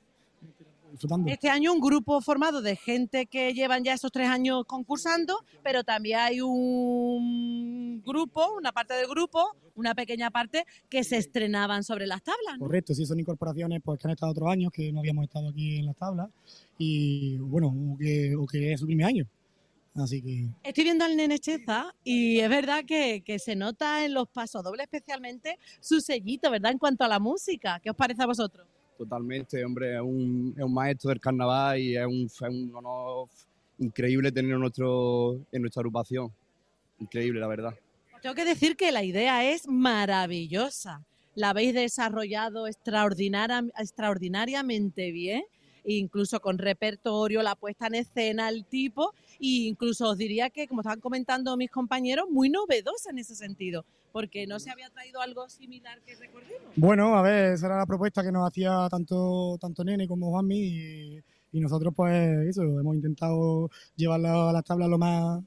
[0.99, 1.31] disfrutando.
[1.31, 5.83] Este año un grupo formado de gente que llevan ya esos tres años concursando, pero
[5.83, 12.05] también hay un grupo, una parte del grupo, una pequeña parte que se estrenaban sobre
[12.05, 12.57] las tablas.
[12.57, 12.65] ¿no?
[12.65, 15.77] Correcto, sí, son incorporaciones pues, que han estado otros años, que no habíamos estado aquí
[15.77, 16.29] en las tablas,
[16.77, 19.27] y bueno, o que, o que es su primer año.
[19.95, 24.13] Así que Estoy viendo al nene Cheza y es verdad que, que se nota en
[24.13, 26.71] los pasodobles especialmente su sellito, ¿verdad?
[26.71, 27.79] En cuanto a la música.
[27.81, 28.67] ¿Qué os parece a vosotros?
[28.99, 33.29] Totalmente, hombre, es un, es un maestro del carnaval y es un, es un honor
[33.77, 36.29] increíble tenerlo en, nuestro, en nuestra agrupación.
[36.99, 37.73] Increíble, la verdad.
[38.21, 41.01] Tengo que decir que la idea es maravillosa.
[41.33, 45.43] La habéis desarrollado extraordinaria- extraordinariamente bien,
[45.85, 50.81] incluso con repertorio, la puesta en escena, el tipo, e incluso os diría que, como
[50.81, 55.49] estaban comentando mis compañeros, muy novedosa en ese sentido, porque no se había traído algo
[55.49, 56.61] similar que recordemos.
[56.75, 60.57] Bueno, a ver, esa era la propuesta que nos hacía tanto, tanto Nene como Juanmi
[60.57, 65.41] y, y nosotros pues eso, hemos intentado llevarla a las tablas lo más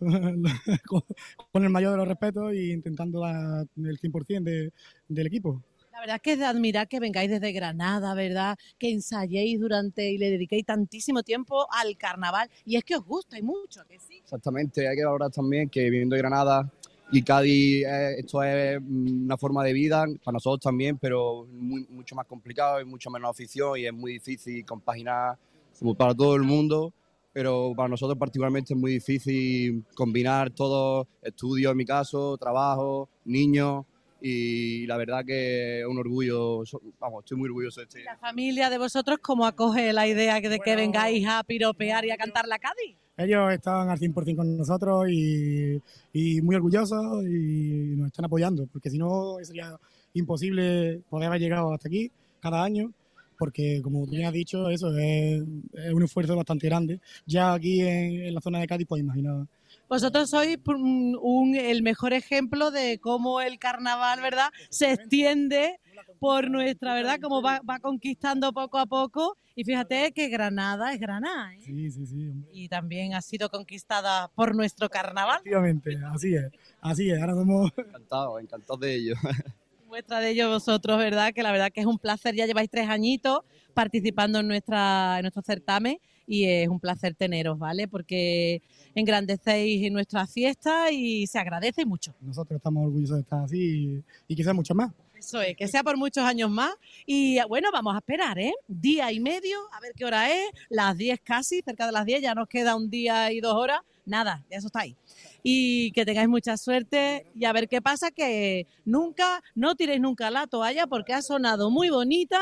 [0.86, 4.72] con, el mayor de los respetos e intentando dar el 100% de,
[5.08, 5.62] del equipo.
[5.92, 8.56] La verdad es que es de admirar que vengáis desde Granada, ¿verdad?
[8.78, 12.48] Que ensayéis durante y le dediquéis tantísimo tiempo al carnaval.
[12.64, 14.18] Y es que os gusta y mucho, que sí.
[14.22, 16.70] Exactamente, hay que valorar también que viniendo de Granada
[17.10, 21.86] y Cádiz, eh, esto es mm, una forma de vida, para nosotros también, pero muy-
[21.88, 25.38] mucho más complicado y mucho menos afición y es muy difícil compaginar,
[25.78, 26.92] como para todo el mundo,
[27.32, 33.84] pero para nosotros particularmente es muy difícil combinar todo, estudio en mi caso, trabajo, niños,
[34.20, 36.62] y la verdad que es un orgullo,
[36.98, 38.02] vamos, estoy muy orgulloso de este.
[38.04, 42.16] La familia de vosotros, ¿cómo acoge la idea de que vengáis a piropear y a
[42.16, 42.96] cantar la Cádiz?
[43.18, 45.80] Ellos estaban al 100% con nosotros y,
[46.12, 49.76] y muy orgullosos y nos estén apoyando, porque si no sería
[50.14, 52.92] imposible poder haber llegado hasta aquí cada año,
[53.38, 55.42] porque como tú ya has dicho, eso es,
[55.74, 57.00] es un esfuerzo bastante grande.
[57.26, 59.46] Ya aquí en, en la zona de Cádiz, pues imagina
[59.88, 64.48] Vosotros sois un- un- el mejor ejemplo de cómo el carnaval, ¿verdad?
[64.70, 65.78] Se extiende
[66.18, 67.18] por nuestra, ¿verdad?
[67.22, 69.36] Cómo va, va conquistando poco a poco.
[69.54, 71.60] Y fíjate que Granada es Granada, ¿eh?
[71.60, 72.32] Sí, sí, sí.
[72.52, 75.36] Y también ha sido conquistada por nuestro carnaval.
[75.36, 76.50] Efectivamente, así es,
[76.80, 77.20] así es.
[77.20, 77.72] Ahora somos...
[77.76, 79.14] Encantado, encantado de ello.
[79.88, 81.32] Muestra de ello vosotros, ¿verdad?
[81.32, 82.34] Que la verdad que es un placer.
[82.34, 83.40] Ya lleváis tres añitos
[83.74, 85.98] participando en, nuestra, en nuestro certamen
[86.28, 87.88] y es un placer teneros, ¿vale?
[87.88, 88.60] Porque
[88.94, 92.14] engrandecéis en nuestra fiesta y se agradece mucho.
[92.20, 94.92] Nosotros estamos orgullosos de estar así y, y quizás mucho más.
[95.18, 96.72] Eso es, que sea por muchos años más.
[97.04, 98.52] Y bueno, vamos a esperar, ¿eh?
[98.68, 102.22] Día y medio, a ver qué hora es, las 10 casi, cerca de las 10,
[102.22, 103.80] ya nos queda un día y dos horas.
[104.06, 104.96] Nada, ya eso está ahí.
[105.42, 110.30] Y que tengáis mucha suerte y a ver qué pasa, que nunca, no tiréis nunca
[110.30, 112.40] la toalla porque ha sonado muy bonita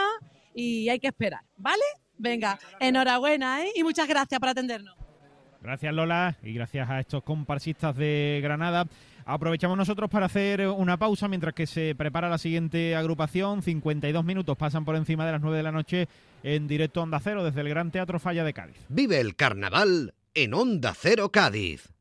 [0.55, 1.83] y hay que esperar, ¿vale?
[2.19, 3.73] Venga, enhorabuena, ¿eh?
[3.75, 4.95] Y muchas gracias por atendernos.
[5.61, 8.87] Gracias Lola y gracias a estos comparsistas de Granada.
[9.29, 13.61] Aprovechamos nosotros para hacer una pausa mientras que se prepara la siguiente agrupación.
[13.61, 16.09] 52 minutos pasan por encima de las 9 de la noche
[16.45, 18.77] en directo Onda Cero desde el Gran Teatro Falla de Cádiz.
[18.89, 21.96] Vive el carnaval en Onda Cero Cádiz.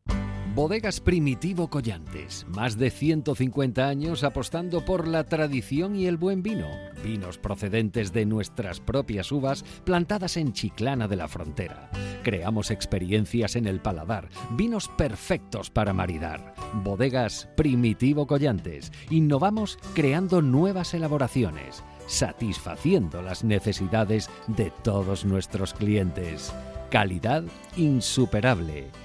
[0.56, 6.70] Bodegas Primitivo Collantes, más de 150 años apostando por la tradición y el buen vino.
[7.04, 11.90] Vinos procedentes de nuestras propias uvas plantadas en Chiclana de la Frontera.
[12.24, 16.56] Creamos experiencias en el paladar, vinos perfectos para maridar.
[16.86, 18.94] Bodegas Primitivo Collantes.
[19.10, 26.54] Innovamos creando nuevas elaboraciones, satisfaciendo las necesidades de todos nuestros clientes.
[26.90, 27.44] Calidad
[27.76, 29.05] insuperable.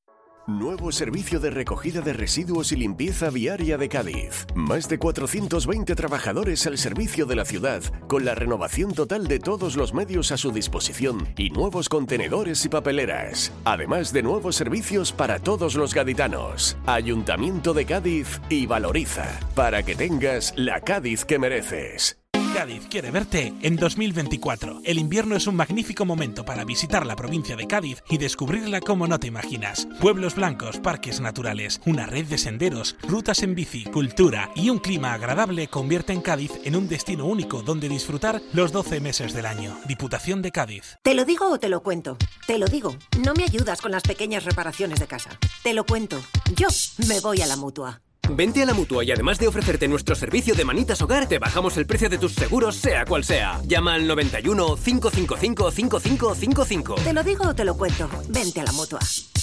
[0.51, 4.45] Nuevo servicio de recogida de residuos y limpieza viaria de Cádiz.
[4.53, 9.77] Más de 420 trabajadores al servicio de la ciudad, con la renovación total de todos
[9.77, 13.53] los medios a su disposición y nuevos contenedores y papeleras.
[13.63, 16.75] Además de nuevos servicios para todos los gaditanos.
[16.85, 22.20] Ayuntamiento de Cádiz y Valoriza, para que tengas la Cádiz que mereces.
[22.53, 24.81] Cádiz quiere verte en 2024.
[24.83, 29.07] El invierno es un magnífico momento para visitar la provincia de Cádiz y descubrirla como
[29.07, 29.87] no te imaginas.
[30.01, 35.13] Pueblos blancos, parques naturales, una red de senderos, rutas en bici, cultura y un clima
[35.13, 39.79] agradable convierten Cádiz en un destino único donde disfrutar los 12 meses del año.
[39.87, 40.97] Diputación de Cádiz.
[41.03, 42.17] ¿Te lo digo o te lo cuento?
[42.47, 42.95] Te lo digo.
[43.23, 45.31] No me ayudas con las pequeñas reparaciones de casa.
[45.63, 46.21] Te lo cuento.
[46.55, 46.67] Yo
[47.07, 48.01] me voy a la mutua.
[48.29, 51.75] Vente a la mutua y además de ofrecerte nuestro servicio de manitas hogar, te bajamos
[51.77, 53.59] el precio de tus seguros, sea cual sea.
[53.65, 56.95] Llama al 91 555 5555.
[56.95, 58.09] Te lo digo o te lo cuento.
[58.29, 58.99] Vente a la mutua.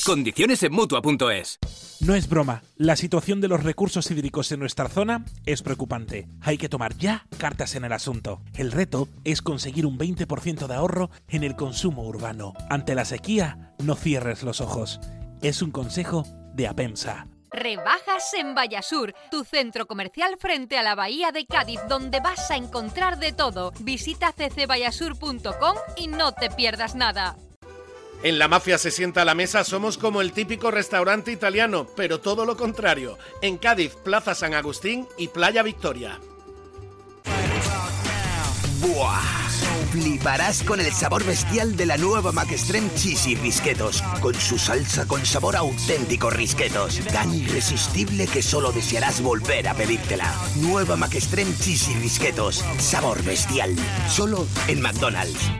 [0.07, 1.59] Condiciones en mutua.es.
[2.01, 6.29] No es broma, la situación de los recursos hídricos en nuestra zona es preocupante.
[6.41, 8.41] Hay que tomar ya cartas en el asunto.
[8.55, 12.55] El reto es conseguir un 20% de ahorro en el consumo urbano.
[12.71, 15.01] Ante la sequía, no cierres los ojos.
[15.43, 16.25] Es un consejo
[16.55, 17.27] de Apensa.
[17.51, 22.57] Rebajas en Vallasur, tu centro comercial frente a la bahía de Cádiz, donde vas a
[22.57, 23.73] encontrar de todo.
[23.81, 27.37] Visita ccvallasur.com y no te pierdas nada.
[28.23, 32.21] En la mafia se sienta a la mesa somos como el típico restaurante italiano, pero
[32.21, 33.17] todo lo contrario.
[33.43, 36.19] En Cádiz, Plaza San Agustín y Playa Victoria.
[38.81, 39.48] ¡Buah!
[39.91, 45.25] Fliparás con el sabor bestial de la nueva Macstrem Cheesy Risquetos, con su salsa con
[45.25, 50.33] sabor a auténticos risquetos, tan irresistible que solo desearás volver a pedírtela.
[50.57, 53.75] Nueva Macstrem Cheesy Risquetos, sabor bestial,
[54.09, 55.51] solo en McDonald's.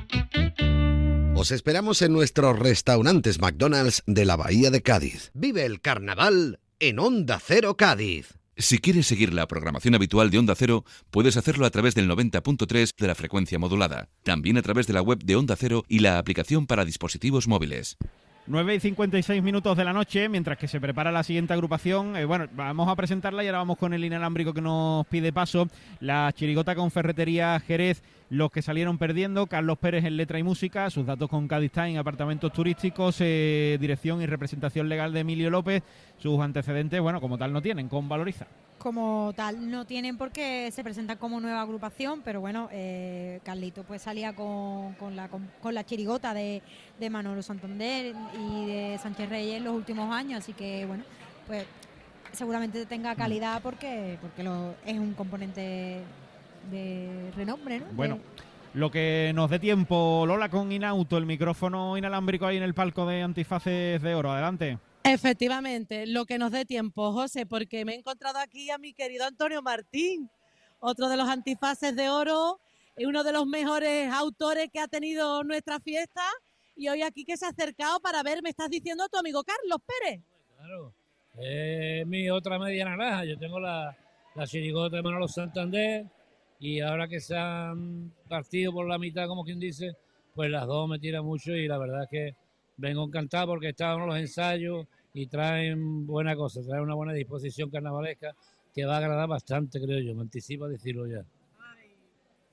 [1.35, 5.31] Os esperamos en nuestros restaurantes McDonald's de la Bahía de Cádiz.
[5.35, 8.38] Vive el carnaval en Onda Cero Cádiz.
[8.61, 12.93] Si quieres seguir la programación habitual de Onda Cero, puedes hacerlo a través del 90.3
[12.99, 14.09] de la frecuencia modulada.
[14.25, 17.99] También a través de la web de Onda Cero y la aplicación para dispositivos móviles.
[18.49, 22.17] 9 y 56 minutos de la noche, mientras que se prepara la siguiente agrupación.
[22.17, 25.69] Eh, bueno, vamos a presentarla y ahora vamos con el inalámbrico que nos pide paso.
[26.01, 30.91] La chirigota con ferretería Jerez los que salieron perdiendo, Carlos Pérez en letra y música,
[30.91, 35.83] sus datos con Cádiz Time, apartamentos turísticos, eh, dirección y representación legal de Emilio López,
[36.19, 38.47] sus antecedentes, bueno, como tal no tienen, con Valoriza.
[38.79, 44.03] Como tal, no tienen porque se presentan como nueva agrupación, pero bueno, eh, Carlito pues
[44.03, 46.63] salía con, con la, con, la chirigota de,
[47.01, 51.03] de Manolo Santander y de Sánchez Reyes en los últimos años, así que bueno,
[51.47, 51.65] pues
[52.33, 56.03] seguramente tenga calidad porque, porque lo, es un componente
[56.71, 57.87] de renombre, ¿no?
[57.93, 62.63] Bueno, De- lo que nos dé tiempo, Lola con Inauto, el micrófono inalámbrico ahí en
[62.63, 64.31] el palco de Antifaces de Oro.
[64.33, 64.79] Adelante.
[65.05, 69.25] Efectivamente, lo que nos dé tiempo, José, porque me he encontrado aquí a mi querido
[69.25, 70.29] Antonio Martín,
[70.81, 72.61] otro de los antifaces de oro,
[72.97, 76.23] y uno de los mejores autores que ha tenido nuestra fiesta,
[76.77, 79.43] y hoy aquí que se ha acercado para ver, me estás diciendo a tu amigo
[79.43, 80.21] Carlos Pérez.
[80.57, 80.93] Claro,
[81.41, 83.25] es mi otra media naranja.
[83.25, 83.97] Yo tengo la,
[84.35, 86.07] la chirigota de Manolo Santander
[86.61, 89.93] y ahora que se han partido por la mitad, como quien dice,
[90.35, 92.37] pues las dos me tiran mucho y la verdad es que
[92.77, 98.35] vengo encantado porque estaban los ensayos y traen buena cosa, traen una buena disposición carnavalesca
[98.75, 100.15] que va a agradar bastante, creo yo.
[100.15, 101.25] Me anticipo a decirlo ya.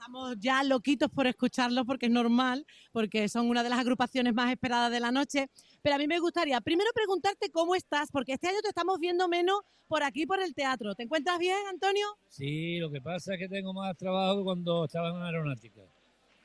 [0.06, 4.52] Estamos ya loquitos por escucharlos porque es normal, porque son una de las agrupaciones más
[4.52, 5.50] esperadas de la noche.
[5.82, 9.28] Pero a mí me gustaría primero preguntarte cómo estás, porque este año te estamos viendo
[9.28, 10.94] menos por aquí, por el teatro.
[10.94, 12.06] ¿Te encuentras bien, Antonio?
[12.30, 15.82] Sí, lo que pasa es que tengo más trabajo que cuando estaba en aeronáutica.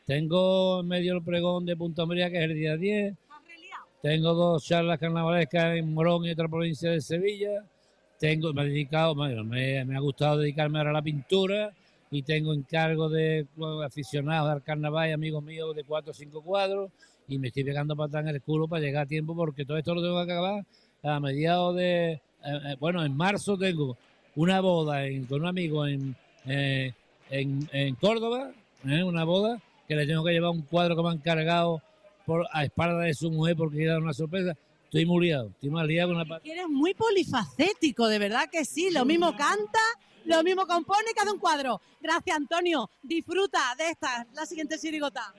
[0.07, 3.15] Tengo en medio el pregón de Punta Umbría, que es el día 10.
[4.01, 7.63] Tengo dos charlas carnavalescas en Morón y otra provincia de Sevilla.
[8.19, 11.75] Tengo, me he dedicado, bueno, me, me ha gustado dedicarme ahora a la pintura
[12.11, 13.47] y tengo encargo de
[13.85, 16.91] aficionados al carnaval y amigos míos de cuatro o cinco cuadros
[17.29, 19.95] y me estoy pegando patas en el culo para llegar a tiempo porque todo esto
[19.95, 20.65] lo tengo que acabar
[21.03, 23.97] a mediados de, eh, eh, bueno, en marzo tengo
[24.35, 26.17] una boda en- con un amigo en,
[26.47, 26.93] eh,
[27.31, 28.51] en, en Córdoba,
[28.89, 29.05] ¿eh?
[29.05, 31.81] una boda que le tengo que llevar un cuadro que me han cargado
[32.27, 34.57] por, a espalda de su mujer porque dar una sorpresa.
[34.85, 38.91] Estoy muy liado, estoy más liado con Que eres muy polifacético, de verdad que sí.
[38.91, 39.79] Lo mismo canta,
[40.25, 41.81] lo mismo compone que hace un cuadro.
[42.01, 42.91] Gracias, Antonio.
[43.03, 45.35] Disfruta de esta, la siguiente chirigota.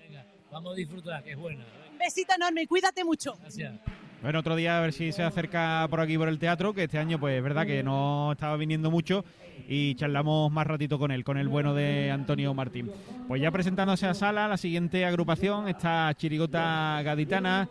[0.52, 1.66] Vamos a disfrutar, que es buena.
[1.92, 3.36] Un besito enorme y cuídate mucho.
[3.40, 3.80] Gracias.
[4.22, 7.00] Bueno, otro día a ver si se acerca por aquí por el teatro, que este
[7.00, 9.26] año pues es verdad que no estaba viniendo mucho
[9.68, 12.92] y charlamos más ratito con él, con el bueno de Antonio Martín.
[13.28, 17.68] Pues ya presentándose a sala, la siguiente agrupación, esta chirigota gaditana,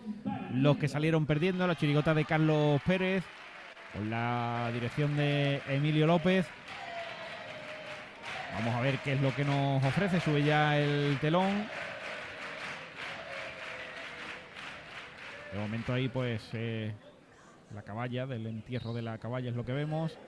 [0.53, 3.23] los que salieron perdiendo, la chirigota de Carlos Pérez,
[3.93, 6.47] con la dirección de Emilio López.
[8.55, 11.67] Vamos a ver qué es lo que nos ofrece, sube ya el telón.
[15.53, 16.93] De momento ahí pues eh,
[17.75, 20.19] la caballa, del entierro de la caballa es lo que vemos.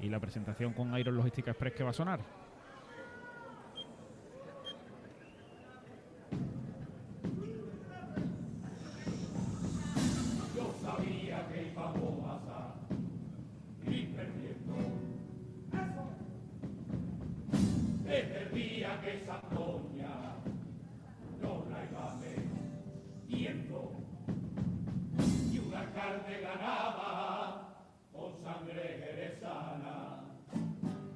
[0.00, 2.20] Y la presentación con Iron Logística Express que va a sonar.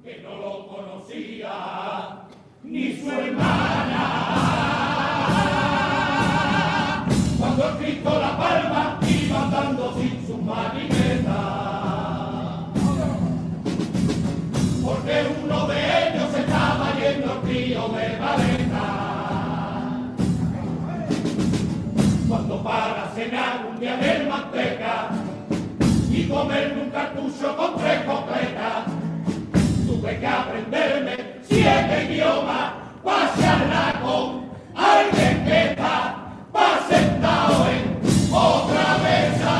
[0.03, 2.23] Que no lo conocía
[2.63, 4.03] ni su hermana.
[7.39, 11.39] Cuando el Cristo la palma iba andando sin su marineta.
[14.83, 18.87] Porque uno de ellos estaba yendo al río de Valeta.
[22.27, 24.82] Cuando para cenar un día del manteca
[26.33, 28.85] comerme un cartucho con tres completas,
[29.85, 32.73] tuve que aprenderme siete idiomas
[33.03, 36.15] para charlar con alguien que está
[36.51, 37.99] pa' sentado en
[38.33, 39.55] otra mesa.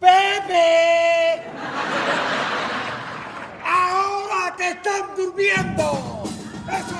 [0.00, 1.42] ¡Pepe!
[3.64, 6.24] ¡Ahora que están durmiendo!
[6.66, 6.96] ¡Eso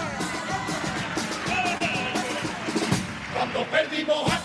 [3.35, 4.39] Cuando perdimos la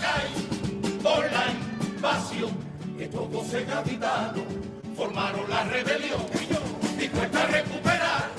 [2.10, 2.50] invasión,
[2.98, 4.42] estos doce gaditanos
[4.96, 6.20] formaron la rebelión,
[6.98, 8.30] dispuesta a recuperar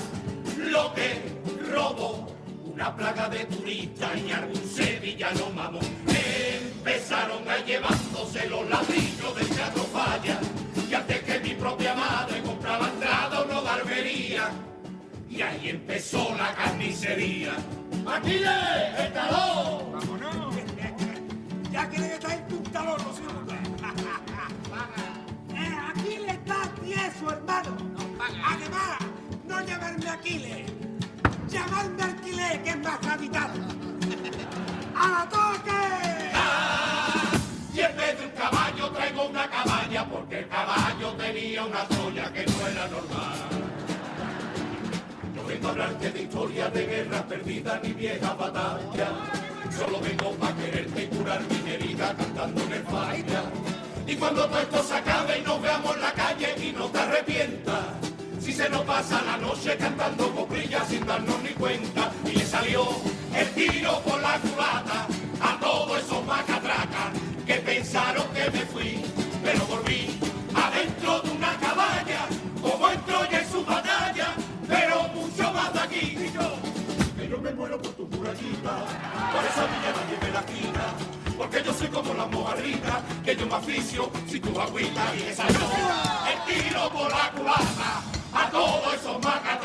[0.58, 1.22] lo que
[1.70, 2.26] robó
[2.64, 5.82] una plaga de turistas y algún sevillano mamón.
[6.06, 10.38] Empezaron a llevándose los ladrillos del teatro falla,
[10.90, 14.50] y antes que mi propia madre compraba entrada no barbería,
[15.30, 17.52] y ahí empezó la carnicería.
[18.06, 19.92] ¡Aquí es el talón!
[19.92, 20.56] ¡Vámonos!
[21.72, 23.41] Ya quieren estar en tu talón, ¿no sé
[26.52, 27.76] está tieso, hermano.
[28.44, 28.98] Además,
[29.46, 30.72] no llamarme Aquiles.
[31.48, 31.90] Llamar
[32.64, 33.54] ¡Venga, gaditana!
[34.96, 35.70] ¡A toque!
[37.74, 42.32] Y en vez de un caballo traigo una cabaña porque el caballo tenía una joya
[42.32, 43.38] que no era normal.
[45.34, 49.10] No vengo a hablarte de historias de guerras perdidas ni viejas batallas.
[49.78, 53.42] Solo vengo para quererte y curar mi herida cantando en el falla.
[54.06, 56.98] Y cuando todo esto se acabe y nos veamos en la calle y no te
[56.98, 57.84] arrepientas.
[58.40, 62.10] Si se nos pasa la noche cantando coprillas sin darnos ni cuenta.
[62.26, 62.88] Y le salió
[63.34, 65.06] el tiro por la culata
[65.40, 67.12] a todos esos macatracas
[67.46, 69.04] que pensaron que me fui,
[69.42, 70.18] pero volví
[70.54, 72.26] adentro de una cabaña,
[72.60, 74.34] como en Troya en su batalla,
[74.68, 76.16] pero mucho más de aquí.
[76.18, 76.54] Y yo,
[77.16, 78.84] que yo me muero por tu murallita,
[79.32, 81.11] por esa villa nadie me la quita,
[81.82, 85.58] soy como la mojarrita, que yo me aficio si tu agüita y esa yo,
[86.30, 88.02] el tiro por la culata,
[88.32, 89.61] a todos esos macatracas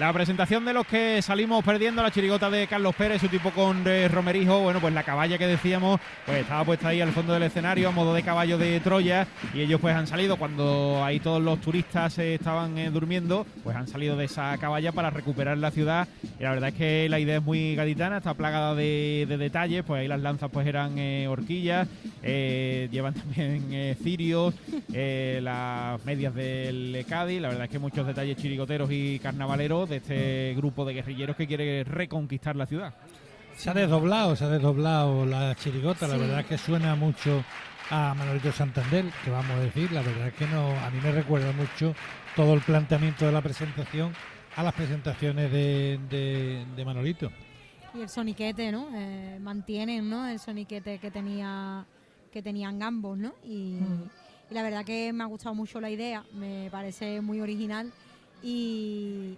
[0.00, 3.86] La presentación de los que salimos perdiendo la chirigota de Carlos Pérez, su tipo con
[3.86, 7.42] eh, Romerijo, bueno, pues la caballa que decíamos, pues estaba puesta ahí al fondo del
[7.42, 10.38] escenario a modo de caballo de Troya y ellos pues han salido.
[10.38, 14.90] Cuando ahí todos los turistas eh, estaban eh, durmiendo, pues han salido de esa caballa
[14.90, 16.08] para recuperar la ciudad
[16.38, 19.84] y la verdad es que la idea es muy gaditana, está plagada de, de detalles,
[19.86, 21.86] pues ahí las lanzas pues eran eh, horquillas,
[22.22, 24.54] eh, llevan también eh, cirios,
[24.94, 29.96] eh, las medias del Cádiz, la verdad es que muchos detalles chirigoteros y carnavaleros de
[29.96, 32.94] este grupo de guerrilleros que quiere reconquistar la ciudad.
[33.56, 37.44] Se ha desdoblado, se ha desdoblado la chirigota, la verdad es que suena mucho
[37.90, 41.12] a Manolito Santander, que vamos a decir, la verdad es que no, a mí me
[41.12, 41.94] recuerda mucho
[42.36, 44.12] todo el planteamiento de la presentación
[44.56, 47.30] a las presentaciones de, de- de Manolito.
[47.94, 48.88] Y el soniquete, ¿no?
[48.94, 50.26] Eh, mantienen, ¿no?
[50.28, 51.84] El soniquete que tenía
[52.32, 53.32] que tenían ambos, ¿no?
[53.44, 53.74] Y,
[54.48, 57.90] y la verdad que me ha gustado mucho la idea, me parece muy original
[58.40, 59.36] y,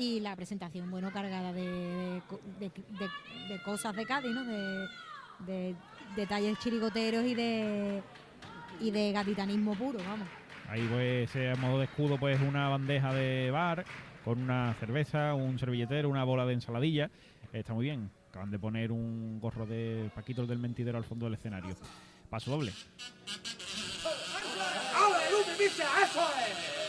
[0.00, 4.44] y la presentación, bueno, cargada de, de co- de- de- de cosas de Cádiz, ¿no?
[4.44, 4.86] De,
[5.46, 5.74] de
[6.16, 8.02] detalles chirigoteros y de
[8.80, 10.26] y de gaditanismo puro, vamos.
[10.68, 13.84] Ahí pues a modo de escudo pues una bandeja de bar
[14.24, 17.10] con una cerveza, un servilletero, una bola de ensaladilla.
[17.52, 18.10] Está muy bien.
[18.30, 21.74] Acaban de poner un gorro de Paquito el del mentidero al fondo del escenario.
[22.30, 22.72] Paso doble.
[25.90, 26.79] ¡Eso es!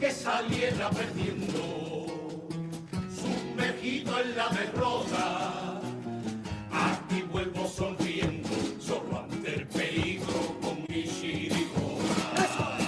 [0.00, 2.06] Aunque saliera perdiendo,
[3.14, 5.78] sumergido en la derrota,
[6.72, 8.48] aquí vuelvo sonriendo,
[8.80, 12.78] solo ante el peligro con mi chirigota.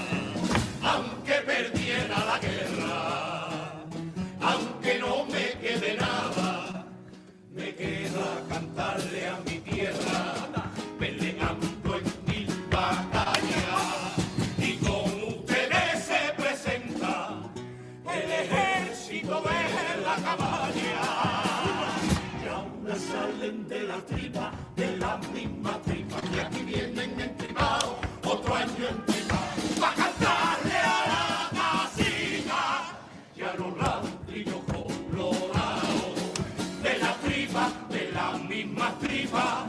[0.83, 3.85] Aunque perdiera la guerra,
[4.41, 6.87] aunque no me quede nada,
[7.51, 9.52] me queda cantarle a mi
[23.43, 29.95] de la tripa, de la misma tripa, y aquí vienen entribados, otro año entribados, para
[29.97, 33.01] cantarle a la casita
[33.35, 34.61] y a los ladrillos
[35.11, 36.15] colorados.
[36.85, 39.67] De la tripa, de la misma tripa,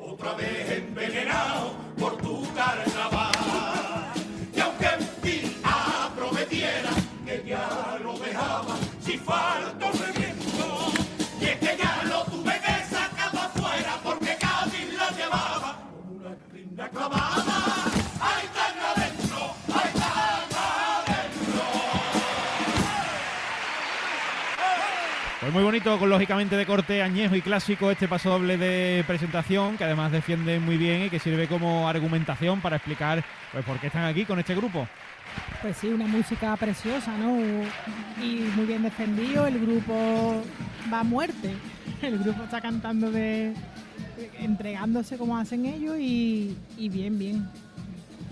[0.00, 3.30] otra vez envenenado por tu carnaval.
[4.52, 5.52] Y aunque en fin
[6.16, 6.90] prometiera
[7.24, 9.85] que ya lo dejaba, si falta
[25.40, 29.78] Pues muy bonito, con lógicamente de corte añejo y clásico este paso doble de presentación,
[29.78, 33.86] que además defiende muy bien y que sirve como argumentación para explicar pues por qué
[33.86, 34.86] están aquí con este grupo.
[35.62, 37.38] Pues sí, una música preciosa, ¿no?
[38.22, 40.42] Y muy bien defendido, el grupo
[40.92, 41.54] va a muerte.
[42.02, 43.54] El grupo está cantando de
[44.38, 47.48] entregándose como hacen ellos y, y bien, bien.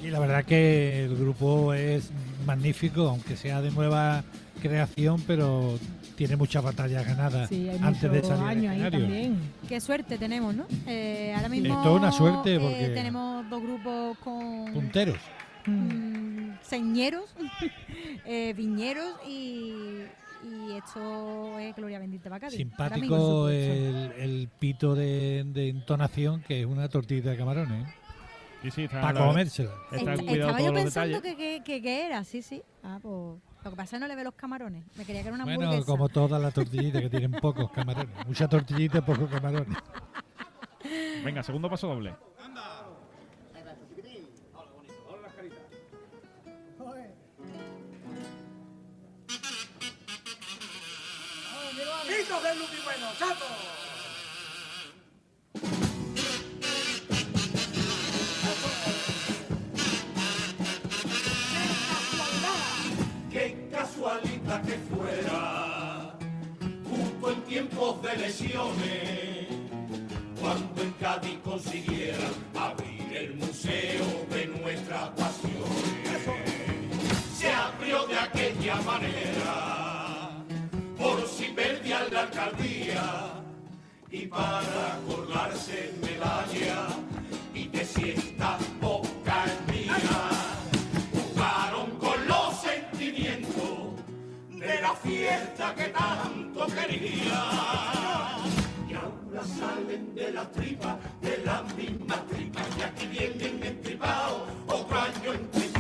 [0.03, 2.11] Y la verdad que el grupo es
[2.47, 4.23] magnífico, aunque sea de nueva
[4.61, 5.79] creación, pero
[6.17, 9.39] tiene muchas batallas ganadas Sí, hay antes de salir al años ahí también.
[9.69, 10.67] Qué suerte tenemos, ¿no?
[10.87, 15.19] Eh, ahora mismo toda una suerte eh, tenemos dos grupos con Punteros.
[15.67, 17.25] mm, señeros,
[18.27, 20.03] eh, viñeros y,
[20.45, 26.67] y esto es Gloria Bendita mismo, Simpático el, el pito de, de entonación, que es
[26.67, 27.87] una tortilla de camarones.
[27.89, 27.95] ¿eh?
[28.63, 29.71] Sí, sí, está Para la- comérsela.
[29.93, 32.63] Está Estaba yo pensando que, que, que- que era, sí, sí.
[32.83, 33.39] Ah, pues.
[33.65, 34.85] Lo que pasa es que no le ve los camarones.
[34.97, 35.87] Me quería que era una Bueno, hamburguesa.
[35.91, 38.15] como todas las tortillitas que tienen pocos camarones.
[38.27, 39.79] Mucha tortillita y pocos camarones.
[41.25, 42.15] Venga, segundo paso doble.
[52.07, 53.45] ¡Hijos del Lupi Bueno, chato!
[63.31, 66.15] Qué casualidad que fuera,
[66.89, 69.49] justo en tiempos de lesiones,
[70.41, 76.21] cuando en Cádiz consiguiera abrir el museo de nuestras pasiones.
[77.37, 79.74] Se abrió de aquella manera,
[82.15, 83.43] la alcaldía,
[84.09, 86.87] y para colgarse medalla
[87.53, 89.97] y de siesta boca en mía
[91.13, 93.99] jugaron con los sentimientos
[94.49, 97.43] de la fiesta que tanto quería.
[98.89, 105.01] Y ahora salen de la tripa, de la misma tripa, y aquí vienen entripados, otro
[105.01, 105.74] año entripados.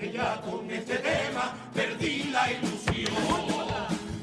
[0.00, 3.12] Porque ya con este tema perdí la ilusión.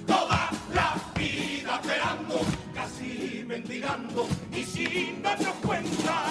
[0.08, 2.40] Toda la vida esperando,
[2.74, 6.24] casi mendigando y sin darnos cuenta,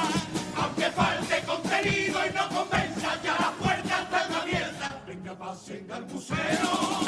[0.57, 5.03] aunque falte contenido y no convenza, ya la puerta está abierta.
[5.07, 7.06] Venga, pasen al museo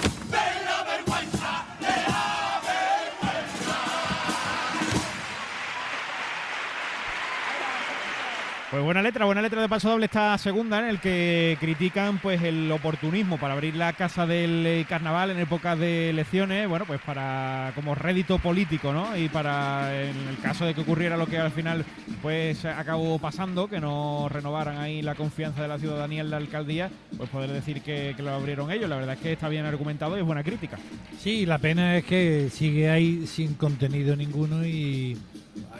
[8.70, 12.42] Pues buena letra, buena letra de paso doble esta segunda, en el que critican pues
[12.42, 17.00] el oportunismo para abrir la casa del eh, carnaval en épocas de elecciones, bueno, pues
[17.00, 19.16] para como rédito político, ¿no?
[19.16, 21.82] Y para en el caso de que ocurriera lo que al final
[22.20, 26.90] pues acabó pasando, que no renovaran ahí la confianza de la ciudadanía en la alcaldía,
[27.16, 28.90] pues poder decir que, que lo abrieron ellos.
[28.90, 30.78] La verdad es que está bien argumentado y es buena crítica.
[31.18, 35.16] Sí, la pena es que sigue ahí sin contenido ninguno y,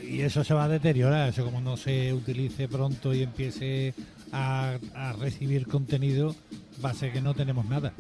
[0.03, 1.29] y eso se va a deteriorar.
[1.31, 3.95] Eso como no se utilice pronto y empiece
[4.33, 6.35] a, a recibir contenido,
[6.85, 7.93] va a ser que no tenemos nada.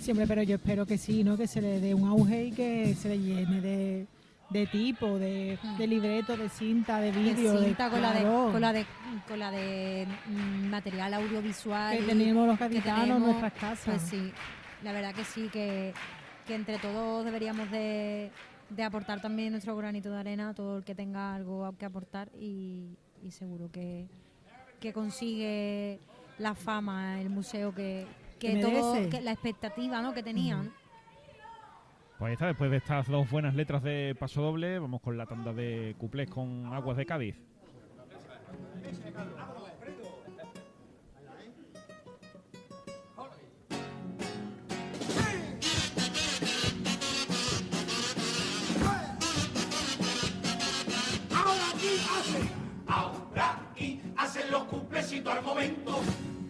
[0.00, 1.36] Siempre, pero yo espero que sí, ¿no?
[1.36, 4.06] Que se le dé un auge y que se le llene de,
[4.50, 7.62] de tipo, de, de libreto, de cinta, de De vídeo.
[7.62, 8.48] cinta, con, la de, claro.
[8.52, 8.86] con la de
[9.28, 13.80] con la de mm, material audiovisual Que tenemos los que gaditanos en nuestras casas.
[13.84, 14.32] pues sí
[14.84, 15.92] la verdad que sí que,
[16.46, 18.30] que entre todos deberíamos de,
[18.70, 22.96] de aportar también nuestro granito de arena todo el que tenga algo que aportar y,
[23.22, 24.08] y seguro que,
[24.80, 26.00] que consigue
[26.38, 28.06] la fama el museo que,
[28.38, 30.12] que, Que todo que la expectativa ¿no?
[30.12, 30.72] que tenían
[32.18, 35.26] Pues ahí está, después de estas dos buenas letras de paso doble, vamos con la
[35.26, 37.36] tanda de cuplés con Aguas de Cádiz.
[54.28, 56.00] Hacen los cumplecitos al momento.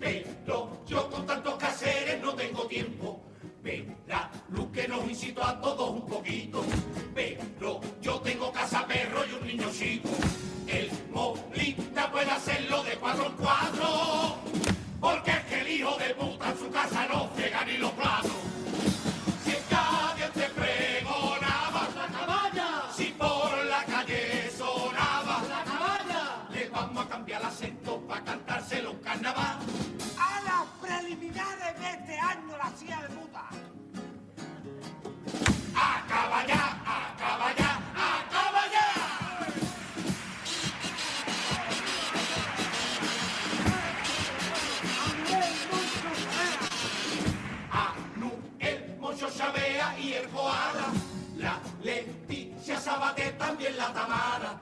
[0.00, 3.20] Pero yo con tantos caseres no tengo tiempo.
[3.62, 6.64] Verá, luz que nos incito a todos un poquito.
[7.14, 10.09] Pero yo tengo casa perro y un niño chico.
[10.66, 14.36] El Molina puede hacerlo de cuatro en cuatro.
[15.00, 18.38] Porque es que el hijo de puta en su casa no friega ni los platos.
[29.09, 29.56] Carnaval.
[30.18, 33.44] A las preliminares de este año la hacía de puta.
[35.74, 37.89] Acaba ya, acaba ya,
[49.36, 50.89] Chavea y el Joara,
[51.36, 54.60] la Leticia Sabaté también la Tamara,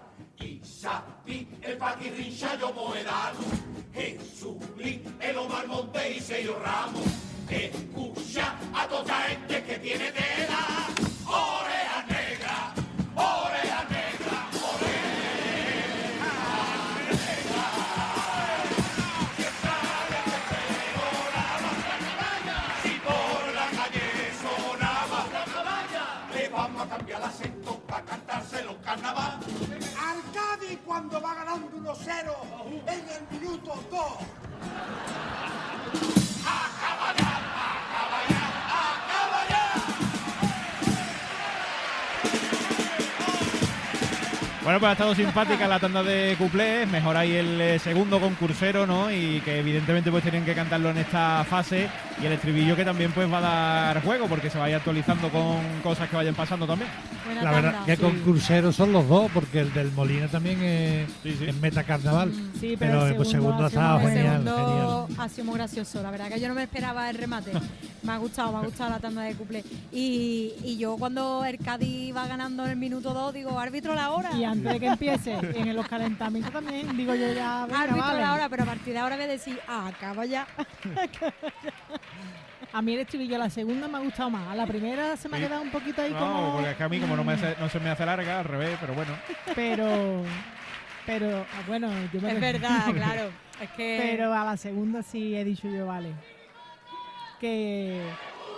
[0.76, 3.40] Isapi, el Paquirrincha, yo Moedano,
[3.94, 7.06] Jesulín, el Omar Monte y Sergio Ramos,
[7.48, 10.66] escucha a toda gente que tiene tela,
[11.24, 12.74] oreja negra,
[30.86, 32.32] cuando va ganando 1-0
[32.86, 34.00] en el minuto 2.
[44.66, 48.84] Bueno, pues ha estado simpática la tanda de cuplés, mejor ahí el eh, segundo concursero,
[48.84, 49.12] ¿no?
[49.12, 51.88] Y que evidentemente pues tienen que cantarlo en esta fase
[52.20, 53.40] y el estribillo que también pues va a
[53.92, 56.90] dar juego porque se vaya actualizando con cosas que vayan pasando también.
[57.42, 61.84] La verdad que concurseros son los dos, porque el del Molina también es, es meta
[61.84, 62.32] carnaval.
[62.58, 65.24] Sí, pero, pero, el segundo, ha ha sido estado genial, segundo genial.
[65.24, 67.52] ha sido muy gracioso, la verdad que yo no me esperaba el remate.
[68.02, 69.64] me ha gustado, me ha gustado la tanda de cuplé.
[69.92, 74.10] Y, y yo cuando el Cádiz va ganando en el minuto 2 digo, árbitro la
[74.10, 74.30] hora.
[74.36, 78.20] Y antes de que empiece, en los calentamientos también, digo yo ya, venga, árbitro vale.
[78.20, 80.46] la hora, pero a partir de ahora voy a decir, ah, acaba ya.
[82.72, 84.48] A mí el estribillo, la segunda me ha gustado más.
[84.48, 86.52] A la primera se me ha quedado un poquito ahí No, como...
[86.54, 88.44] porque es que a mí como no, me hace- no se me hace larga, al
[88.44, 89.12] revés, pero bueno.
[89.54, 90.22] Pero...
[91.06, 93.30] Pero, ah, bueno, yo me Es verdad, claro.
[93.60, 93.98] Es que...
[94.02, 96.12] Pero a la segunda sí he dicho yo, vale.
[97.40, 98.02] Que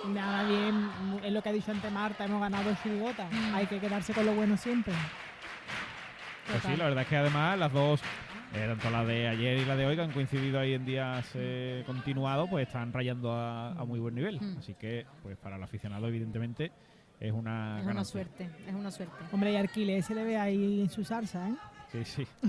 [0.07, 0.89] nada bien,
[1.23, 3.29] es lo que ha dicho antes Marta, hemos ganado el chirigota.
[3.55, 4.95] Hay que quedarse con lo bueno siempre.
[6.51, 8.01] Pues sí, la verdad es que además las dos,
[8.55, 11.29] eh, tanto la de ayer y la de hoy, que han coincidido ahí en días
[11.35, 14.41] eh, continuados, pues están rayando a, a muy buen nivel.
[14.41, 14.59] Mm.
[14.59, 16.73] Así que, pues para el aficionado, evidentemente,
[17.21, 19.15] es una Es una suerte, es una suerte.
[19.33, 21.55] Hombre, y Arquiles se le ve ahí en su salsa, ¿eh?
[21.93, 22.27] Sí, sí.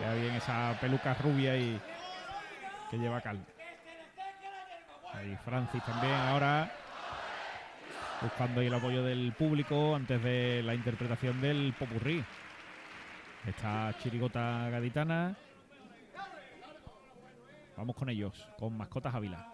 [0.00, 1.80] Queda bien esa peluca rubia y
[2.90, 3.38] que lleva cal.
[5.12, 6.72] Ahí Francis también ahora
[8.22, 12.24] buscando ahí el apoyo del público antes de la interpretación del popurrí.
[13.46, 15.36] Esta chirigota gaditana.
[17.76, 19.52] Vamos con ellos, con mascotas Ávila.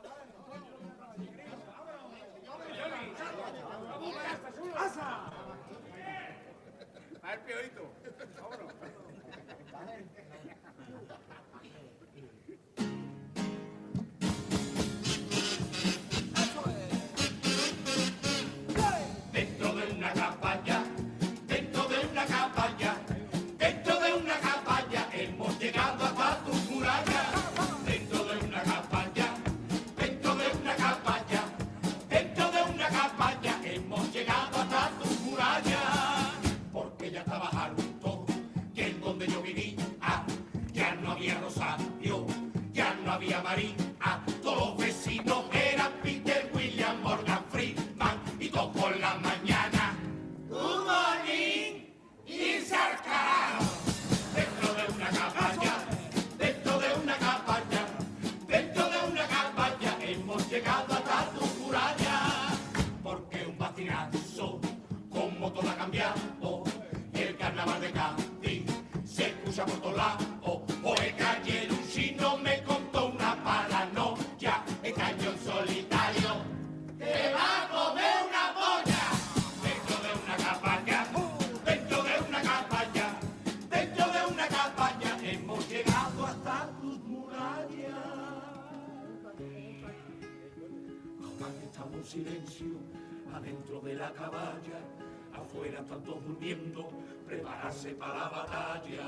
[95.78, 96.88] Afuera están todos durmiendo,
[97.26, 99.04] prepararse para la batalla.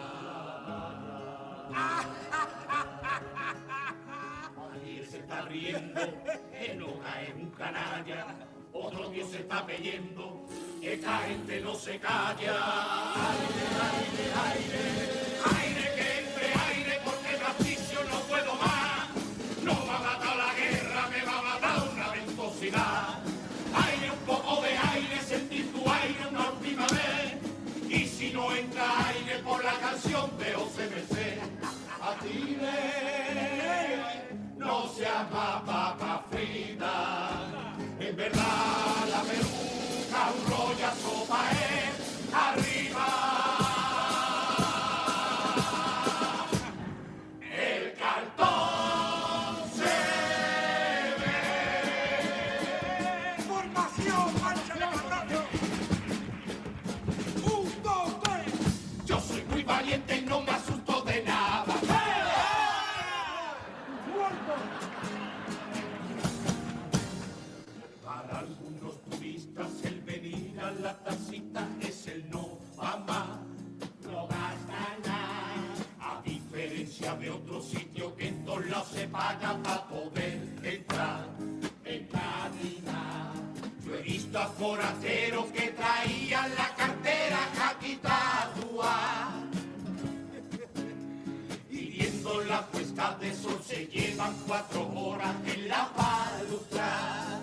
[4.72, 6.01] Ayer se está riendo,
[6.51, 8.26] que no cae un canalla,
[8.72, 10.44] otro Dios se está peyendo,
[10.82, 12.56] esta gente no se calla.
[13.14, 15.30] Aire, aire, aire
[29.90, 31.16] de OCMC,
[32.00, 32.56] a ti
[34.56, 37.48] no seas más papa frita.
[37.98, 43.49] En verdad la peluca, un rolla sopa es arriba.
[84.61, 88.97] forasteros que traían la cartera jaquitadua.
[91.70, 97.41] Y viendo la puesta de sol se llevan cuatro horas en la paluta.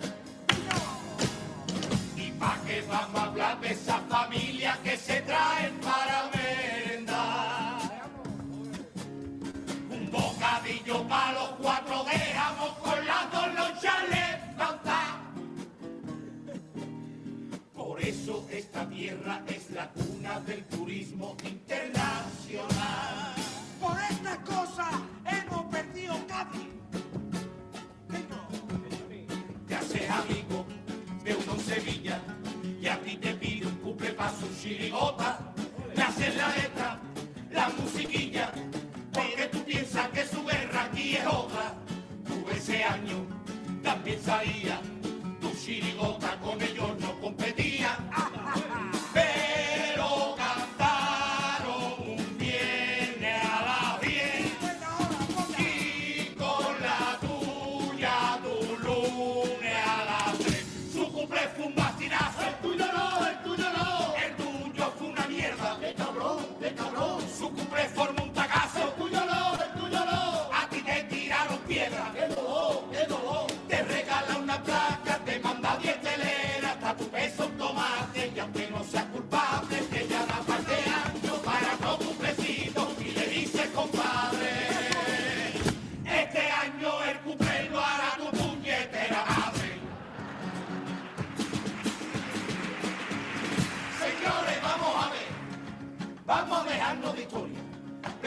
[2.16, 8.10] ¿Y pa' qué vamos a hablar de esa familia que se traen para merendar?
[9.90, 15.17] Un bocadillo para los cuatro dejamos con las dos los levantar.
[18.58, 23.36] Esta tierra es la cuna del turismo internacional.
[23.80, 26.68] Por estas cosas hemos perdido Cádiz.
[29.68, 30.66] Te haces amigo
[31.24, 32.20] de uno en Sevilla
[32.82, 35.54] y a ti te pide un cumple para su chirigota.
[35.96, 37.00] Le haces la letra,
[37.52, 38.52] la musiquilla,
[39.14, 41.76] porque tú piensas que su guerra aquí es otra.
[42.26, 43.24] Tú ese año
[43.84, 44.82] también salía,
[45.40, 48.07] tu chirigota con ellos no competía.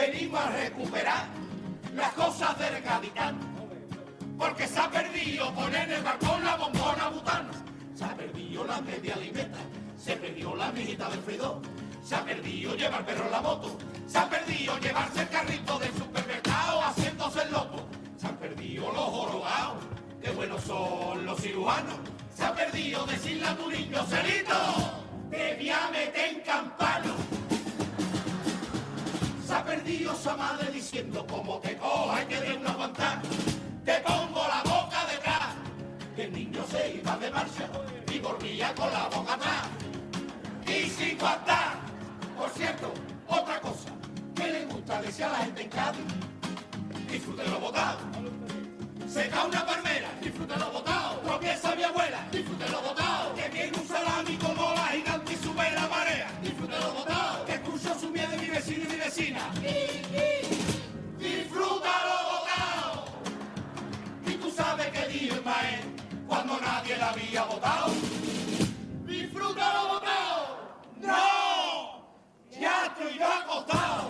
[0.01, 1.27] Venimos a recuperar
[1.93, 3.37] las cosas del gaditano.
[4.35, 7.51] Porque se ha perdido poner en el balcón la bombona butana.
[7.93, 9.59] Se ha perdido la media limeta.
[10.03, 11.61] Se perdió la mijita del fridor.
[12.03, 13.77] Se ha perdido llevar perro en la moto.
[14.07, 17.87] Se ha perdido llevarse el carrito del supermercado haciéndose el loco.
[18.17, 19.83] Se han perdido los jorobados.
[20.19, 21.99] Qué buenos son los cirujanos.
[22.35, 24.55] Se ha perdido decirle a tu niño, Celito,
[25.29, 27.13] te voy a meter campano.
[29.51, 33.21] Se ha perdido esa madre diciendo, como te coja y que de una aguantar,
[33.83, 35.55] te pongo la boca detrás.
[36.15, 37.69] Que el niño se iba de marcha
[38.13, 39.67] y volvía con la boca atrás.
[40.65, 41.73] Y sin aguantar.
[42.37, 42.93] Por cierto,
[43.27, 43.89] otra cosa,
[44.35, 46.05] que le gusta decir a la gente en Cádiz,
[47.11, 47.99] disfrute lo botado.
[49.05, 51.19] Seca una palmera, disfrute lo botado.
[51.25, 53.35] Tropieza mi abuela, disfrute lo botado.
[53.35, 54.37] Que viene un salami
[66.31, 67.87] cuando nadie la había votado.
[69.05, 70.41] Disfruta lo botado.
[71.01, 72.07] ¡No!
[72.57, 74.07] Ya estoy acostado.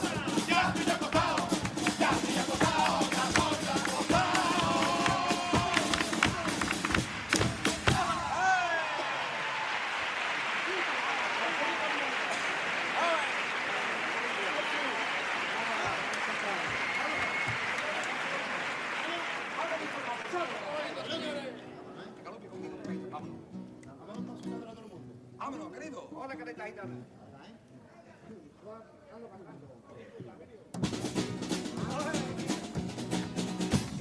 [0.47, 1.47] Ya estoy acostado.
[1.97, 2.99] Ya estoy acostado.
[2.99, 3.50] Ya estoy acostado.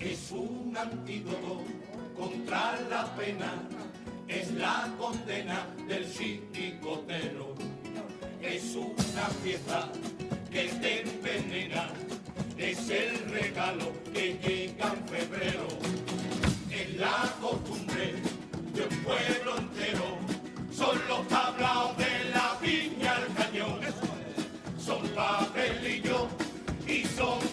[0.00, 1.62] Es un antídoto
[2.18, 3.54] contra la pena,
[4.28, 7.54] es la condena del chiricotero.
[8.42, 9.88] Es una fiesta
[10.50, 11.88] que te envenena,
[12.58, 15.66] es el regalo que llega en febrero.
[16.70, 18.16] Es la costumbre
[18.74, 20.18] de un pueblo entero,
[20.70, 22.39] son los tablaos de la
[24.84, 26.28] son papelillos
[26.86, 27.49] y son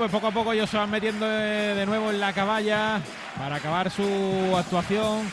[0.00, 3.02] pues poco a poco ellos se van metiendo de, nuevo en la caballa
[3.36, 4.02] para acabar su
[4.56, 5.26] actuación.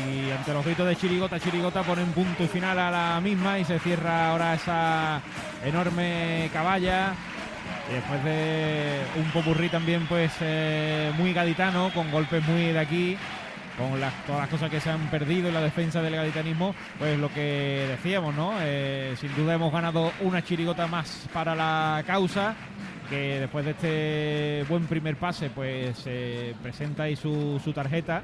[0.00, 3.58] Y ante los gritos de Chirigota, Chirigota pone un punto y final a la misma
[3.58, 5.20] y se cierra ahora esa
[5.62, 7.12] enorme caballa.
[7.92, 13.18] Después de un popurrí también pues eh, muy gaditano, con golpes muy de aquí,
[13.76, 17.18] con las, todas las cosas que se han perdido en la defensa del gaditanismo, pues
[17.18, 18.54] lo que decíamos, ¿no?
[18.60, 22.54] Eh, sin duda hemos ganado una chirigota más para la causa,
[23.08, 28.22] que después de este buen primer pase, pues eh, presenta ahí su, su tarjeta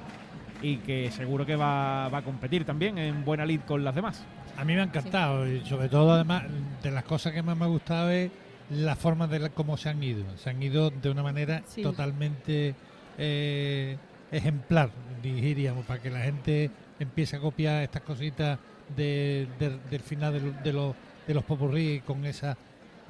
[0.62, 4.25] y que seguro que va, va a competir también en buena lid con las demás.
[4.57, 6.44] A mí me ha encantado y sobre todo además
[6.83, 8.31] de las cosas que más me ha gustado es
[8.70, 10.25] la forma de la- cómo se han ido.
[10.36, 11.83] Se han ido de una manera Sí.
[11.83, 12.75] totalmente
[13.18, 13.97] eh,
[14.31, 14.91] ejemplar,
[15.23, 18.59] diríamos, para que la gente empiece a copiar estas cositas
[18.97, 20.94] de- de- del final de, lo- de los
[21.26, 22.57] de los popurrí con esa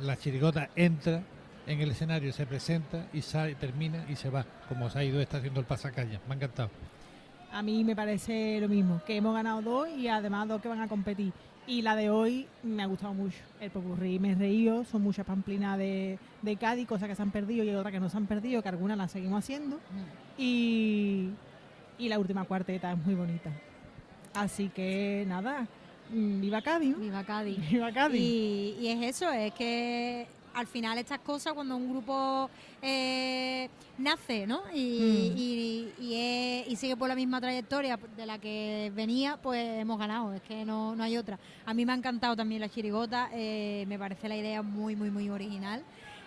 [0.00, 1.22] la chirigota entra
[1.70, 5.20] en el escenario, se presenta y sale, termina y se va, como se ha ido
[5.20, 6.20] está haciendo el pasacalla.
[6.26, 6.70] Me ha encantado.
[7.52, 10.80] A mí me parece lo mismo, que hemos ganado dos y además dos que van
[10.80, 11.32] a competir.
[11.68, 13.38] Y la de hoy me ha gustado mucho.
[13.60, 17.30] El popurrí me he reído, son muchas pamplinas de, de Cádiz, cosas que se han
[17.30, 19.78] perdido y otras que no se han perdido, que algunas las seguimos haciendo.
[20.36, 21.28] Y,
[21.98, 23.50] y la última cuarteta es muy bonita.
[24.34, 25.68] Así que nada,
[26.12, 26.96] mm, viva Cádiz.
[26.96, 26.98] ¿no?
[26.98, 27.70] Viva Cádiz.
[27.70, 28.20] Viva Cádiz.
[28.20, 30.26] Y, y es eso, es que
[30.60, 32.48] al final estas cosas cuando un grupo
[32.82, 34.62] eh, nace, ¿no?
[34.74, 35.36] Y, Mm.
[35.38, 39.98] y- y es- y sigue por la misma trayectoria de la que venía, pues hemos
[39.98, 41.38] ganado, es que no, no hay otra.
[41.66, 45.10] A mí me ha encantado también la chirigota, eh, me parece la idea muy, muy,
[45.10, 45.82] muy original.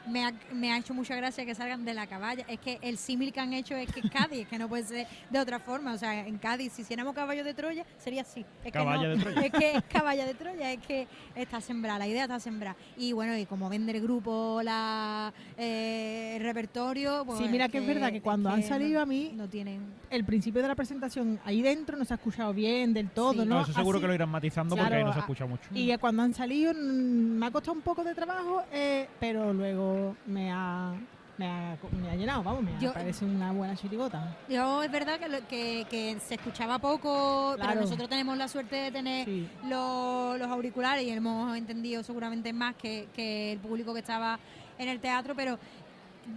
[0.08, 2.44] Me ha, me ha hecho mucha gracia que salgan de la caballa.
[2.48, 4.84] Es que el símil que han hecho es que es Cádiz, es que no puede
[4.84, 5.94] ser de otra forma.
[5.94, 8.42] O sea, en Cádiz, si hiciéramos caballo de Troya, sería así.
[8.42, 9.42] Es que Caballa no- de Troya.
[9.46, 12.76] Es que es caballa de Troya, es que está sembrada, la idea está sembrada.
[12.98, 17.78] Y bueno, y como vende el grupo la, eh, el repertorio, pues Sí, mira que
[17.80, 20.76] es verdad que cuando han salido no- a mí, no tienen el principio de la
[20.76, 23.38] presentación ahí dentro no se ha escuchado bien del todo, Sí.
[23.40, 23.46] ¿no?
[23.46, 25.64] No, eso seguro Así- que lo irán matizando porque ahí no se escucha mucho.
[25.74, 29.93] Y cuando han salido mm, me ha costado un poco de trabajo, eh, pero luego
[30.26, 30.94] me ha,
[31.38, 34.36] me ha, me ha llenado, vamos, me Yo- parece una buena chirigota.
[34.50, 37.70] Yo es verdad que, lo- que, que se escuchaba poco, Claro.
[37.72, 39.48] pero nosotros tenemos la suerte de tener Sí.
[39.68, 44.40] los, los auriculares y hemos entendido seguramente más que, que el público que estaba
[44.78, 45.58] en el teatro, pero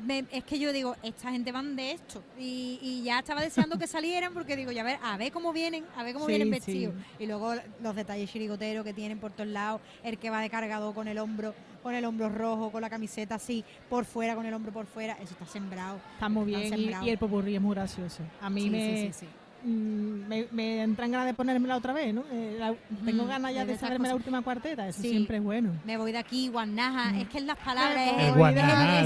[0.04, 3.78] me- es que yo digo, esta gente van de esto y, y ya estaba deseando
[3.78, 6.48] que salieran porque digo, ya ver, a ver cómo vienen, a ver cómo Sí, vienen
[6.48, 6.50] sí.
[6.54, 6.94] vestidos.
[7.20, 10.92] Y luego los detalles chirigoteros que tienen por todos lados, el que va de cargado
[10.92, 11.54] con el hombro,
[11.86, 15.12] con el hombro rojo, con la camiseta así, por fuera, con el hombro por fuera,
[15.22, 16.00] eso está sembrado.
[16.14, 18.24] Está muy Está bien y, el popurrí es muy gracioso.
[18.42, 19.26] A mí Sí, me, sí, sí,
[19.62, 19.68] sí.
[19.68, 22.24] mm, me, me entran ganas de ponérmela otra vez, ¿no?
[22.32, 22.74] Eh, la-
[23.04, 25.10] tengo ganas ya de saberme la última cuarteta, eso Sí.
[25.10, 25.70] siempre es bueno.
[25.84, 28.96] Me voy de aquí, guanaja, es que en las palabras es, el léxico, guanaja.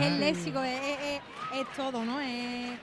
[0.00, 2.18] es el léxico, es, es- es- es todo, ¿no?
[2.20, 2.80] Es-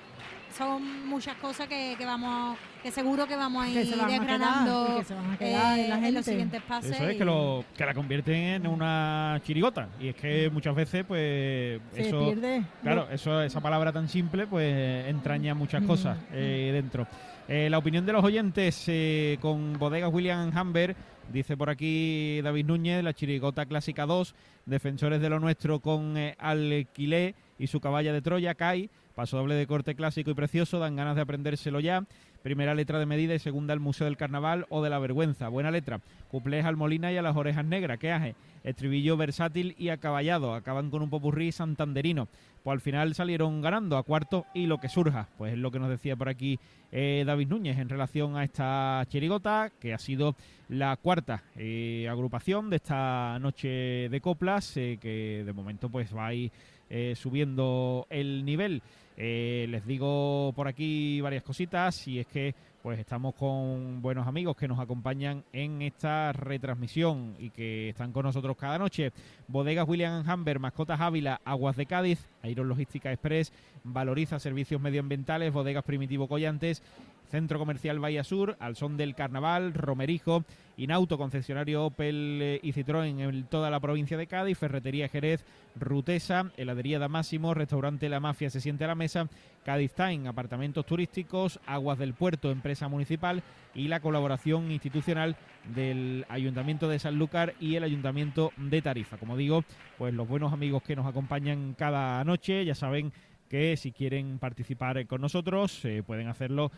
[0.51, 4.07] son muchas cosas que, que vamos, que seguro que vamos a ir se van a
[4.07, 6.11] quedar, desgranando que se van a quedar en la eh, en gente.
[6.11, 6.91] los siguientes pases.
[6.91, 9.89] Eso es y- que, lo, que la convierten en una chirigota.
[9.99, 11.81] Y es que muchas veces, pues.
[11.93, 12.63] Se eso, pierde.
[12.81, 17.07] Claro, eso, esa palabra tan simple, pues entraña muchas cosas eh, dentro.
[17.47, 20.95] Eh, la opinión de los oyentes eh, con bodegas William Hamber.
[21.31, 26.35] Dice por aquí David Núñez, la chirigota clásica 2, defensores de lo nuestro con eh,
[26.37, 30.95] Alquilé y su caballa de Troya, Kai, paso doble de corte clásico y precioso, dan
[30.95, 32.05] ganas de aprendérselo ya.
[32.43, 35.47] Primera letra de medida y segunda el Museo del Carnaval o de la Vergüenza.
[35.47, 36.01] Buena letra.
[36.29, 37.99] Cuplés al Molina y a las orejas negras.
[37.99, 38.35] ¿Qué hace?
[38.63, 40.55] Estribillo versátil y acaballado.
[40.55, 42.27] Acaban con un popurrí santanderino.
[42.63, 45.27] Pues al final salieron ganando a cuarto y lo que surja.
[45.37, 46.59] Pues es lo que nos decía por aquí
[46.91, 50.35] eh, David Núñez en relación a esta chirigota, que ha sido
[50.67, 56.27] la cuarta eh, agrupación de esta noche de coplas, eh, que de momento pues va
[56.27, 56.51] a ir
[56.93, 58.81] eh, subiendo el nivel.
[59.15, 64.57] Eh, les digo por aquí varias cositas y es que pues estamos con buenos amigos
[64.57, 69.13] que nos acompañan en esta retransmisión y que están con nosotros cada noche.
[69.47, 73.53] Bodegas William Hamber, Mascotas Ávila, Aguas de Cádiz, Iron Logística Express,
[73.85, 76.83] Valoriza Servicios Medioambientales, Bodegas Primitivo Collantes,
[77.31, 80.43] Centro Comercial Bahía Sur, Al Son del Carnaval, Romerijo,
[80.75, 85.45] Inauto, concesionario Opel eh, y Citroën en toda la provincia de Cádiz, Ferretería Jerez,
[85.79, 89.29] Rutesa, Heladería Damásimo, Restaurante La Mafia se siente a la mesa,
[89.63, 93.43] Cádiz Time, apartamentos turísticos, Aguas del Puerto, empresa municipal
[93.73, 95.37] y la colaboración institucional
[95.73, 99.17] del Ayuntamiento de Sanlúcar y el Ayuntamiento de Tarifa.
[99.17, 99.63] Como digo,
[99.97, 103.13] pues los buenos amigos que nos acompañan cada noche, ya saben
[103.49, 106.71] que si quieren participar con nosotros eh, pueden hacerlo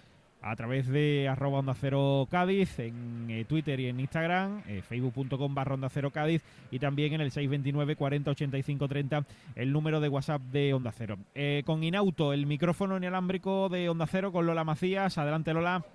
[0.43, 5.55] a través de arroba onda cero Cádiz en eh, Twitter y en Instagram, eh, facebook.com
[5.55, 10.09] barra onda cero Cádiz y también en el 629 40 85 30 el número de
[10.09, 11.17] WhatsApp de Onda Cero.
[11.33, 15.17] Eh, con Inauto, el micrófono inalámbrico de Onda Cero con Lola Macías.
[15.17, 15.85] Adelante Lola.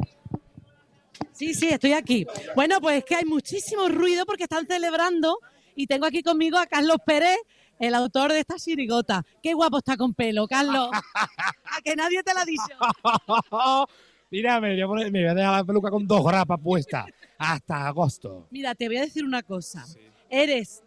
[1.33, 2.27] Sí, sí, estoy aquí.
[2.55, 5.39] Bueno, pues es que hay muchísimo ruido porque están celebrando
[5.75, 7.37] y tengo aquí conmigo a Carlos Pérez,
[7.79, 9.25] el autor de esta chirigota.
[9.43, 10.91] Qué guapo está con pelo, Carlos.
[11.15, 13.89] a que nadie te lo ha dicho.
[14.31, 17.07] Mira, me voy, a poner- me voy a dejar la peluca con dos grapas puestas
[17.39, 18.47] hasta agosto.
[18.51, 19.87] Mira, te voy a decir una cosa.
[20.29, 20.83] Eres,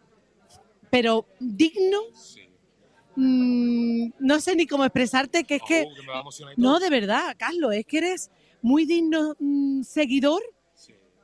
[0.90, 1.98] pero digno.
[3.16, 5.86] mm, no sé ni cómo expresarte, que es que.
[5.94, 6.70] que me va a emocionar y todo.
[6.72, 8.30] No, de verdad, Carlos, es que eres
[8.62, 10.40] muy digno mm, seguidor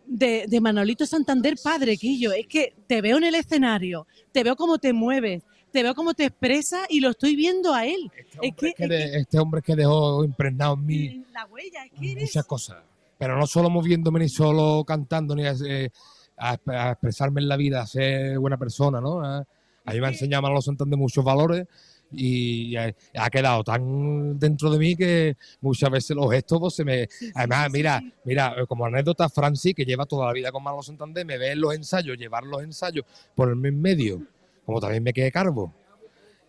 [0.05, 2.33] de, de Manolito Santander, padre, Quillo.
[2.33, 6.15] Es que te veo en el escenario, te veo cómo te mueves, te veo cómo
[6.15, 8.11] te expresas y lo estoy viendo a él.
[8.43, 12.17] es que, Que de- este hombre que dejó impregnado en mí la huella, es que
[12.21, 12.79] muchas cosas.
[13.19, 15.91] Pero no solo moviéndome, ni solo cantando, ni a, eh,
[16.37, 19.21] a- a expresarme en la vida, a ser buena persona, ¿no?
[19.25, 19.39] A,
[19.85, 21.67] a mí me ha enseñado Manolo Santander muchos valores
[22.13, 22.95] y ha,
[23.31, 27.09] quedado tan dentro de mí que muchas veces los gestos pues, se me...
[27.35, 31.27] Además, mira, mira, eh, como anécdota, Francis, que lleva toda la vida con Manolo Santander,
[31.27, 34.23] me ve en los ensayos, llevar los ensayos por el mismo medio,
[34.69, 35.73] como también me quedé cargo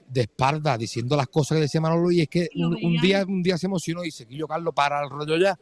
[0.09, 3.57] de espalda diciendo las cosas que decía Manolo y es que un, día un día
[3.57, 5.57] se emocionó y dice yo Carlos para el rollo ya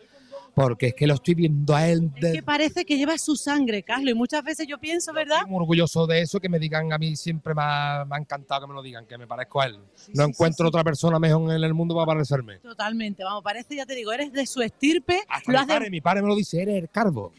[0.56, 3.84] porque es que lo estoy viendo a él de- que parece que lleva su sangre,
[3.84, 4.10] Carlos.
[4.10, 5.46] Y muchas veces yo pienso, ¿verdad?
[5.46, 8.62] muy orgulloso de eso que me digan a mí siempre me ha, me ha encantado
[8.62, 9.78] que me lo digan que me parezco a él
[10.16, 13.94] no encuentro otra persona mejor en el mundo para parecerme Totalmente, vamos, parece, ya te
[13.94, 15.20] digo, eres de su estirpe.
[15.30, 17.34] Hasta lo mi padre, mi padre me lo dice eres el carbo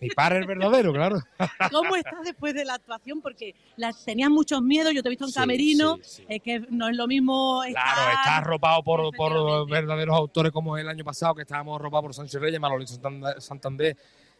[0.00, 1.18] mi padre es verdadero claro
[1.72, 3.20] ¿Cómo estás después de la actuación?
[3.20, 6.96] Porque la, tenías muchos miedos, yo te he visto en camerino, es que no es
[6.96, 7.82] lo mismo estar...
[7.82, 12.14] Claro, está arropado por, por verdaderos autores como el año pasado, que estábamos arropados por
[12.14, 13.96] Sánchez Reyes, Manolito Santander, Santander,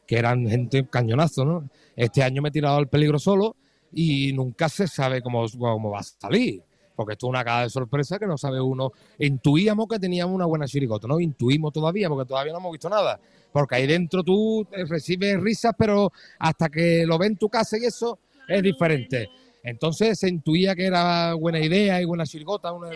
[0.06, 1.68] que eran gente cañonazo, ¿no?
[1.96, 3.56] Este año me he tirado al peligro solo
[3.92, 6.62] y nunca se sabe cómo, cómo va a salir.
[6.94, 8.92] Porque esto es una caja de sorpresa que no sabe uno.
[9.18, 11.18] Intuíamos que teníamos una buena chirigota, ¿no?
[11.18, 13.18] Intuimos todavía, porque todavía no hemos visto nada.
[13.54, 17.84] Porque ahí dentro tú recibes risas, pero hasta que lo ves en tu casa y
[17.84, 18.18] eso
[18.48, 19.28] es diferente.
[19.64, 22.90] Entonces se intuía que era buena idea y buena chirigota, una,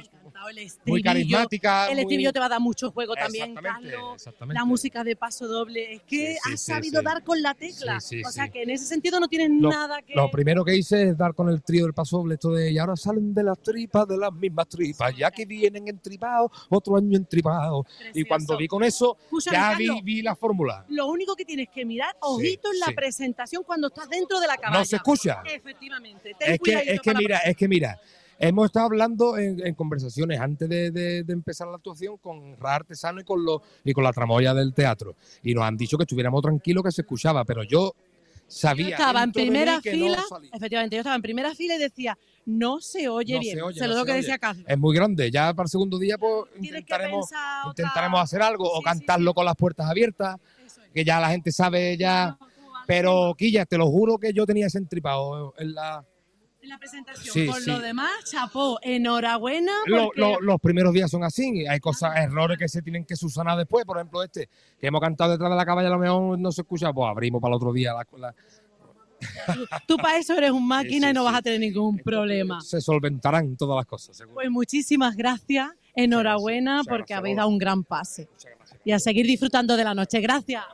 [0.87, 1.87] muy carismática.
[1.89, 4.15] El muy- estribillo te va a dar mucho juego también, Carlos.
[4.15, 4.59] exactamente.
[4.59, 5.95] La música de paso doble.
[5.95, 7.97] Es que Sí, sí, has sí, sabido dar con la tecla.
[7.97, 10.15] O sea que en ese sentido no tienes Lo, nada que.
[10.15, 12.79] lo primero que hice es dar con el trío del paso doble, esto de y
[12.79, 17.17] ahora salen de las tripas, de las mismas tripas, ya que vienen entripados, otro año
[17.17, 17.87] entripados.
[18.15, 19.17] Y cuando vi con eso,
[19.51, 20.05] ya vi, Carlos.
[20.05, 20.85] vi la fórmula.
[20.89, 24.57] Lo único que tienes que mirar, ojito en la presentación cuando estás dentro de la
[24.57, 24.81] caballa.
[24.81, 25.43] No se escucha.
[25.47, 26.37] Efectivamente.
[26.61, 27.99] Es que, es que mira, es que mira,
[28.39, 32.77] hemos estado hablando en, en conversaciones antes de, de- de empezar la actuación con Ra
[32.77, 35.17] Artesano y con, los, y con la tramoya del teatro.
[35.43, 37.95] Y nos han dicho que estuviéramos tranquilos, que se escuchaba, pero yo
[38.47, 38.91] sabía.
[38.91, 42.81] Yo estaba en primera no fila, efectivamente, yo estaba en primera fila y decía, no
[42.81, 43.57] se oye No bien.
[43.57, 44.65] se oye, no se que decía Carlos.
[44.67, 45.31] Es muy grande.
[45.31, 47.29] Ya para el segundo día, pues intentaremos,
[47.67, 50.37] intentaremos hacer algo o cantarlo con las puertas abiertas,
[50.95, 52.39] que ya la gente sabe ya.
[52.87, 56.05] Pero, Quilla, te lo juro que yo tenía ese entripado en la.
[56.61, 57.33] En la presentación.
[57.33, 57.71] Sí, Por sí.
[57.71, 59.73] lo demás, chapó, enhorabuena.
[59.87, 63.15] Lo- porque- lo- los primeros días son así, hay cosas, errores que se tienen que
[63.17, 64.49] subsanar después, por ejemplo este,
[64.81, 67.41] que hemos cantado detrás de la caballa, a lo mejor no se escucha, pues abrimos
[67.41, 68.35] para el otro día, la- la-
[69.87, 72.61] Tú para eso eres un máquina y no vas a tener ningún problema.
[72.61, 74.17] se solventarán todas las cosas.
[74.17, 74.35] seguro.
[74.35, 78.29] Pues muchísimas gracias, enhorabuena porque habéis dado un gran pase.
[78.85, 80.21] Y a seguir disfrutando de la noche.
[80.21, 80.65] Gracias.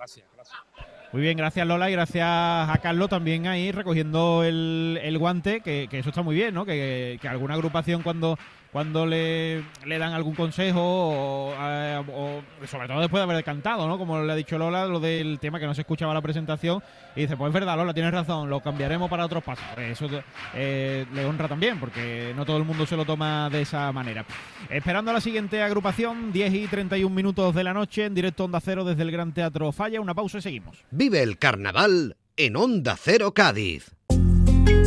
[1.15, 5.87] Muy bien, gracias Lola y gracias a Carlos también ahí recogiendo el, el guante, que,
[5.89, 6.67] que eso está muy bien, ¿no?
[6.67, 8.37] Que, que alguna agrupación cuando,
[8.75, 13.97] cuando le, le dan algún consejo eh, o sobre todo después de haber cantado, ¿no?
[13.99, 16.83] Como le ha dicho Lola, lo del tema que no se escuchaba la presentación
[17.15, 19.65] y dice, pues es verdad Lola, tienes razón, lo cambiaremos para otros pasos.
[19.79, 20.09] Eso
[20.55, 24.25] eh, le honra también porque no todo el mundo se lo toma de esa manera.
[24.69, 28.59] Esperando a la siguiente agrupación, 10 y 31 minutos de la noche en directo Onda
[28.61, 30.83] Cero desde el Gran Teatro Falla, una pausa y seguimos.
[30.91, 33.95] Vive el carnaval en Onda Cero Cádiz.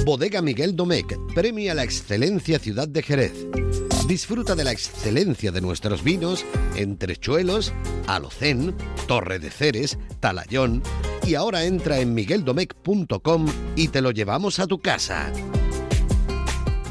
[0.05, 3.47] Bodega Miguel Domecq premia la excelencia Ciudad de Jerez.
[4.07, 7.73] Disfruta de la excelencia de nuestros vinos en Trechuelos,
[8.07, 8.73] Alocén,
[9.07, 10.81] Torre de Ceres, Talayón
[11.25, 15.31] y ahora entra en migueldomecq.com y te lo llevamos a tu casa.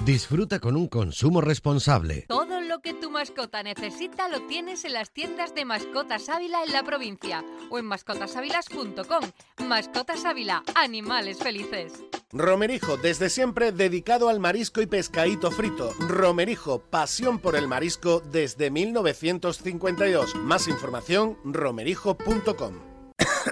[0.05, 2.27] Disfruta con un consumo responsable.
[2.29, 6.73] Todo lo que tu mascota necesita lo tienes en las tiendas de Mascotas Ávila en
[6.73, 9.25] la provincia o en mascotasávilas.com.
[9.67, 12.05] Mascotas Ávila, animales felices.
[12.33, 15.95] Romerijo, desde siempre dedicado al marisco y pescadito frito.
[16.01, 20.35] Romerijo, pasión por el marisco desde 1952.
[20.35, 22.96] Más información, romerijo.com.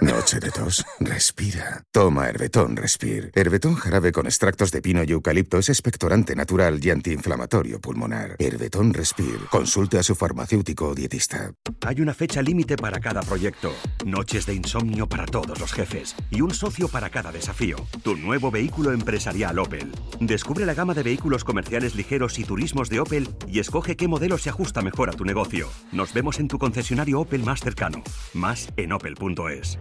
[0.01, 0.85] Noche de tos.
[0.99, 1.83] Respira.
[1.91, 3.31] Toma Herbetón Respir.
[3.33, 8.35] Herbetón jarabe con extractos de pino y eucalipto es expectorante natural y antiinflamatorio pulmonar.
[8.39, 9.39] Herbetón Respir.
[9.49, 11.53] Consulte a su farmacéutico o dietista.
[11.85, 13.71] Hay una fecha límite para cada proyecto.
[14.05, 16.15] Noches de insomnio para todos los jefes.
[16.29, 17.77] Y un socio para cada desafío.
[18.03, 19.91] Tu nuevo vehículo empresarial Opel.
[20.19, 24.37] Descubre la gama de vehículos comerciales ligeros y turismos de Opel y escoge qué modelo
[24.37, 25.69] se ajusta mejor a tu negocio.
[25.91, 28.03] Nos vemos en tu concesionario Opel más cercano.
[28.33, 29.79] Más en opel.es.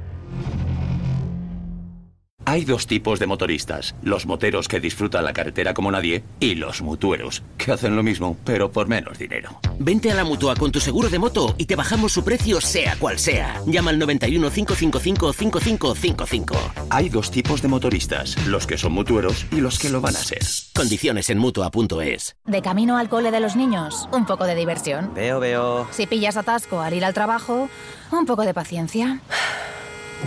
[2.46, 6.82] Hay dos tipos de motoristas, los moteros que disfrutan la carretera como nadie y los
[6.82, 9.58] mutueros, que hacen lo mismo, pero por menos dinero.
[9.78, 12.96] Vente a la mutua con tu seguro de moto y te bajamos su precio sea
[12.98, 13.62] cual sea.
[13.66, 16.56] Llama al 91 555 5555.
[16.90, 20.20] Hay dos tipos de motoristas, los que son mutueros y los que lo van a
[20.20, 20.42] ser.
[20.76, 22.36] Condiciones en mutua.es.
[22.44, 25.14] De camino al cole de los niños, un poco de diversión.
[25.14, 25.88] Veo, veo.
[25.92, 27.70] Si pillas atasco al ir al trabajo,
[28.12, 29.20] un poco de paciencia.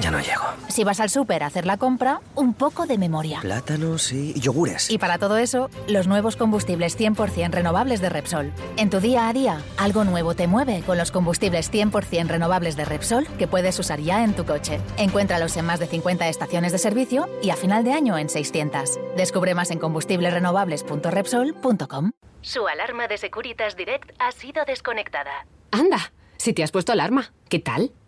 [0.01, 0.43] Ya no llego.
[0.67, 3.39] Si vas al súper a hacer la compra, un poco de memoria.
[3.41, 4.91] Plátanos y yogures.
[4.91, 8.53] Y para todo eso, los nuevos combustibles 100% renovables de Repsol.
[8.77, 12.85] En tu día a día, algo nuevo te mueve con los combustibles 100% renovables de
[12.85, 14.79] Repsol que puedes usar ya en tu coche.
[14.97, 18.99] Encuéntralos en más de 50 estaciones de servicio y a final de año en 600.
[19.15, 22.11] Descubre más en combustiblesrenovables.repsol.com.
[22.41, 25.47] Su alarma de Securitas Direct ha sido desconectada.
[25.71, 27.91] Anda, si te has puesto alarma, ¿qué tal?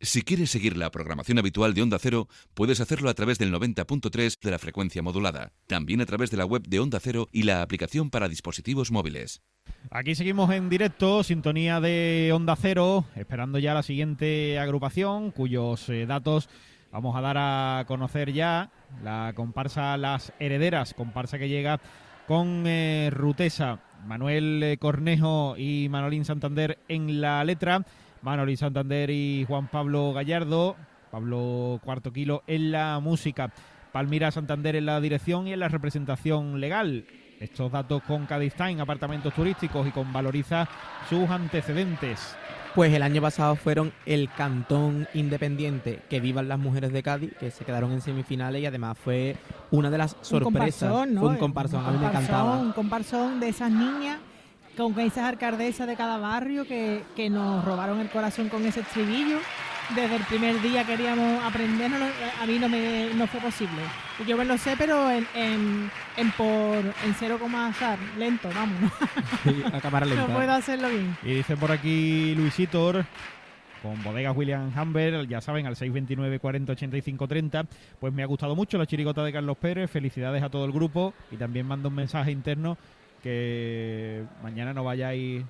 [0.00, 4.38] Si quieres seguir la programación habitual de Onda Cero, puedes hacerlo a través del 90.3
[4.40, 7.62] de la frecuencia modulada, también a través de la web de Onda Cero y la
[7.62, 9.42] aplicación para dispositivos móviles.
[9.90, 16.06] Aquí seguimos en directo, sintonía de Onda Cero, esperando ya la siguiente agrupación, cuyos eh,
[16.06, 16.48] datos
[16.92, 18.70] vamos a dar a conocer ya.
[19.02, 21.80] La comparsa Las Herederas, comparsa que llega
[22.28, 27.84] con eh, Rutesa, Manuel eh, Cornejo y Manolín Santander en la letra.
[28.22, 30.76] Manolín Santander y Juan Pablo Gallardo.
[31.10, 33.52] Pablo Cuarto Kilo en la música.
[33.92, 37.06] Palmira Santander en la dirección y en la representación legal.
[37.40, 40.68] Estos datos con Cádiz Time, apartamentos turísticos y con Valoriza
[41.08, 42.36] sus antecedentes.
[42.74, 47.50] Pues el año pasado fueron el cantón independiente que vivan las mujeres de Cádiz, que
[47.50, 49.36] se quedaron en semifinales y además fue
[49.70, 50.42] una de las sorpresas.
[50.42, 51.20] Un comparsón, ¿no?
[51.22, 52.58] Fue un comparsón, a mí me encantaba.
[52.58, 54.18] Un comparsón de esas niñas
[54.78, 59.38] con esas alcaldesas de cada barrio que, que nos robaron el corazón con ese estribillo.
[59.96, 62.06] Desde el primer día queríamos aprenderlo,
[62.40, 63.80] a mí no me no fue posible.
[64.26, 68.92] Yo me lo sé, pero en, en, en por en cero coma azar, lento, vamos.
[69.72, 70.28] a cámara lenta.
[70.28, 71.16] No puedo hacerlo bien.
[71.24, 73.04] Y dice por aquí Luisitor
[73.82, 77.64] con bodegas William Humber, ya saben, al 629 40 85 30.
[77.98, 79.90] Pues me ha gustado mucho la chirigota de Carlos Pérez.
[79.90, 82.76] Felicidades a todo el grupo y también mando un mensaje interno
[83.22, 85.44] que mañana no vayáis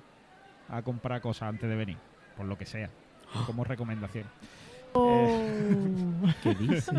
[0.69, 1.97] a comprar cosas antes de venir,
[2.37, 2.89] por lo que sea,
[3.45, 4.25] como recomendación.
[4.95, 5.73] Eh,
[6.43, 6.91] ¿Qué dice?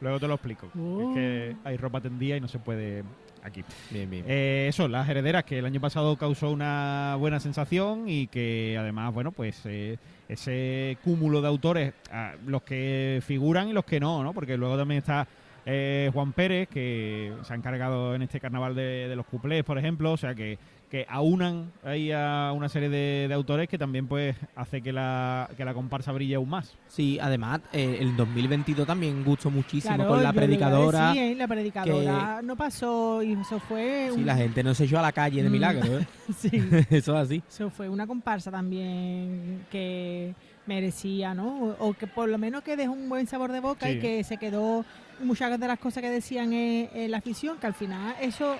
[0.00, 0.66] Luego te lo explico.
[0.66, 3.04] Es que hay ropa tendida y no se puede
[3.42, 3.64] aquí.
[3.90, 4.24] Bien, bien.
[4.26, 9.12] Eh, eso, las herederas, que el año pasado causó una buena sensación y que además,
[9.12, 9.98] bueno, pues eh,
[10.28, 14.32] ese cúmulo de autores, ah, los que figuran y los que no, ¿no?
[14.32, 15.26] Porque luego también está
[15.72, 19.78] eh, Juan Pérez, que se ha encargado en este carnaval de, de los cuplés, por
[19.78, 20.58] ejemplo, o sea que,
[20.90, 25.48] que aunan ahí a una serie de, de autores que también pues hace que la,
[25.56, 26.76] que la comparsa brille aún más.
[26.88, 31.08] Sí, además, eh, el 2022 también gustó muchísimo Claro, con la predicadora.
[31.12, 31.34] decir, ¿eh?
[31.36, 34.08] la predicadora no pasó y eso fue.
[34.12, 35.52] Sí, un- la gente no se echó a la calle de Mm.
[35.52, 36.06] milagro, ¿eh?
[36.36, 36.50] sí.
[36.90, 37.42] Eso es así.
[37.48, 40.34] Eso fue una comparsa también que
[40.66, 41.74] merecía, ¿no?
[41.78, 43.92] O, o que por lo menos que dejó un buen sabor de boca Sí.
[43.92, 44.84] y que se quedó
[45.20, 48.56] muchas de las cosas que decían en, en la afición, que al final eso,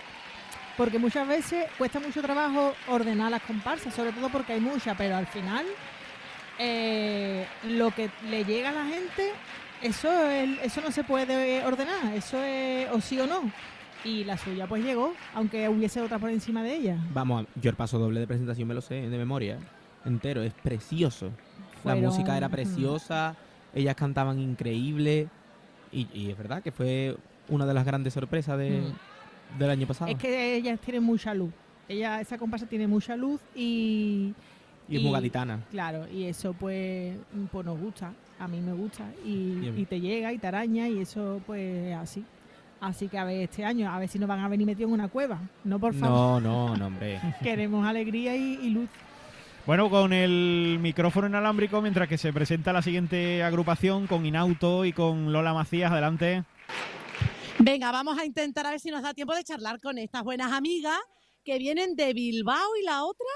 [0.77, 5.17] porque muchas veces cuesta mucho trabajo ordenar las comparsas, sobre todo porque hay muchas, pero
[5.17, 5.65] al final
[6.59, 9.31] eh, lo que le llega a la gente,
[9.83, 13.51] eso, es- eso no se puede ordenar, eso es o sí o no.
[14.05, 16.97] Y la suya pues llegó, aunque hubiese otra por encima de ella.
[17.13, 19.59] Vamos, yo el paso doble de presentación me lo sé de memoria.
[20.07, 21.31] Entero, es precioso.
[21.85, 22.53] La música era mm.
[22.53, 23.37] preciosa,
[23.75, 25.29] ellas cantaban increíble.
[25.93, 27.17] Y, y es verdad que fue
[27.49, 28.83] una de las grandes sorpresas de,
[29.59, 30.11] del año pasado.
[30.11, 31.53] Es que ellas tienen mucha luz.
[31.89, 34.33] Ella, esa comparsa tiene mucha luz y.
[34.89, 35.61] Y es muy gaditana.
[35.71, 37.17] Claro, y eso pues,
[37.53, 38.13] pues nos gusta.
[38.41, 39.05] A mí me gusta.
[39.25, 42.25] Y, y te llega y te araña y eso pues es así.
[42.81, 44.95] Así que a ver este año, a ver si nos van a venir metidos en
[44.95, 45.39] una cueva.
[45.65, 46.43] No, por favor.
[46.43, 47.21] No, no, no, hombre.
[47.43, 48.89] Queremos alegría y, y luz.
[49.67, 54.93] Bueno, con el micrófono inalámbrico, mientras que se presenta la siguiente agrupación con Inauto y
[54.93, 55.93] con Lola Macías.
[55.93, 56.45] Adelante.
[57.59, 60.51] Venga, vamos a intentar a ver si nos da tiempo de charlar con estas buenas
[60.53, 60.99] amigas
[61.45, 63.27] que vienen de Bilbao y la otra.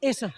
[0.00, 0.32] Eso.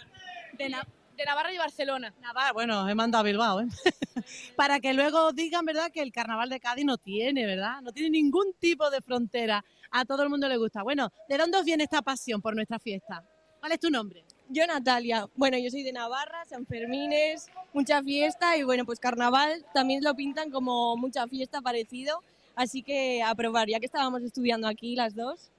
[0.58, 2.12] De, Na- de Navarra y Barcelona.
[2.20, 3.66] Navarra, bueno, he mandado a Bilbao, ¿eh?
[4.56, 7.80] Para que luego digan, ¿verdad?, que el carnaval de Cádiz no tiene, ¿verdad?
[7.80, 9.64] No tiene ningún tipo de frontera.
[9.92, 10.82] A todo el mundo le gusta.
[10.82, 13.24] Bueno, ¿de dónde os viene esta pasión por nuestra fiesta?
[13.60, 14.24] ¿Cuál es tu nombre?
[14.48, 15.26] Yo, Natalia.
[15.36, 20.14] Bueno, yo soy de Navarra, San Fermines, mucha fiesta y bueno, pues carnaval también lo
[20.14, 22.22] pintan como mucha fiesta parecido.
[22.56, 25.50] Así que a probar, ya que estábamos estudiando aquí las dos,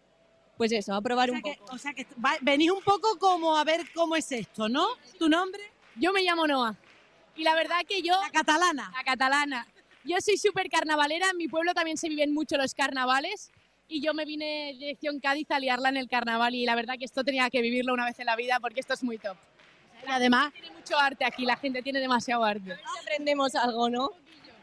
[0.58, 1.76] pues eso, a probar O sea un que- poco.
[1.76, 4.86] o sea que va- venís un poco como a ver cómo es esto, ¿no?
[5.18, 5.62] ¿Tu nombre?
[5.96, 6.76] Yo me llamo Noa.
[7.36, 8.20] Y la verdad que yo...
[8.22, 8.92] La catalana.
[8.94, 9.68] La catalana.
[10.04, 13.52] Yo soy súper carnavalera, en mi pueblo también se viven mucho los carnavales
[13.90, 17.06] y yo me vine dirección Cádiz a liarla en el carnaval y la verdad que
[17.06, 19.36] esto tenía que vivirlo una vez en la vida porque esto es muy top.
[20.08, 20.54] Y además...
[20.54, 22.78] Tiene mucho arte aquí, la gente tiene demasiado arte.
[23.02, 24.12] Aprendemos algo, ¿no?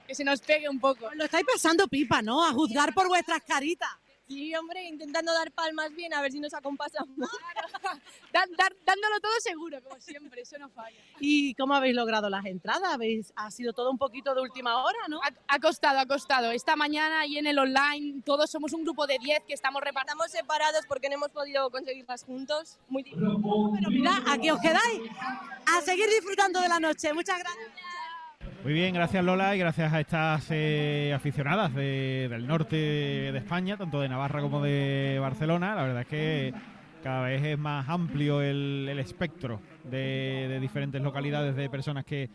[0.07, 1.11] Que se nos pegue un poco.
[1.15, 2.47] Lo estáis pasando pipa, ¿no?
[2.47, 3.91] A juzgar por vuestras caritas.
[4.29, 7.17] Sí, hombre, intentando dar palmas bien a ver si nos acompasamos.
[8.33, 10.99] Dan- dar- dándolo todo seguro, como siempre, eso no falla.
[11.21, 12.93] ¿Y cómo habéis logrado las entradas?
[12.93, 15.21] ¿Habéis, ha sido todo un poquito de última hora, ¿no?
[15.23, 16.51] Ha, ha costado, ha costado.
[16.51, 20.07] Esta mañana y en el online, todos somos un grupo de 10 que estamos repartidos.
[20.07, 22.79] Estamos separados porque no hemos podido conseguirlas juntos.
[22.89, 23.25] Muy difícil.
[23.27, 25.01] Pero mira, aquí os quedáis.
[25.67, 27.13] A seguir disfrutando de la noche.
[27.15, 27.69] Muchas gracias.
[28.65, 33.77] Muy bien, gracias Lola y gracias a estas eh, aficionadas de- del norte de España,
[33.77, 35.75] tanto de Navarra como de Barcelona.
[35.77, 36.55] La verdad es que
[37.03, 42.29] cada vez es más amplio el, espectro de, de diferentes localidades de personas que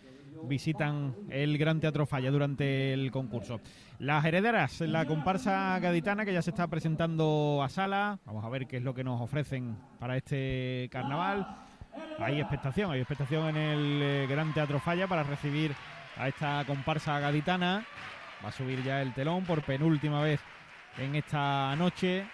[0.44, 3.60] visitan el Gran Teatro Falla durante el concurso.
[4.00, 8.20] Las herederas, la comparsa gaditana que ya se está presentando a sala.
[8.26, 11.46] Vamos a ver qué es lo que nos ofrecen para este carnaval.
[12.20, 15.74] Hay expectación, hay expectación en el eh, Gran Teatro Falla para recibir
[16.18, 17.86] a esta comparsa gaditana.
[18.44, 20.40] Va a subir ya el telón por penúltima vez
[20.98, 22.26] en esta noche.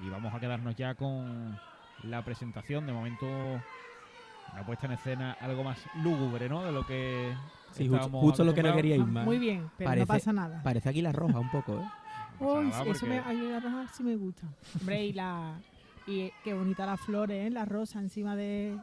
[0.00, 1.58] Y vamos a quedarnos ya con
[2.02, 2.86] la presentación.
[2.86, 6.64] De momento, una puesta en escena algo más lúgubre, ¿no?
[6.64, 7.32] De lo que.
[7.70, 9.24] Sí, justo, estábamos justo lo que no quería Isma.
[9.24, 10.62] Muy bien, pero no Parece- pasa nada.
[10.62, 11.88] Parece Águila Roja un poco, ¿eh?
[12.40, 14.46] Uy, eso me, a mí la roja sí me gusta.
[14.80, 15.54] Hombre, y la
[16.06, 17.50] y qué bonita las flores, ¿eh?
[17.50, 18.76] la rosa encima de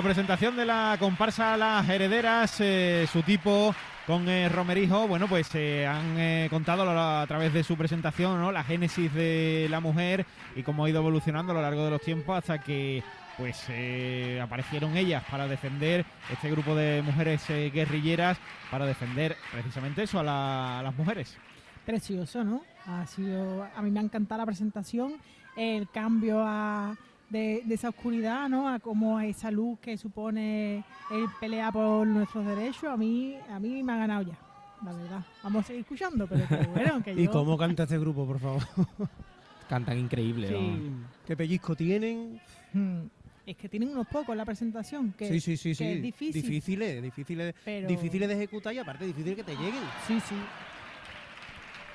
[0.00, 3.74] La presentación de la comparsa Las Herederas, eh, su tipo
[4.06, 8.50] con eh, Romerijo, bueno, pues eh, han eh, contado a través de su presentación ¿no?
[8.50, 10.24] la génesis de la mujer
[10.56, 13.02] y cómo ha ido evolucionando a lo largo de los tiempos hasta que
[13.36, 18.38] pues eh, aparecieron ellas para defender este grupo de mujeres eh, guerrilleras,
[18.70, 21.36] para defender precisamente eso a, la- a las mujeres.
[21.84, 22.62] Precioso, ¿no?
[22.86, 25.16] Ha sido, a mí me ha encantado la presentación,
[25.56, 26.96] el cambio a,
[27.30, 28.68] de, de esa oscuridad, ¿no?
[28.68, 33.82] A cómo esa luz que supone el pelear por nuestros derechos, a mí, a mí
[33.82, 34.38] me ha ganado ya,
[34.84, 35.24] la verdad.
[35.42, 38.38] Vamos a seguir escuchando, pero que bueno, que ¿Y yo- cómo canta este grupo, por
[38.38, 38.62] favor?
[39.68, 40.48] Cantan increíble.
[40.48, 40.90] Sí.
[41.26, 42.40] ¿Qué pellizco tienen?
[42.72, 43.02] Hmm.
[43.46, 45.84] Es que tienen unos pocos la presentación, que, sí, sí, sí, que sí.
[45.84, 46.42] es difícil.
[46.42, 49.82] Difíciles, difíciles, Pero- difíciles de ejecutar y aparte difícil que te lleguen.
[50.06, 50.34] Sí, sí.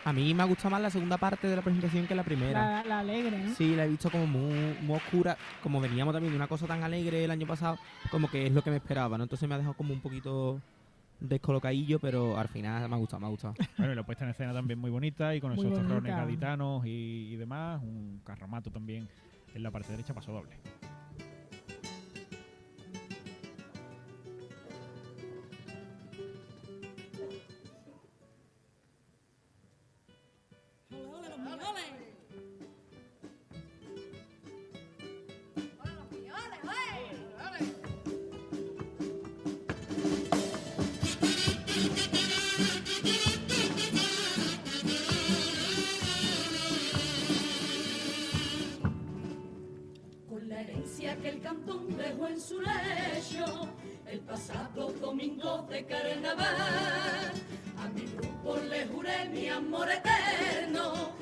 [0.06, 2.84] A mí me ha gustado más la segunda parte de la presentación que la primera.
[2.84, 3.56] La, la alegre, ¿no?
[3.56, 5.36] Sí, la he visto como muy, muy oscura.
[5.64, 7.80] Como veníamos también de una cosa tan alegre el año pasado,
[8.12, 9.24] como que es lo que me esperaba, ¿no?
[9.24, 10.62] Entonces me ha dejado como un poquito
[11.20, 13.56] descolocadillo, pero al final me ha gustado, me ha gustado.
[13.80, 16.86] Bueno, y la puesta en escena también muy bonita y con Muy esos terrones gaditanos
[16.86, 17.82] y, y demás.
[17.82, 19.08] Un carromato también
[19.56, 20.56] en la parte derecha, paso doble.
[51.22, 53.46] Que el cantón dejó en su lecho,
[54.08, 57.32] el pasado domingo de carnaval,
[57.78, 61.14] a mi grupo le juré mi amor eterno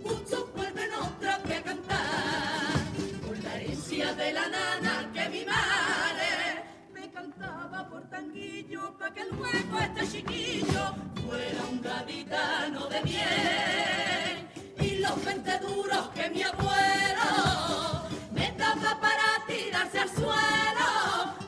[0.00, 2.78] gusto vuelven otra vez a cantar.
[3.26, 9.24] Con la herencia de la nana que mi madre me cantaba por tanguillo para que
[9.24, 10.94] luego este chiquillo
[11.26, 14.48] fuera un gaditano de bien
[14.80, 17.28] y los veinte duros que mi abuelo
[18.32, 20.90] me daba para tirarse al suelo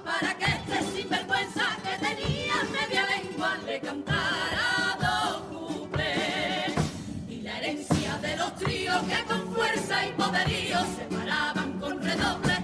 [0.05, 4.30] para que este sinvergüenza que tenía media lengua le cantara
[10.21, 12.57] poderío se paraban con redoble.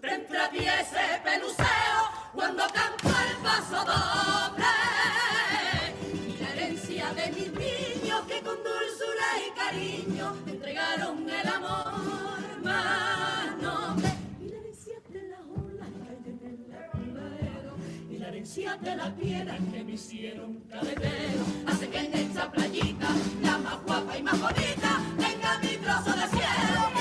[0.00, 1.98] Te entraviese peluceo
[2.32, 4.74] cuando canto el paso doble.
[6.14, 12.38] Y la herencia de mis niños que con dulzura y cariño entregaron el amor
[18.58, 23.08] de la piedra que me hicieron cabetero hace que en esta playita
[23.40, 26.97] la más guapa y más bonita tenga mi trozo de cielo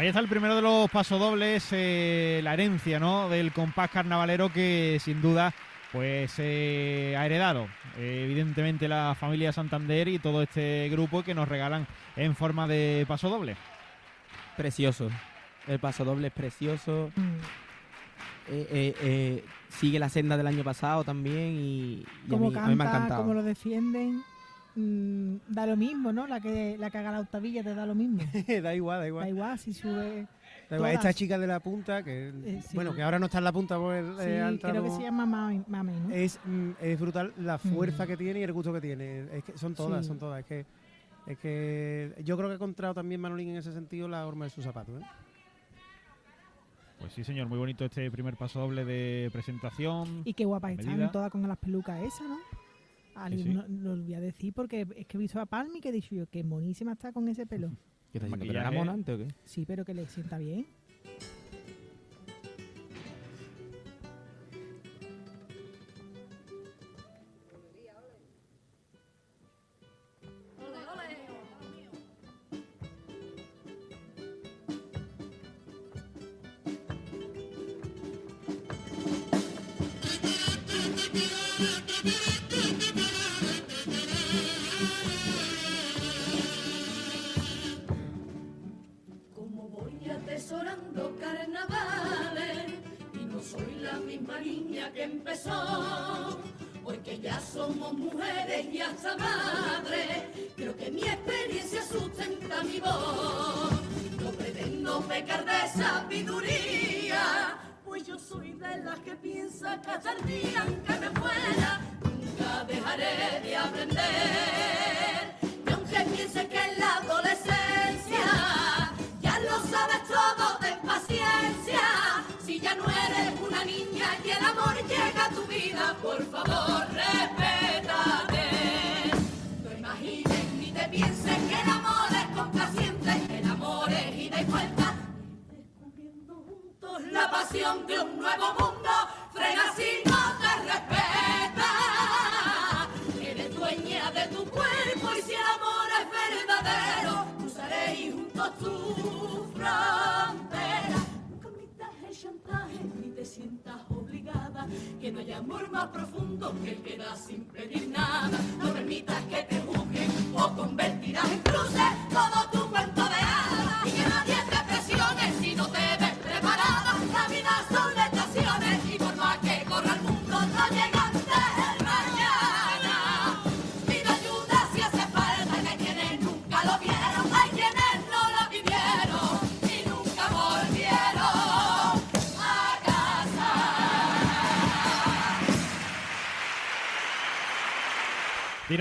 [0.00, 3.28] Ahí está el primero de los pasodobles, eh, la herencia ¿no?
[3.28, 5.52] del compás carnavalero que sin duda
[5.92, 11.46] pues eh, ha heredado eh, evidentemente la familia Santander y todo este grupo que nos
[11.46, 13.56] regalan en forma de pasodoble.
[14.56, 15.10] Precioso.
[15.68, 17.10] El paso doble es precioso.
[17.14, 17.40] Mm.
[18.48, 22.66] Eh, eh, eh, sigue la senda del año pasado también y, y a, mí, a
[22.66, 23.22] mí me ha canta, encantado.
[23.22, 24.22] como lo defienden,
[24.80, 26.26] mm, da lo mismo, ¿no?
[26.26, 28.18] La que, la que haga la octavilla te da lo mismo.
[28.62, 29.24] da igual, da igual.
[29.24, 30.26] Da igual si sube.
[30.68, 32.74] Da igual, Esta chica de la punta, que Eh, sí.
[32.74, 35.02] bueno, que ahora no está en la punta, pues Sí, eh, entrado- creo que se
[35.02, 36.14] llama Mami, Mami, ¿no?
[36.14, 38.06] es, mm, es brutal la fuerza Mm.
[38.08, 39.26] que tiene y el gusto que tiene.
[39.36, 40.08] Es que son todas, Sí.
[40.08, 40.40] son todas.
[40.40, 40.64] Es que,
[41.26, 44.50] es que yo creo que ha encontrado también Manolín en ese sentido la horma de
[44.50, 45.00] sus zapatos.
[45.00, 45.04] ¿eh?
[47.00, 50.20] Pues sí, señor, muy bonito este primer pasodoble de presentación.
[50.24, 52.36] Y qué guapa están todas con las pelucas esas, ¿no?
[53.14, 53.54] Alguien sí.
[53.54, 55.92] No, no lo voy a decir porque es que he visto a Palmi que he
[55.92, 57.68] dicho yo que monísima está con ese pelo.
[58.12, 58.30] ¿Qué está diciendo?
[58.30, 58.58] ¿Pero Maquillaje.
[58.68, 59.28] era monante o qué?
[59.44, 60.66] Sí, pero que le sienta bien.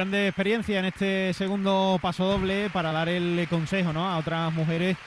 [0.09, 4.07] De experiencia en este segundo paso doble para dar el consejo ¿no?
[4.09, 4.97] a otras mujeres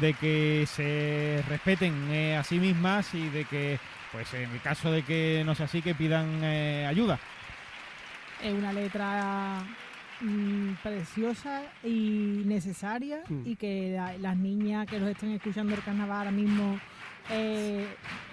[0.00, 3.78] de que se respeten eh, a sí mismas y de que,
[4.12, 7.18] pues en el caso de que no sea así, que pidan eh, ayuda.
[8.42, 9.62] Es una letra
[10.20, 13.42] mm, preciosa y necesaria Mm.
[13.46, 16.78] y que la- las niñas que los estén escuchando el carnaval ahora mismo
[17.30, 17.86] eh,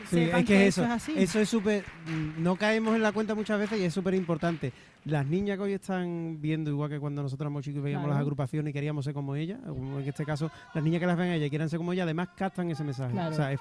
[0.09, 1.13] Sí, sepan es que, eso, es así.
[1.15, 1.83] eso es súper.
[2.07, 4.71] mm, No caemos en la cuenta muchas veces y es súper importante.
[5.05, 8.15] Las niñas que hoy están viendo, igual que cuando nosotros éramos chicos y veíamos Claro.
[8.15, 11.17] las agrupaciones y queríamos ser como ellas, como en este caso, las niñas que las
[11.17, 13.11] ven a ellas y quieran ser como ellas, además captan ese mensaje.
[13.13, 13.31] Claro.
[13.31, 13.59] O sea, es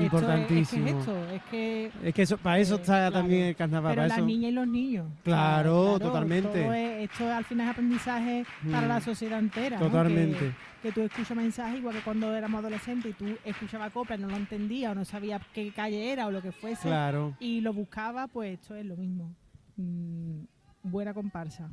[0.00, 0.86] Esto es- importantísimo.
[0.86, 1.92] Es, que es esto, es que...
[2.08, 3.12] Es que eso, para eso eh, está claro.
[3.14, 3.92] también el carnaval.
[3.92, 5.06] Pero para las eso- niñas y los niños.
[5.24, 6.62] Claro, totalmente.
[6.62, 8.88] todo es- esto al final es aprendizaje para Mm.
[8.88, 9.78] la sociedad entera.
[9.78, 9.86] ¿no?
[9.86, 10.38] Totalmente.
[10.38, 14.28] Que, que tú escuchas mensajes igual que cuando éramos adolescentes y tú escuchabas copla, no
[14.28, 16.82] lo entendías o no sabías qué calle era o lo que fuese.
[16.88, 17.34] Claro.
[17.40, 19.34] Y lo buscabas, pues esto es lo mismo.
[19.76, 20.44] Mm,
[20.84, 21.68] buena comparsa.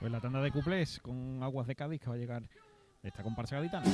[0.00, 2.42] Pues la tanda de cuplés con Aguas de Cádiz que va a llegar
[3.02, 3.84] esta comparsa gaditana.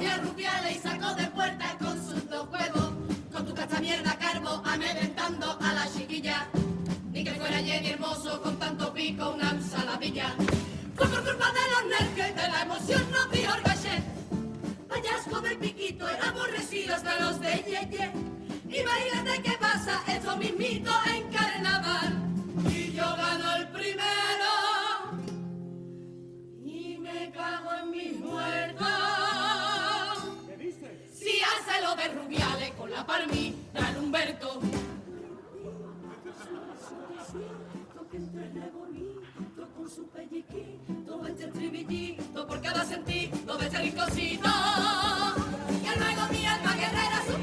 [0.00, 2.90] Cogía rupiales y sacó de puerta con sus dos huevos.
[3.32, 6.48] Con tu cacha mierda carbo, amedrentando a la chiquilla.
[7.12, 10.34] Ni que fuera Jenny hermoso con tanto pico, una ensaladilla.
[10.96, 14.02] Fue por culpa de los nervios y de la emoción, nos dijo el gallet.
[14.88, 18.10] Payasco del piquito, era aborrecidos de los de Yeye.
[18.70, 22.22] Imagínate qué pasa, eso mismito en carnaval.
[22.70, 24.50] Y yo gano el primero.
[26.64, 29.39] Y me cago en mis muertos
[31.80, 34.60] lo de Rubiales con la palmita Humberto.
[41.22, 43.78] Este por cada sentido este
[45.98, 47.38] luego mi alma guerrera su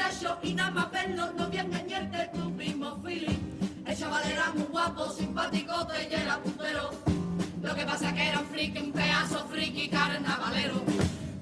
[0.00, 3.38] muchacho y nada más verlo no a engañarte tu primo Philly.
[3.86, 5.74] El chaval era muy guapo, simpático
[6.10, 6.90] y era puntero.
[7.62, 10.82] Lo que pasa que era un friki, un pedazo friki carnavalero.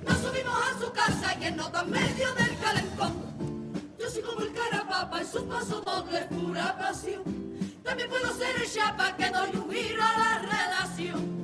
[0.07, 3.15] Nos subimos a su casa y él nota en medio del calentón.
[3.99, 7.23] Yo soy como el carapapa y su paso doble pura pasión.
[7.85, 11.38] También puedo ser el chapa que doy un giro a la relación.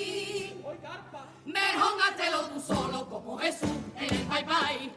[1.45, 4.91] Mejor hátelo tú solo como Jesús en el Pai Pai.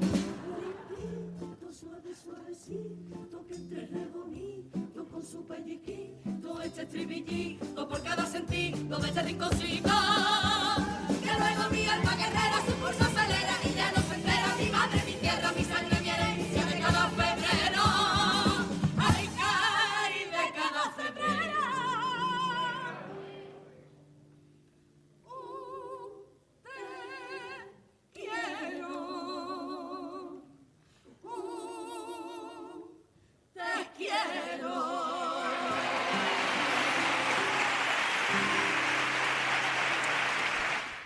[1.70, 9.22] Suave, suavecito, que entre bonito con su pelliquito, este estribillito por cada sentido de este
[9.22, 9.90] rinconcito.
[11.22, 13.05] Que luego mi alma guerrera su pulso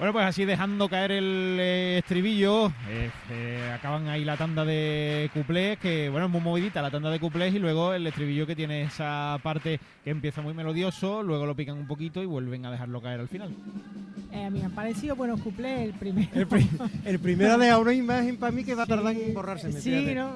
[0.01, 5.29] Bueno, pues así dejando caer el eh, estribillo, eh, eh, acaban ahí la tanda de
[5.35, 8.57] cuplés, que bueno, es muy movidita la tanda de cuplés y luego el estribillo que
[8.57, 12.70] tiene esa parte que empieza muy melodioso, luego lo pican un poquito y vuelven a
[12.70, 13.51] dejarlo caer al final.
[14.33, 16.31] Eh, a mí me han parecido buenos cuplés el primero.
[16.33, 16.69] El, pri-
[17.05, 19.70] el primero ha dejado una imagen para mí que va a tardar en borrarse.
[19.70, 20.31] Sí, ¿no?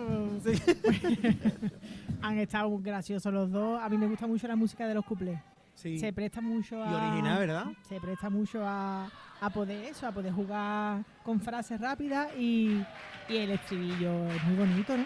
[2.21, 3.81] Han estado muy graciosos los dos.
[3.83, 5.39] A mí me gusta mucho la música de los cuplés.
[5.75, 5.99] Sí.
[5.99, 6.91] Se presta mucho a...
[6.91, 7.67] Y original, ¿verdad?
[7.89, 12.81] Se presta mucho a, a poder eso, a poder jugar con frases rápidas y,
[13.29, 15.05] y el estribillo es muy bonito, ¿no?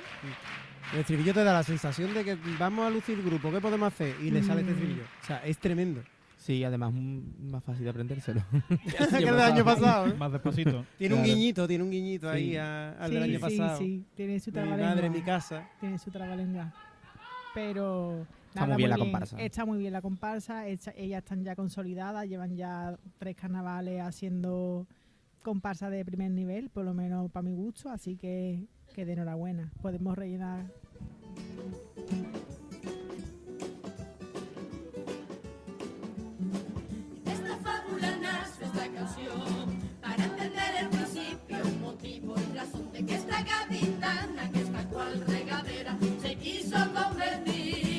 [0.93, 4.15] El estribillo te da la sensación de que vamos a lucir grupo, ¿qué podemos hacer?
[4.23, 4.75] Y le sale este Mm.
[4.77, 5.03] estribillo.
[5.23, 6.03] O sea, es tremendo.
[6.37, 8.43] Sí, además mm, más fácil de aprendérselo.
[9.11, 10.07] que el del año pasado.
[10.07, 10.15] ¿eh?
[10.15, 10.85] Más despacito.
[10.97, 12.57] Tiene un guiñito, tiene un guiñito ahí Sí.
[12.57, 13.79] a- al Sí, del año sí, pasado.
[13.79, 14.89] Sí, tiene su Mi trabalengua.
[14.89, 15.69] madre, mi casa.
[15.81, 16.73] Tiene su trabalengua.
[17.55, 18.27] Pero.
[18.49, 19.37] Está muy bien la comparsa.
[19.41, 20.67] Está muy bien la comparsa.
[20.69, 22.27] hecha- ellas están ya consolidadas.
[22.29, 24.87] Llevan ya tres carnavales haciendo
[25.43, 27.91] comparsa de primer nivel, por lo menos para mi gusto.
[27.91, 29.71] Así que, que de enhorabuena.
[29.81, 30.67] Podemos rellenar.
[37.27, 43.43] Esta fábula nace esta canción para entender el principio, motivo y razón de que esta
[43.43, 47.98] gaditana, que esta cual regadera, se quiso convertir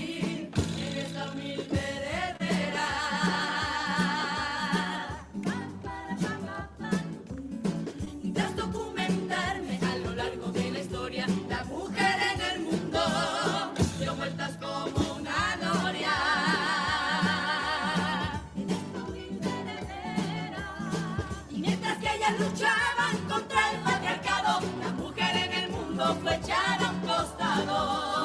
[27.62, 28.19] amor.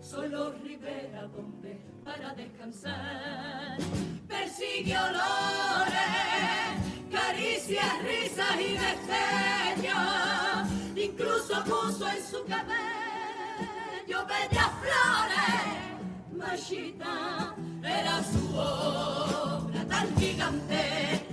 [0.00, 3.76] solo ribera donde para descansar.
[4.28, 6.00] Persigue olores,
[7.10, 9.98] caricias, risas y destellos,
[10.96, 15.66] incluso puso en su cabello bellas flores.
[16.32, 21.25] Machita era su obra tan gigante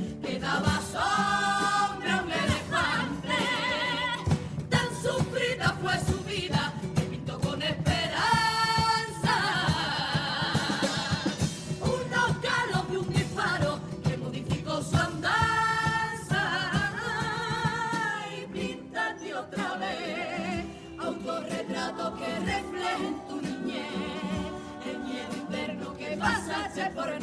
[26.94, 27.23] pasaste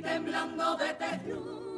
[0.00, 1.70] y temblando de terror.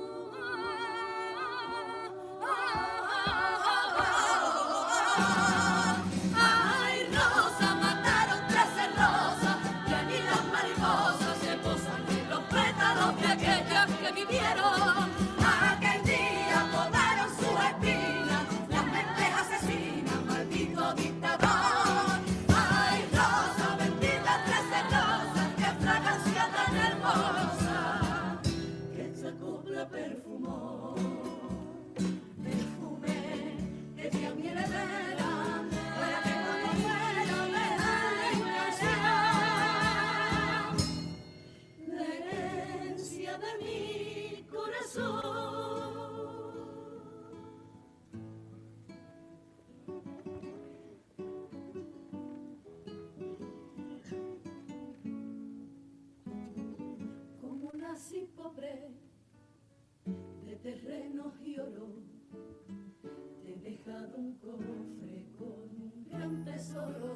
[64.16, 67.12] Un cofre con un gran tesoro.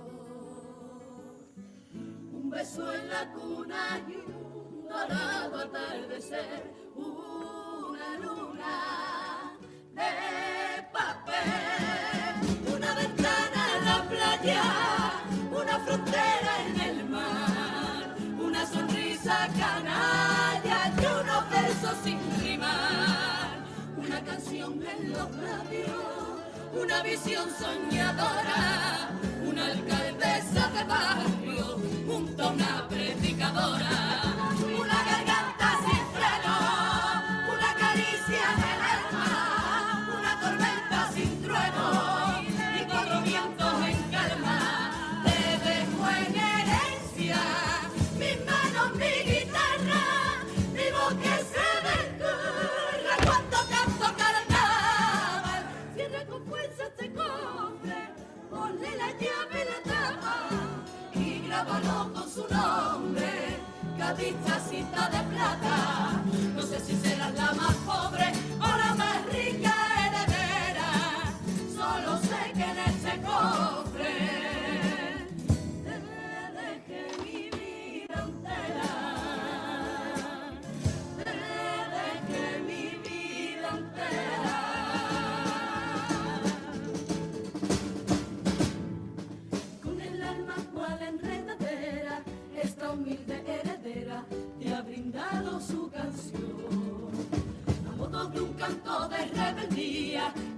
[2.33, 9.57] Un beso en la cuna y un dorado atardecer, una luna
[9.95, 14.63] de papel, una ventana en la playa,
[15.51, 23.65] una frontera en el mar, una sonrisa canalla y unos versos sin rimar,
[23.97, 26.16] una canción en los labios,
[26.81, 29.11] una visión soñadora,
[29.45, 34.26] una alcaldesa de barrio junto a una predicadora,
[57.17, 58.01] cofre,
[58.51, 60.37] ponle la llave y la tapa
[61.15, 63.61] y grábalo con su nombre,
[63.99, 66.23] cadita cinta de plata.
[66.55, 69.86] No sé si serás la más pobre o la más rica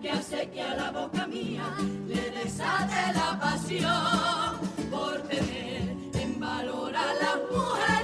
[0.08, 1.64] que hace que a la boca mía
[2.06, 4.56] le desate la pasión
[4.90, 5.82] por tener
[6.14, 7.97] en valor a las mujeres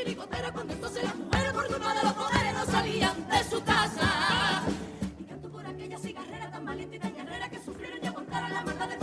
[0.00, 4.62] chirigotera cuando entonces las mujeres por culpa de los poderes no salían de su casa.
[5.18, 8.62] Y canto por aquella cigarrera tan valiente y tan guerrera que sufrieron y aguantaron la
[8.62, 8.96] maldad de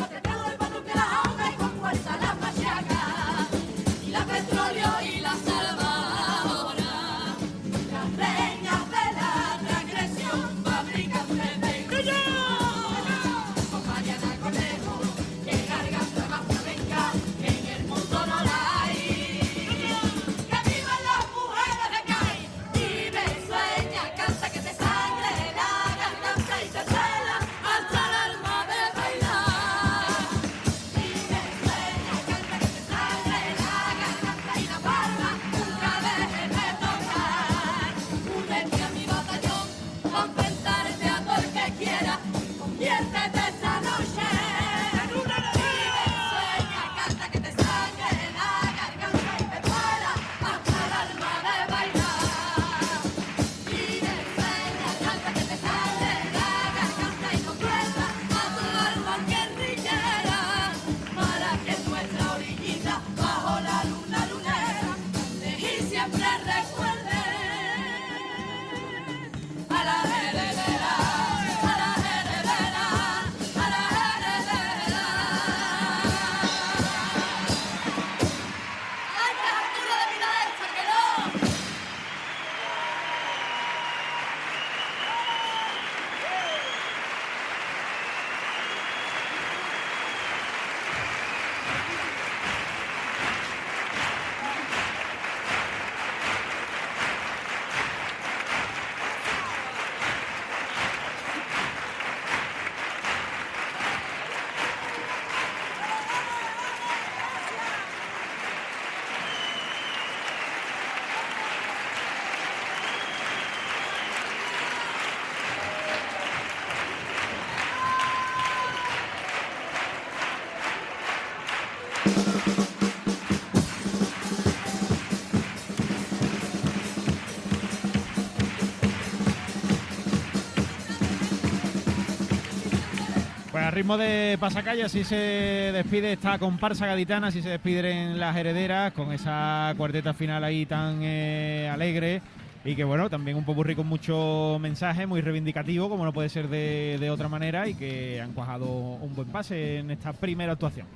[133.78, 139.12] ritmo de pasacalle así se despide esta comparsa gaditana, así se despiden las herederas con
[139.12, 142.24] esa cuarteta final ahí tan eh, alegre
[142.66, 146.48] y que bueno, también un popurrí con mucho mensaje, muy reivindicativo, como no puede ser
[146.48, 150.88] de, de otra manera y que han cuajado un buen pase en esta primera actuación.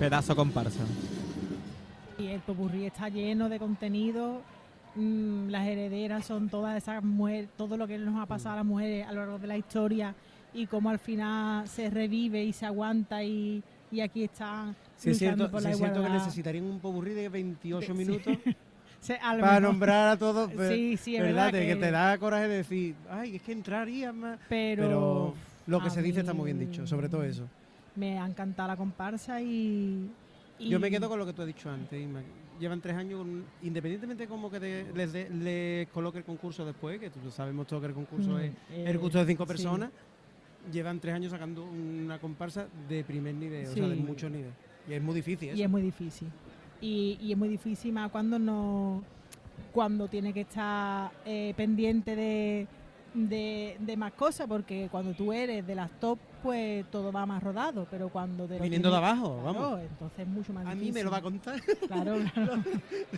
[0.00, 0.80] Pedazo comparsa.
[2.18, 4.42] Y el popurrí está lleno de contenido.
[4.96, 8.66] mm, las herederas son todas esas mujeres, todo lo que nos ha pasado a las
[8.66, 10.12] mujeres a lo largo de la historia
[10.54, 15.18] y cómo al final se revive y se aguanta y, y aquí están Sí, es
[15.18, 16.24] cierto, por sí la es cierto que igualdad.
[16.24, 17.92] necesitarían un popurrí de 28 Sí.
[17.92, 18.36] minutos
[19.08, 19.62] para mejor.
[19.62, 20.50] nombrar a todos.
[20.56, 21.52] pero- Sí, sí, es ¿verdad?
[21.52, 24.38] De que que- te da coraje decir, ay, es que entraría más.
[24.48, 25.34] Pero,
[25.66, 27.44] lo que se dice está muy bien dicho, sobre todo eso.
[27.96, 30.08] Me ha encantado la comparsa y,
[30.58, 32.20] y- Yo me quedo con lo que tú has dicho antes, Inma.
[32.60, 37.00] Llevan tres años, con- independientemente como que te- les, de- les coloque el concurso después,
[37.00, 39.48] que tú sabemos todo que el concurso Mm, es eh, el gusto de cinco sí.
[40.70, 44.00] Llevan tres años sacando una comparsa de primer nivel, o sea, de Sí.
[44.02, 44.52] mucho nivel.
[44.88, 45.58] Y es muy difícil eso.
[45.58, 46.28] Y es muy difícil.
[46.80, 49.02] Y, y es muy difícil más cuando no
[49.72, 52.66] cuando tiene que estar eh, pendiente de,
[53.14, 57.42] de, de más cosas, porque cuando tú eres de las top, pues todo va más
[57.42, 59.80] rodado, pero cuando te Viniendo de abajo, claro, vamos.
[59.82, 60.92] entonces es mucho más A difícil.
[60.92, 61.60] mí me lo va a contar.
[61.86, 62.56] Claro, claro.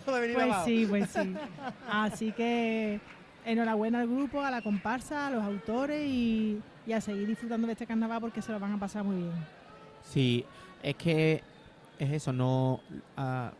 [0.05, 0.65] Lo de venir pues abajo.
[0.65, 1.33] sí, pues sí.
[1.89, 2.99] Así que
[3.45, 7.73] enhorabuena al grupo, a la comparsa, a los autores y, y a seguir disfrutando de
[7.73, 9.31] este carnaval porque se lo van a pasar muy bien.
[10.03, 10.45] Sí,
[10.83, 11.41] es que
[11.99, 12.79] es eso, no
[13.17, 13.51] ah,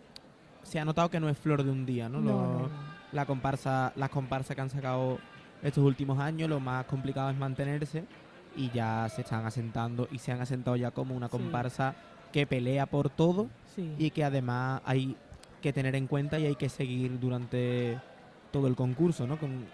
[0.64, 2.20] se ha notado que no es flor de un día, ¿no?
[2.22, 2.70] No, Lo- no, no.
[3.12, 5.20] La comparsa, las comparsas que han sacado
[5.64, 8.04] estos últimos años, lo más complicado es mantenerse
[8.58, 11.32] y ya se están asentando y se han asentado ya como una Sí.
[11.32, 11.96] comparsa
[12.32, 13.94] que pelea por todo Sí.
[13.98, 15.16] y que además hay
[15.62, 17.98] que tener en cuenta y hay que seguir durante
[18.52, 19.38] todo el concurso, ¿no?
[19.38, 19.66] Con-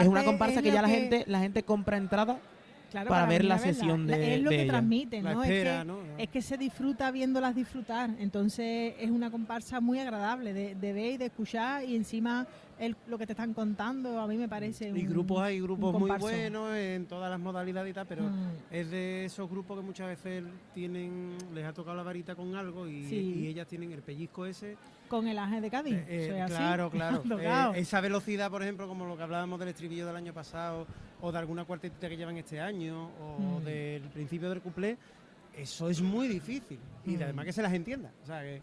[0.00, 2.38] es una comparsa es que ya la gente la gente compra entrada
[2.90, 4.72] Claro, para, ver la sesión La- de Es lo de que ella.
[4.72, 5.42] transmiten, La ¿no?
[5.42, 5.98] espera, es, que, ¿no?
[6.18, 8.10] es que se disfruta viéndolas disfrutar.
[8.18, 12.46] Entonces es una comparsa muy agradable de, de ver y de escuchar y encima
[12.78, 15.98] el- lo que te están contando a mí me parece Y un- grupos hay grupos
[15.98, 18.50] muy buenos en todas las modalidades y tal, pero Mm.
[18.70, 22.86] es de esos grupos que muchas veces tienen les ha tocado la varita con algo
[22.86, 23.16] y, Sí.
[23.16, 24.76] y ellas tienen el pellizco ese.
[25.08, 25.94] Con el Ángel de Cádiz.
[25.94, 26.54] Eh, eh, Soy así.
[26.54, 26.90] claro,
[27.30, 27.74] claro.
[27.74, 30.86] Eh, esa velocidad, por ejemplo, como lo que hablábamos del estribillo del año pasado,
[31.20, 33.64] o de alguna cuartetita que llevan este año, o Mm.
[33.64, 34.98] del principio del cuplé,
[35.56, 36.78] eso es muy difícil.
[37.06, 37.22] Y Mm.
[37.22, 38.10] además que se las entienda.
[38.22, 38.60] O sea, que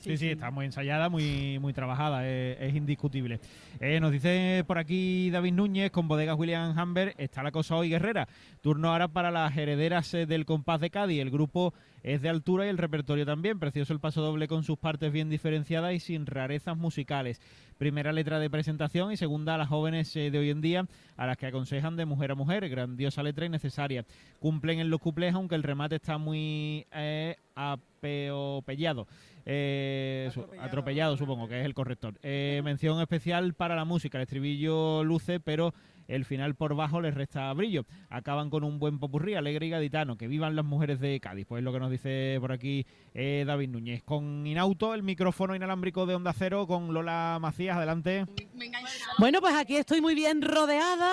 [0.00, 3.38] Sí, sí, está muy ensayada, muy, muy trabajada, es, es indiscutible.
[3.80, 7.90] Eh, nos dice por aquí David Núñez, con bodegas William Hamber, está la cosa hoy
[7.90, 8.26] guerrera.
[8.62, 11.20] Turno ahora para las herederas eh, del compás de Cádiz.
[11.20, 13.58] El grupo es de altura y el repertorio también.
[13.58, 17.40] Precioso el paso doble con sus partes bien diferenciadas y sin rarezas musicales.
[17.76, 21.26] Primera letra de presentación y segunda a las jóvenes eh, de hoy en día, a
[21.26, 22.68] las que aconsejan de mujer a mujer.
[22.68, 24.04] Grandiosa letra y necesaria.
[24.38, 27.36] Cumplen en los cuplés, aunque el remate está muy eh,
[29.46, 32.14] Eh, su- atropellado, supongo que es el corrector.
[32.22, 34.18] Eh, mención especial para la música.
[34.18, 35.72] El estribillo luce, pero
[36.08, 37.84] el final por bajo les resta brillo.
[38.08, 40.16] Acaban con un buen popurrí, alegre y gaditano.
[40.16, 41.46] Que vivan las mujeres de Cádiz.
[41.46, 44.02] Pues es lo que nos dice por aquí eh, David Núñez.
[44.02, 47.76] Con Inauto, el micrófono inalámbrico de Onda Cero, con Lola Macías.
[47.76, 48.26] Adelante.
[49.18, 51.12] Bueno, pues aquí estoy muy bien rodeada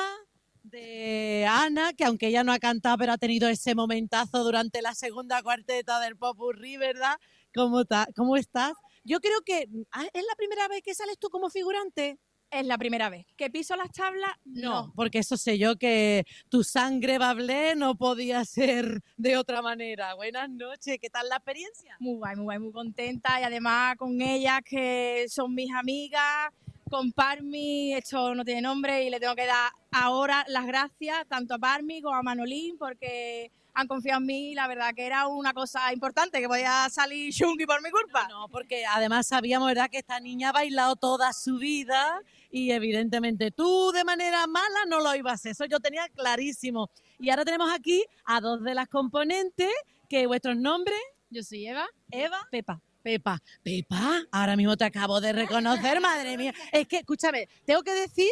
[0.70, 4.94] de Ana, que aunque ella no ha cantado, pero ha tenido ese momentazo durante la
[4.94, 7.16] segunda cuarteta del Popurrí, ¿verdad?
[7.54, 8.74] ¿Cómo, ta- ¿Cómo estás?
[9.04, 12.20] Yo creo que ah, es la primera vez que sales tú como figurante.
[12.50, 13.26] Es la primera vez.
[13.36, 14.32] ¿Que piso las tablas?
[14.46, 20.14] No, porque eso sé yo que tu sangre bablé no podía ser de otra manera.
[20.14, 21.98] Buenas noches, ¿qué tal la experiencia?
[22.00, 26.54] Muy guay, muy guay, muy contenta y además con ellas que son mis amigas,
[26.90, 31.56] con Parmi, esto no tiene nombre y le tengo que dar ahora las gracias tanto
[31.56, 35.28] a Parmi como a Manolín porque han confiado en mí y la verdad que era
[35.28, 38.28] una cosa importante que podía salir chunky por mi culpa.
[38.28, 43.52] No, porque además sabíamos, ¿verdad?, que esta niña ha bailado toda su vida y evidentemente
[43.52, 45.52] tú de manera mala no lo ibas a hacer.
[45.52, 46.90] Eso yo tenía clarísimo.
[47.20, 49.72] Y ahora tenemos aquí a dos de las componentes,
[50.10, 51.00] que vuestros nombres.
[51.30, 51.88] Yo soy Eva.
[52.10, 52.40] Eva.
[52.50, 52.82] Pepa.
[53.08, 53.42] Pepa.
[53.64, 56.54] Pepa, ahora mismo te acabo de reconocer, madre mía.
[56.74, 58.30] Es que, escúchame, tengo que decir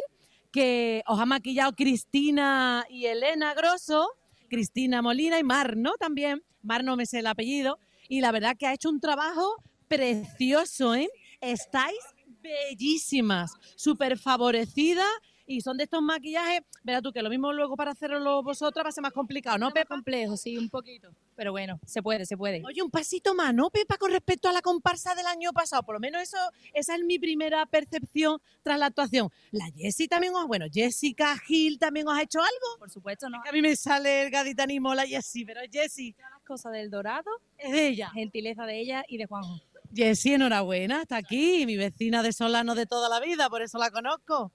[0.52, 4.10] que os ha maquillado Cristina y Elena Grosso,
[4.50, 5.94] Cristina Molina y Mar, ¿no?
[5.94, 6.44] También.
[6.62, 7.80] Mar no me sé el apellido.
[8.10, 9.56] Y la verdad que ha hecho un trabajo
[9.88, 11.08] precioso, ¿eh?
[11.40, 12.00] Estáis
[12.42, 15.08] bellísimas, súper favorecidas
[15.48, 18.90] Y son de estos maquillajes, verás tú que lo mismo luego para hacerlo vosotras va
[18.90, 19.94] a ser más complicado, ¿no, Pepa?
[19.96, 21.10] complejo, sí, un poquito.
[21.36, 22.64] Pero bueno, se puede, se puede.
[22.66, 25.84] Oye, un pasito más, ¿no, Pepa, con respecto a la comparsa del año pasado?
[25.84, 26.38] Por lo menos eso,
[26.74, 29.30] esa es mi primera percepción tras la actuación.
[29.52, 32.80] La Jessie también os, bueno, Jessica Gil también os ha hecho algo.
[32.80, 33.38] Por supuesto, ¿no?
[33.38, 36.16] Es que a mí me sale el gaditanismo la Jessie, pero Jessie.
[36.18, 38.10] Las cosas del dorado Es de ella.
[38.12, 39.62] gentileza de ella y de Juanjo.
[39.94, 43.92] Jessie, enhorabuena, está aquí, mi vecina de Solano de toda la vida, por eso la
[43.92, 44.52] conozco.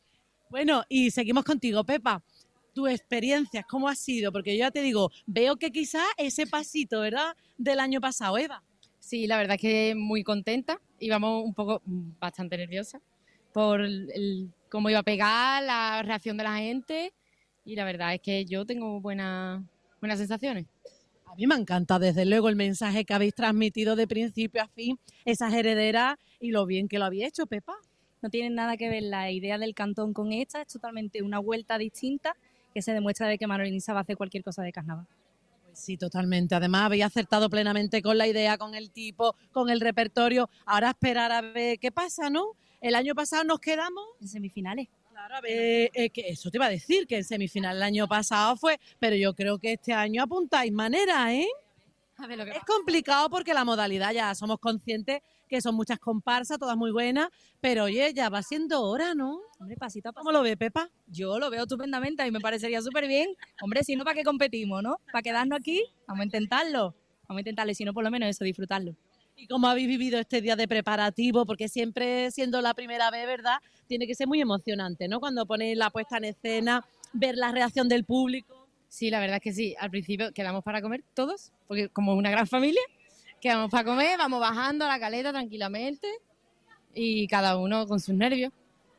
[0.50, 2.22] Bueno, y seguimos contigo, Pepa.
[2.74, 4.32] Tu experiencia, ¿cómo ha sido?
[4.32, 7.34] Porque yo ya te digo, veo que quizás ese pasito, ¿verdad?
[7.56, 8.62] Del año pasado, Eva.
[8.98, 10.80] Sí, la verdad es que muy contenta.
[10.98, 13.00] Íbamos un poco mm, bastante nerviosa
[13.52, 17.12] por el, el- cómo iba a pegar, la reacción de la gente.
[17.64, 19.64] Y la verdad es que yo tengo buena-
[20.00, 20.66] buenas sensaciones.
[21.26, 24.98] A mí me encanta, desde luego, el mensaje que habéis transmitido de principio a fin,
[25.24, 27.74] esas herederas y lo bien que lo habéis hecho, Pepa.
[28.22, 31.78] No tiene nada que ver la idea del cantón con esta, es totalmente una vuelta
[31.78, 32.36] distinta
[32.74, 35.06] que se demuestra de que Manolín sabe hacer cualquier cosa de carnaval.
[35.64, 36.54] Pues sí, totalmente.
[36.54, 40.50] Además, habéis acertado plenamente con la idea, con el tipo, con el repertorio.
[40.66, 42.56] Ahora esperar a ver qué pasa, ¿no?
[42.80, 44.88] El año pasado nos quedamos en semifinales.
[45.10, 48.08] Claro, a ver, eh, que eso te iba a decir, que en semifinal el año
[48.08, 51.48] pasado fue, pero yo creo que este año apuntáis manera, ¿eh?
[52.16, 55.98] A ver lo que Es complicado porque la modalidad ya somos conscientes que son muchas
[55.98, 57.28] comparsas, todas muy buenas,
[57.60, 59.40] pero oye, ya va siendo hora, ¿no?
[59.58, 60.14] Hombre, pasito a pasito.
[60.14, 60.88] ¿Cómo lo ve, Pepa?
[61.08, 63.34] Yo lo veo estupendamente, a mí me parecería súper bien.
[63.60, 64.98] Hombre, si no, ¿para qué competimos, no?
[65.12, 65.82] ¿Para quedarnos aquí?
[66.06, 66.94] Vamos a intentarlo.
[67.28, 68.94] Vamos a intentarlo y si no, por lo menos eso, disfrutarlo.
[69.36, 71.44] ¿Y cómo habéis vivido este día de preparativo?
[71.46, 73.56] Porque siempre siendo la primera vez, ¿verdad?
[73.88, 75.18] Tiene que ser muy emocionante, ¿no?
[75.18, 78.68] Cuando ponéis la puesta en escena, ver la reacción del público.
[78.88, 79.74] Sí, la verdad es que sí.
[79.78, 82.82] Al principio quedamos para comer todos, porque como una gran familia,
[83.40, 86.08] quedamos para comer, vamos bajando a la caleta tranquilamente
[86.94, 88.52] y cada uno con sus nervios.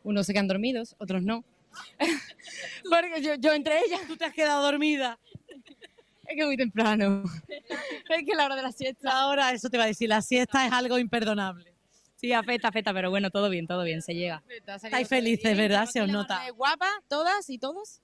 [0.03, 1.43] Unos se quedan dormidos, otros no.
[2.89, 4.01] porque yo, yo entre ellas.
[4.07, 5.19] Tú te has quedado dormida.
[6.27, 7.23] Es que muy temprano.
[7.47, 9.11] es que la hora de la siesta.
[9.11, 11.73] Ahora, eso te va a decir, la siesta es algo imperdonable.
[12.15, 14.43] Sí, afecta, afecta, pero bueno, todo bien, todo bien, se llega.
[14.47, 15.87] Estáis felices, ¿verdad?
[15.87, 16.47] Se os nota.
[16.51, 18.01] Guapas, todas y todos.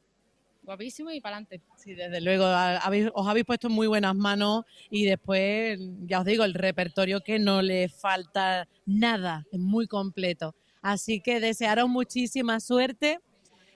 [0.68, 1.62] Guapísimo y para adelante.
[1.78, 6.26] Sí, desde luego, habéis- os habéis puesto en muy buenas manos y después, ya os
[6.26, 10.54] digo, el repertorio que no le falta nada, es muy completo.
[10.82, 13.20] Así que desearos muchísima suerte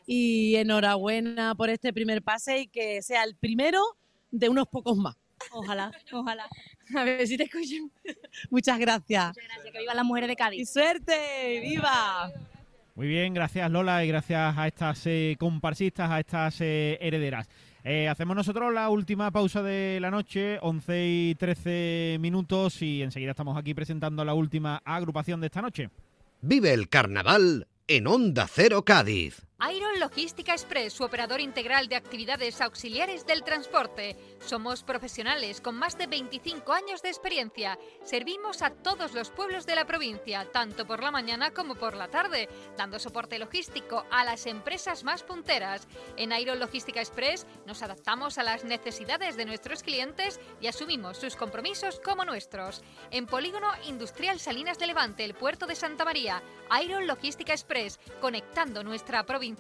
[0.06, 3.82] y enhorabuena por este primer pase y que sea el primero
[4.30, 5.16] de unos pocos más.
[5.54, 6.46] Ojalá, ojalá.
[6.98, 7.90] A ver si te escuchan.
[8.50, 9.34] Muchas gracias.
[9.34, 10.70] Gracias, que vivan las mujeres de Y Cádiz.
[10.70, 12.30] suerte, viva.
[12.96, 17.48] Muy bien, gracias Lola y gracias a estas eh, comparsistas, a estas eh, herederas.
[17.84, 23.32] Eh, hacemos nosotros la última pausa de la noche, 11 y 13 minutos y enseguida
[23.32, 25.90] estamos aquí presentando la última agrupación de esta noche.
[26.42, 29.48] Vive el carnaval en Onda Cero Cádiz.
[29.70, 34.18] Iron Logística Express, su operador integral de actividades auxiliares del transporte.
[34.44, 37.78] Somos profesionales con más de 25 años de experiencia.
[38.04, 42.08] Servimos a todos los pueblos de la provincia, tanto por la mañana como por la
[42.08, 45.88] tarde, dando soporte logístico a las empresas más punteras.
[46.18, 51.36] En Iron Logística Express nos adaptamos a las necesidades de nuestros clientes y asumimos sus
[51.36, 52.82] compromisos como nuestros.
[53.12, 56.42] En Polígono Industrial Salinas de Levante, el puerto de Santa María,
[56.84, 59.51] Iron Logística Express, conectando nuestra provincia.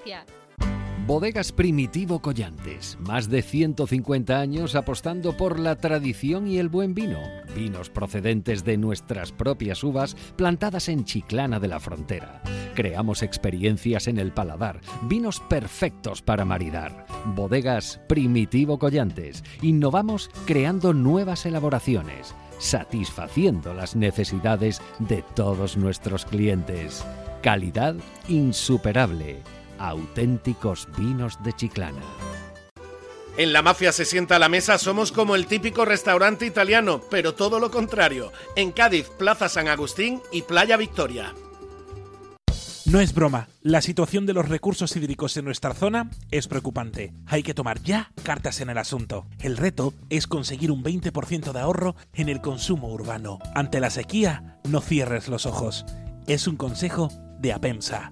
[1.07, 7.19] Bodegas Primitivo Collantes, más de 150 años apostando por la tradición y el buen vino.
[7.55, 12.41] Vinos procedentes de nuestras propias uvas plantadas en Chiclana de la Frontera.
[12.75, 17.07] Creamos experiencias en el paladar, vinos perfectos para maridar.
[17.35, 19.43] Bodegas Primitivo Collantes.
[19.61, 27.03] Innovamos creando nuevas elaboraciones, satisfaciendo las necesidades de todos nuestros clientes.
[27.41, 27.95] Calidad
[28.29, 29.41] insuperable
[29.89, 32.01] auténticos vinos de Chiclana.
[33.37, 37.33] En la mafia se sienta a la mesa somos como el típico restaurante italiano, pero
[37.33, 38.31] todo lo contrario.
[38.55, 41.33] En Cádiz, Plaza San Agustín y Playa Victoria.
[42.85, 47.13] No es broma, la situación de los recursos hídricos en nuestra zona es preocupante.
[47.25, 49.27] Hay que tomar ya cartas en el asunto.
[49.39, 53.39] El reto es conseguir un 20% de ahorro en el consumo urbano.
[53.55, 55.85] Ante la sequía, no cierres los ojos.
[56.27, 58.11] Es un consejo de APEMSA.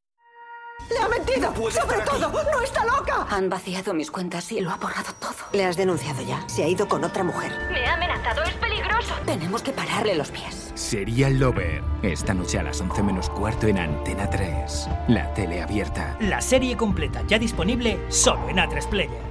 [0.89, 1.53] ¡Le ha mentido!
[1.71, 2.31] ¡Sobre todo!
[2.51, 3.27] ¡No está loca!
[3.29, 5.35] Han vaciado mis cuentas y lo ha borrado todo.
[5.53, 6.43] Le has denunciado ya.
[6.47, 7.51] Se ha ido con otra mujer.
[7.71, 9.13] Me ha amenazado, es peligroso.
[9.25, 10.71] Tenemos que pararle los pies.
[10.75, 11.83] Serial Lover.
[12.01, 14.89] Esta noche a las 11 menos cuarto en Antena 3.
[15.07, 16.17] La tele abierta.
[16.19, 19.30] La serie completa ya disponible solo en A3 Player.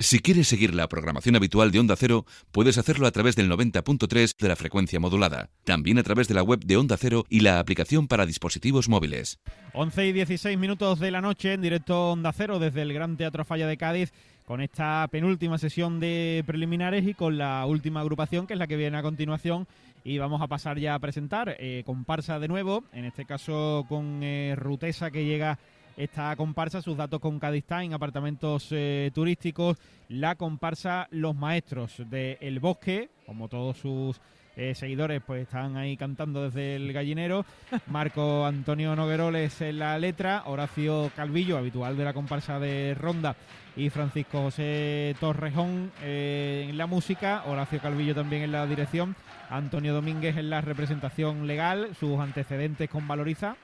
[0.00, 4.36] Si quieres seguir la programación habitual de Onda Cero, puedes hacerlo a través del 90.3
[4.38, 5.50] de la frecuencia modulada.
[5.64, 9.40] También a través de la web de Onda Cero y la aplicación para dispositivos móviles.
[9.72, 13.44] 11 y 16 minutos de la noche en directo Onda Cero desde el Gran Teatro
[13.44, 14.12] Falla de Cádiz
[14.44, 18.76] con esta penúltima sesión de preliminares y con la última agrupación que es la que
[18.76, 19.66] viene a continuación
[20.04, 24.22] y vamos a pasar ya a presentar eh, comparsa de nuevo, en este caso con
[24.22, 25.58] eh, Rutesa que llega
[25.98, 29.76] esta comparsa, sus datos con Time, apartamentos eh, turísticos,
[30.08, 34.20] la comparsa Los Maestros de El Bosque, como todos sus
[34.56, 37.44] eh, seguidores pues están ahí cantando desde el gallinero.
[37.88, 43.34] Marco Antonio Nogueroles en la letra, Horacio Calvillo, habitual de la comparsa de Ronda,
[43.74, 49.16] y Francisco José Torrejón eh, en la música, Horacio Calvillo también en la dirección,
[49.50, 53.56] Antonio Domínguez en la representación legal, sus antecedentes con Valoriza.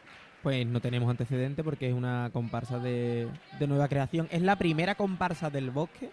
[0.45, 3.27] Pues no tenemos antecedentes porque es una comparsa de,
[3.59, 4.29] de nueva creación.
[4.31, 6.11] Es la primera comparsa del bosque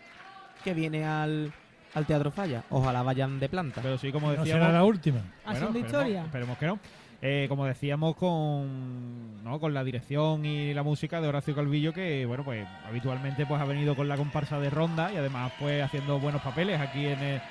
[0.64, 1.52] que viene al,
[1.94, 2.64] al Teatro Falla.
[2.72, 3.82] Ojalá vayan de planta.
[3.84, 4.64] Pero sí, como No decíamos.
[4.64, 5.20] será la última.
[5.46, 6.22] Haciendo esperemos- historia.
[6.24, 6.80] Esperemos que no.
[7.24, 9.60] Eh, como decíamos con, ¿no?
[9.60, 13.66] con la dirección y la música de Horacio Calvillo, que bueno, pues habitualmente pues ha
[13.66, 17.42] venido con la comparsa de ronda y además pues haciendo buenos papeles aquí en el,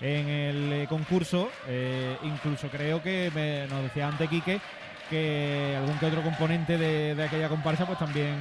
[0.00, 1.48] en el eh, concurso.
[1.66, 4.60] Eh, incluso creo que me, nos decía antes Quique
[5.10, 8.34] que algún que otro componente de, de aquella comparsa pues también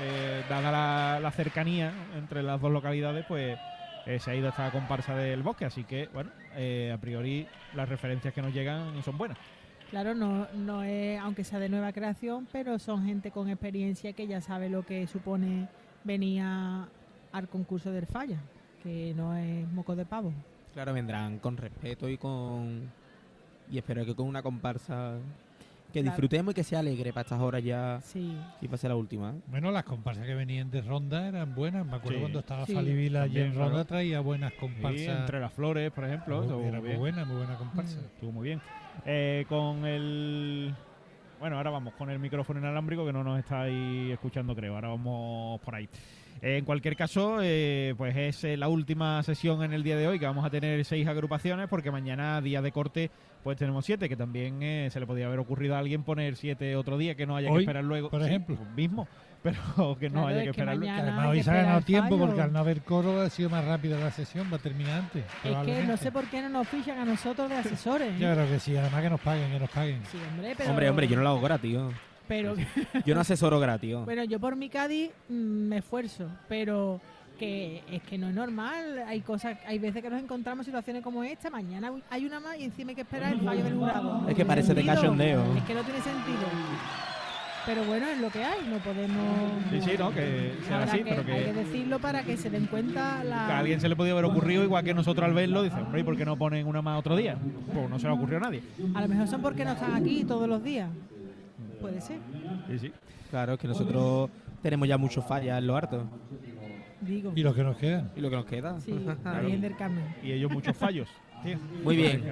[0.00, 3.58] eh, dada la, la cercanía entre las dos localidades pues
[4.06, 7.46] eh, se ha ido a esta comparsa del bosque así que bueno eh, a priori
[7.74, 9.38] las referencias que nos llegan son buenas
[9.90, 14.26] Claro, no, no es, aunque sea de nueva creación, pero son gente con experiencia que
[14.26, 15.68] ya sabe lo que supone
[16.02, 16.88] venir a-
[17.30, 18.38] al concurso del falla,
[18.82, 20.32] que no es moco de pavo.
[20.72, 22.90] Claro, vendrán con respeto y con.
[23.70, 25.14] Y espero que con una comparsa
[25.94, 26.12] que Claro.
[26.16, 28.00] disfrutemos y que sea alegre para estas horas ya.
[28.02, 28.36] Sí.
[28.60, 29.30] Y para ser la última.
[29.30, 29.40] ¿eh?
[29.46, 31.86] Bueno, las comparsas que venían de Ronda eran buenas.
[31.86, 32.20] Me acuerdo Sí.
[32.20, 32.74] cuando estaba Sí.
[32.74, 33.84] Falivila allí en Ronda claro.
[33.86, 35.20] traía buenas Sí, comparsas.
[35.20, 37.98] entre las flores por ejemplo Muy- estuvo era muy buena, muy buena comparsa.
[38.00, 38.60] estuvo muy bien
[39.06, 40.74] Eh, con el
[41.40, 45.60] bueno ahora vamos con el micrófono inalámbrico que no nos estáis escuchando creo ahora vamos
[45.60, 45.88] por ahí
[46.42, 50.06] Eh, en cualquier caso, eh, pues es eh, la última sesión en el día de
[50.08, 53.10] hoy, que vamos a tener seis agrupaciones, porque mañana, día de corte,
[53.44, 56.74] pues tenemos siete, que también eh, se le podría haber ocurrido a alguien poner siete
[56.76, 58.08] otro día, que no haya que esperar luego.
[58.08, 58.56] por ejemplo.
[58.56, 59.06] pues mismo,
[59.42, 59.58] pero
[60.00, 60.94] que no Claro, haya es que que esperar luego.
[60.94, 64.00] Además hoy se ha ganado tiempo porque al no haber coro ha sido más rápida
[64.00, 65.24] la sesión, va a terminar antes.
[65.44, 68.14] Es que no sé por qué no nos fichan a nosotros de asesores.
[68.14, 68.18] ¿eh?
[68.18, 70.00] Yo creo que sí, además que nos paguen, que nos paguen.
[70.10, 70.70] Sí, hombre, pero...
[70.70, 71.70] Hombre, hombre, yo no lo hago gratis.
[71.70, 71.90] Yo,
[72.26, 72.54] Pero,
[73.04, 73.94] yo no asesoro gratis.
[74.06, 76.98] bueno, yo por mi Cádiz mm, me esfuerzo, pero
[77.38, 79.04] que es que no es normal.
[79.06, 81.50] Hay cosas, hay veces que nos encontramos situaciones como esta.
[81.50, 84.20] Mañana hay una más y encima hay que esperar el fallo del jurado.
[84.22, 85.42] No Es que parece de cachondeo.
[85.56, 86.38] Es que no tiene sentido.
[87.66, 89.24] Pero bueno, es lo que hay, no podemos.
[89.70, 90.12] Sí, sí, ¿no?
[90.12, 93.46] Que sea así, que- pero que- Hay que decirlo para que se den cuenta la.
[93.46, 96.02] Que a alguien se le podía haber ocurrido, igual que nosotros al verlo, dice, hombre,
[96.02, 97.36] ¿y por qué no ponen una más otro día?
[97.72, 98.62] Pues no se le ocurrió a nadie.
[98.94, 100.90] A lo mejor son porque no están aquí todos los días.
[101.80, 102.18] Puede ser.
[102.68, 102.92] Sí, sí.
[103.30, 104.28] Claro, es que nosotros
[104.62, 106.04] tenemos ya muchos fallas en lo harto.
[107.04, 107.32] Digo.
[107.34, 108.10] Y lo que nos queda.
[108.16, 108.80] Y lo que nos queda.
[108.80, 110.04] Sí, la Virgen del Carmen.
[110.22, 111.08] Y ellos muchos fallos.
[111.82, 112.22] Muy bien.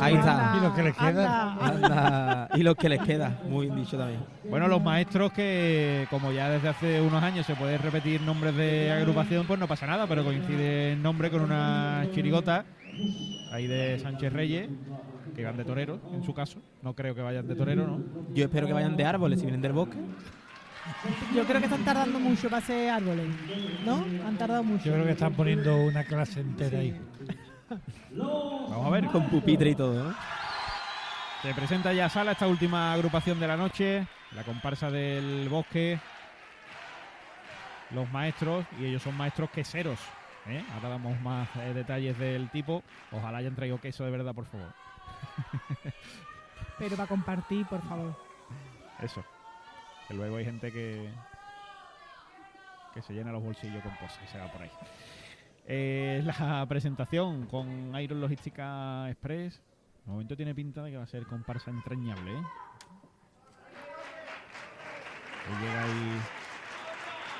[0.00, 0.56] Ahí está.
[0.58, 1.54] Y lo que les queda.
[1.54, 2.48] Anda.
[2.54, 3.40] Y lo que les queda.
[3.48, 4.20] Muy bien dicho también.
[4.48, 8.90] Bueno, los maestros que, como ya desde hace unos años se puede repetir nombres de
[8.90, 12.64] agrupación, pues no pasa nada, pero coincide el nombre con una chirigota
[13.52, 14.68] ahí de Sánchez Reyes,
[15.34, 16.60] que van de torero, en su caso.
[16.82, 18.00] No creo que vayan de torero, ¿no?
[18.34, 19.98] Yo espero que vayan de árboles si vienen del bosque.
[21.34, 23.26] Yo creo que están tardando mucho para hacer árboles.
[23.84, 24.04] ¿No?
[24.26, 24.84] Han tardado mucho.
[24.84, 27.00] Yo creo que están poniendo una clase entera ahí.
[28.10, 29.06] Vamos a ver.
[29.06, 30.14] Con pupitre y todo, ¿no?
[31.42, 35.98] Se presenta ya a sala esta última agrupación de la noche, la comparsa del bosque.
[37.90, 39.98] los maestros y ellos son maestros queseros.
[40.46, 40.64] ¿eh?
[40.74, 42.82] Ahora damos más eh, detalles del tipo.
[43.10, 44.72] Ojalá hayan traído queso de verdad, por favor.
[46.78, 48.16] Pero para compartir, por favor.
[49.00, 49.24] Eso.
[50.12, 51.10] Que luego hay gente que
[52.92, 54.70] que se llena los bolsillos con cosas y se va por ahí.
[55.66, 59.62] Eh, la presentación con Iron Logística Express.
[60.04, 62.30] De momento tiene pinta de que va a ser comparsa entrañable.
[62.30, 62.42] ¿eh?
[65.48, 66.20] Ahí llega ahí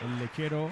[0.05, 0.70] el lechero.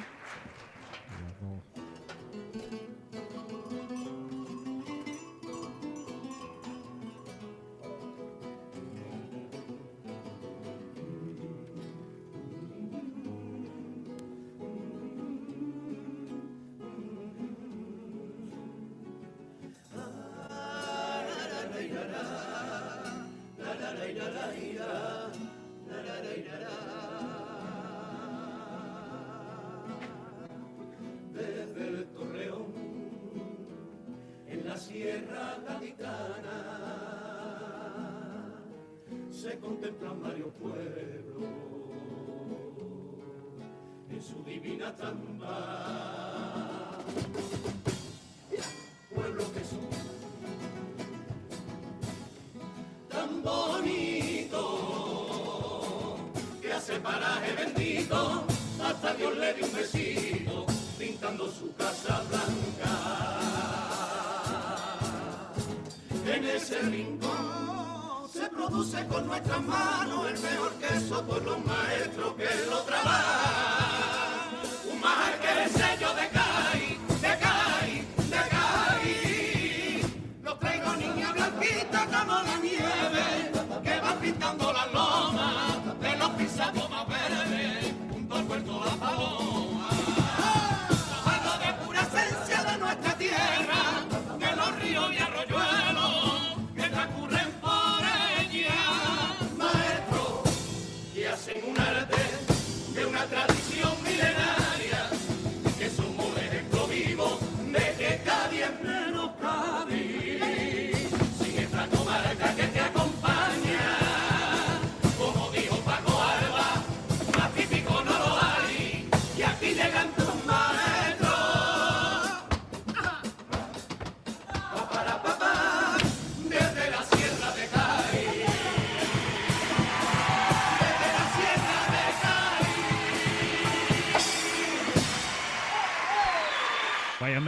[69.09, 74.51] Con nuestras manos el mejor queso por los maestros que lo trabajan.
[74.91, 80.03] Un majar que es sello de CAI, de CAI, de CAI.
[80.43, 86.91] Lo traigo niña blanquita como la nieve que va pintando la loma de los pisados
[86.91, 89.70] más verdes junto al puerto La.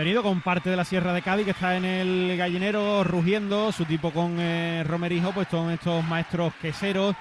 [0.03, 3.05] Pues hayan venido con parte de la Sierra de Cádiz que está en el gallinero
[3.05, 7.15] rugiendo, su tipo con eh, Romerijo, pues son estos maestros queseros,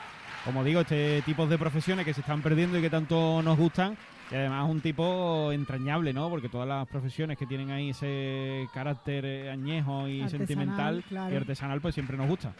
[0.43, 3.95] como digo, este tipo de profesiones que se están perdiendo y que tanto nos gustan,
[4.31, 6.29] y además un tipo entrañable, ¿no?
[6.29, 11.33] Porque todas las profesiones que tienen ahí ese carácter eh, añejo y Artesanal, sentimental claro.
[11.33, 12.53] y artesanal, pues siempre nos gusta.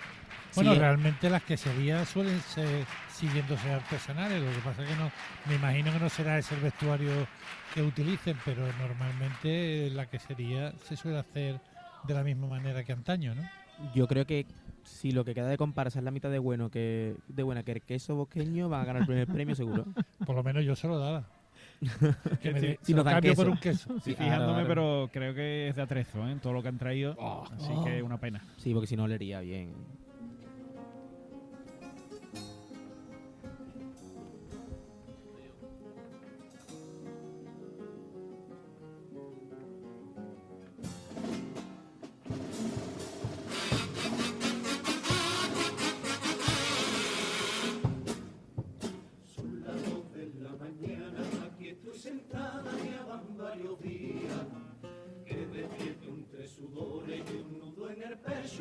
[0.54, 4.42] Bueno, Sí, eh, realmente las queserías suelen ser, siguiendo ser artesanales.
[4.42, 5.10] Lo que pasa es que no,
[5.48, 7.12] me imagino que no será ese el vestuario
[7.74, 11.62] que utilicen, pero normalmente la quesería se suele hacer
[12.04, 13.44] de la misma manera que antaño, ¿no?
[13.96, 14.46] Yo creo que
[14.84, 17.72] si lo que queda de comparsa es la mitad de bueno que de buena que
[17.72, 19.86] el queso bosqueño, va a ganar el primer premio seguro.
[20.26, 21.41] Por lo menos yo se lo daba.
[22.42, 23.42] Que me si nos cambio queso.
[23.42, 23.90] por un queso.
[24.04, 24.68] Sí, Claro, fijándome, claro.
[24.68, 26.38] pero creo que es de atrezo, ¿eh?
[26.42, 27.12] Todo lo que han traído.
[27.52, 27.84] así Oh.
[27.84, 28.42] que una pena.
[28.58, 29.74] Sí, porque si no leería bien.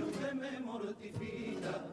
[0.06, 1.86] Que me mortifica.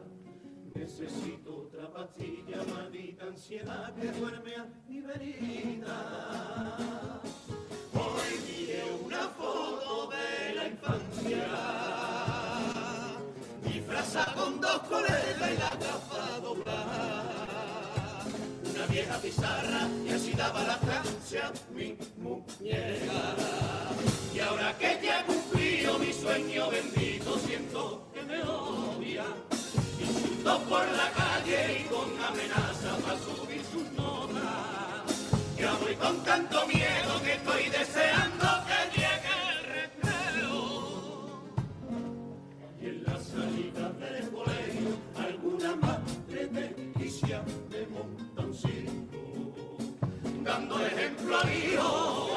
[0.74, 5.98] Necesito otra pastilla, maldita ansiedad que duerme a mi verita.
[7.94, 11.46] Hoy miré una foto de la infancia,
[13.64, 17.48] disfrazada con dos colegas y la gafa doblada
[18.78, 23.34] una vieja pizarra y así daba la francia mi muñeca.
[24.34, 26.97] Y ahora que ya cumplido mi sueño bendito,
[30.48, 35.12] Por la calle y con amenaza para subir sus notas.
[35.58, 41.52] Ya voy con tanto miedo que estoy deseando que llegue el recreo.
[42.80, 46.88] Y en la salida del colegio, alguna madre de
[47.70, 49.76] me monta un circo,
[50.42, 52.27] dando ejemplo al hijo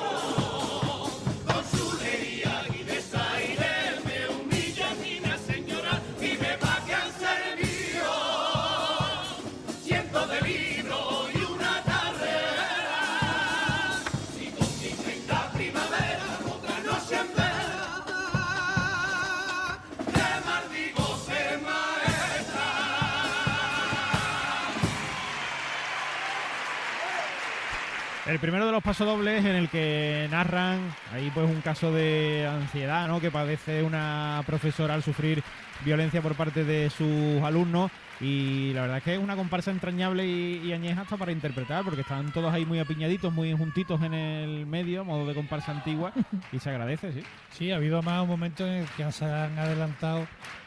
[28.32, 30.80] El primero de los pasodobles en el que narran
[31.14, 33.20] ahí pues un caso de ansiedad, ¿no?
[33.20, 35.44] Que padece una profesora al sufrir
[35.84, 40.26] violencia por parte de sus alumnos y la verdad es que es una comparsa entrañable
[40.26, 44.14] y, y añeja hasta para interpretar porque están todos ahí muy apiñaditos, muy juntitos en
[44.14, 46.14] el medio, modo de comparsa antigua
[46.54, 47.24] y se agradece, sí.
[47.52, 50.26] Sí, ha habido más un momento en el que se han adelantado,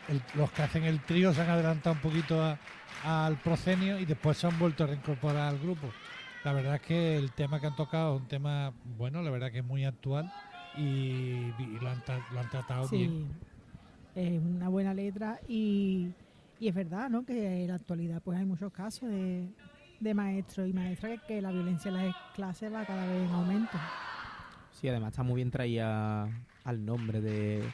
[0.08, 2.58] el- los que hacen el trío se han adelantado un poquito
[3.06, 5.88] al procenio y después se han vuelto a reincorporar al grupo.
[6.44, 9.50] La verdad es que el tema que han tocado es un tema, bueno, la verdad
[9.50, 10.30] que es muy actual
[10.76, 13.10] y, y lo, han, lo han tratado bien.
[14.14, 16.10] Sí, es una buena letra y,
[16.60, 17.24] y es verdad, ¿no?
[17.24, 19.48] Que en la actualidad pues hay muchos casos de,
[20.00, 23.34] de maestros y maestras que, que la violencia en las clases va cada vez en
[23.34, 23.78] aumento.
[24.72, 26.28] Sí, además está muy bien traída
[26.64, 27.64] al nombre de,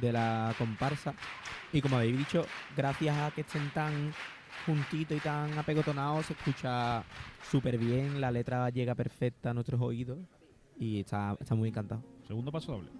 [0.00, 1.14] de la comparsa.
[1.72, 2.44] Y como habéis dicho,
[2.76, 4.12] gracias a que estén tan
[4.66, 7.04] juntitos y tan apegotonados, se escucha
[7.50, 10.18] súper bien, la letra llega perfecta a nuestros oídos
[10.78, 12.02] y está, está muy encantado.
[12.26, 12.90] Segundo paso doble.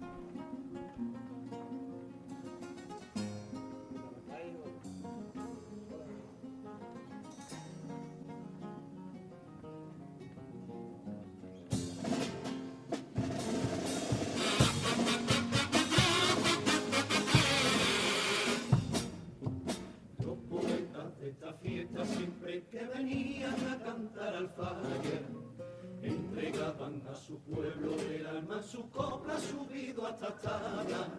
[21.25, 22.05] Esta fiesta
[22.63, 25.21] que venían a cantar al falla
[26.01, 31.09] entregaban a su pueblo el alma, su copla subido hasta tabla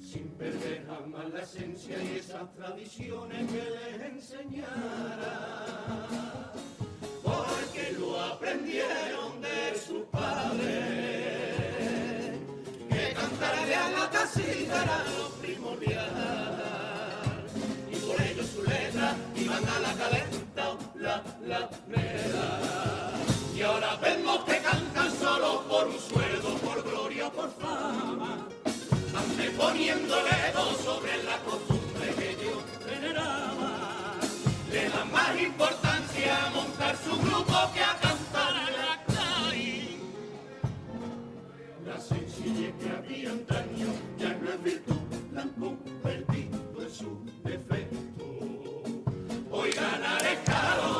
[0.00, 5.64] sin perder jamás la esencia y esas tradiciones que les enseñara.
[7.24, 10.68] Porque lo aprendieron de sus padres
[12.88, 16.77] que cantar a la casita era lo primordial
[18.08, 23.12] y por ello su letra iban a la calenta la la mera
[23.54, 28.46] y ahora vemos que cantan solo por un sueldo por gloria por fama
[29.14, 33.72] anteponiendo el dedo sobre la costumbre que yo generaba
[34.72, 39.98] le dan más importancia a montar su grupo que a cantar a la calle
[41.84, 43.86] la sencillez que había antaño
[44.18, 44.96] ya no es virtud,
[45.32, 45.44] la
[50.34, 50.97] ganar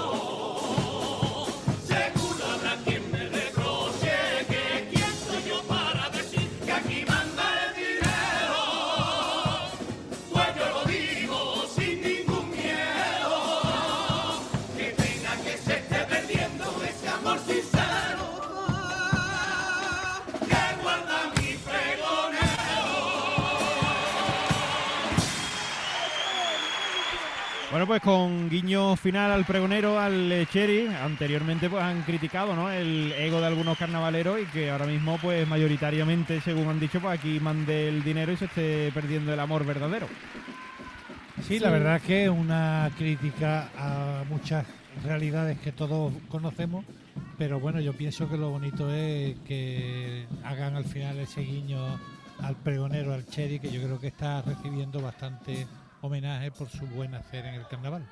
[27.88, 32.70] pues con guiño final al pregonero, al eh, Cherry, anteriormente pues han criticado ¿no?
[32.70, 37.18] el ego de algunos carnavaleros y que ahora mismo pues mayoritariamente, según han dicho, pues
[37.18, 40.06] aquí mande el dinero y se esté perdiendo el amor verdadero.
[41.42, 44.66] Sí, la verdad que es una crítica a muchas
[45.02, 46.84] realidades que todos conocemos,
[47.38, 51.98] pero bueno, yo pienso que lo bonito es que hagan al final ese guiño
[52.42, 55.66] al pregonero, al Cherry, que yo creo que está recibiendo bastante
[56.00, 58.06] homenaje por su buen hacer en el carnaval.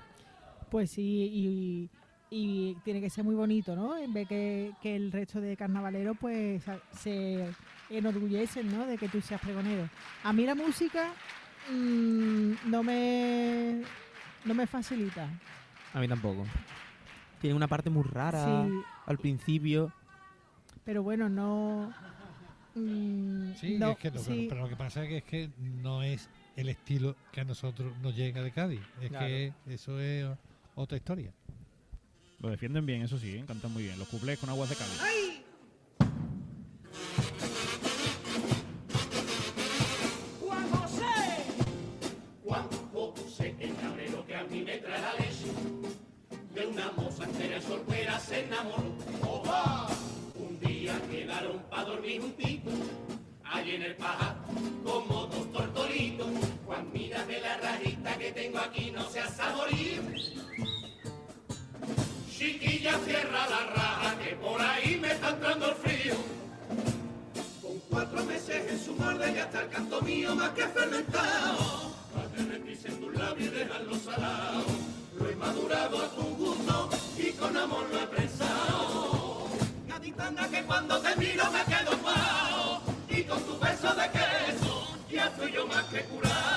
[0.70, 1.90] Pues sí, y,
[2.30, 3.96] y tiene que ser muy bonito, ¿no?
[3.96, 7.48] En vez que, que el resto de carnavaleros pues se
[7.90, 8.84] enorgullecen, ¿no?
[8.86, 9.88] De que tú seas pregonero.
[10.24, 11.12] A mí la música
[11.70, 13.82] mm, no me
[14.44, 15.28] no me facilita.
[15.94, 16.44] A mí tampoco.
[17.40, 18.72] Tiene una parte muy rara Sí.
[19.06, 19.92] al principio.
[20.84, 21.92] Pero bueno, no.
[22.74, 24.46] mm, Sí, no, es que lo, sí.
[24.48, 27.92] pero lo que pasa es que, es que no es el estilo que a nosotros
[28.02, 28.80] nos llega de Cádiz.
[29.00, 29.26] Es Claro.
[29.26, 30.26] que eso es
[30.74, 31.32] otra historia.
[32.40, 33.44] Lo defienden bien, eso sí, ¿eh?
[33.46, 33.98] cantan muy bien.
[33.98, 35.00] Los cuplés con aguas de Cádiz.
[40.40, 41.04] Juan José,
[42.44, 45.50] Juan José, el cabrero que a mí me trae la leche,
[46.54, 48.94] de una moza entera soltera se enamoró.
[49.22, 49.88] ¡Oja!
[50.34, 52.74] Un día quedaron pa' dormir juntitos,
[53.52, 54.36] allí en el paja,
[54.84, 56.26] como dos tortolitos.
[56.66, 60.02] Juan, mírame la rajita que tengo aquí, no seas a morir.
[62.30, 66.14] Chiquilla, cierra la raja, que por ahí me está entrando el frío.
[67.62, 71.94] Con cuatro meses en su molde ya está el canto mío más que fermentado.
[72.36, 74.64] Derretirse en tus labios y dejarlo salado.
[75.18, 79.48] Lo he madurado a tu gusto y con amor lo he prensado.
[79.88, 82.55] Gaditana que cuando te miro me quedo pao
[83.16, 86.56] y con tu beso de queso ya estoy yo más que curado.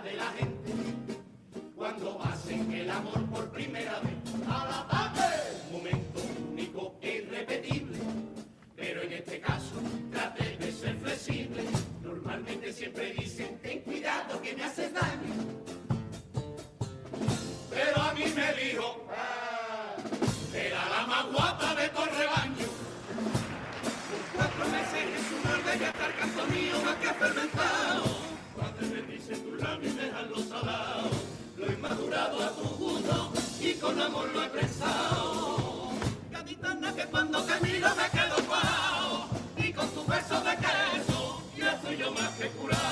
[0.00, 0.72] de la gente
[1.76, 2.31] cuando va
[2.82, 4.14] el amor por primera vez.
[4.48, 5.28] ¡Al ataque!
[5.70, 6.20] Un momento
[6.50, 7.98] único e irrepetible,
[8.76, 9.76] pero en este caso
[10.10, 11.62] trate de ser flexible.
[12.02, 15.34] Normalmente siempre dicen, ten cuidado que me haces daño.
[17.70, 19.94] Pero a mí me dijo, ¡Ah!
[20.52, 22.68] era la más guapa de todo el rebaño.
[24.10, 28.04] Por cuatro meses en su molde ya está el mío más que fermentado.
[28.56, 31.12] Cuando me dicen tus labios, dejan los salados,
[31.56, 32.71] lo inmadurado a tu
[33.90, 35.90] tu amor lo he pensado.
[36.30, 39.28] Capitana que cuando te miro me quedo guau.
[39.56, 42.82] Y con tu beso de queso, ya estoy yo más que curado.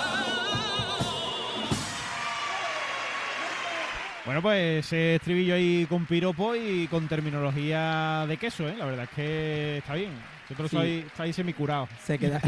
[4.25, 8.75] Bueno, pues ese estribillo ahí con piropo y con terminología de queso, ¿eh?
[8.79, 10.13] La verdad es que está bien.
[10.49, 10.77] Vosotros Sí.
[10.77, 11.89] estáis, estáis semicurados.
[12.05, 12.41] Se queda.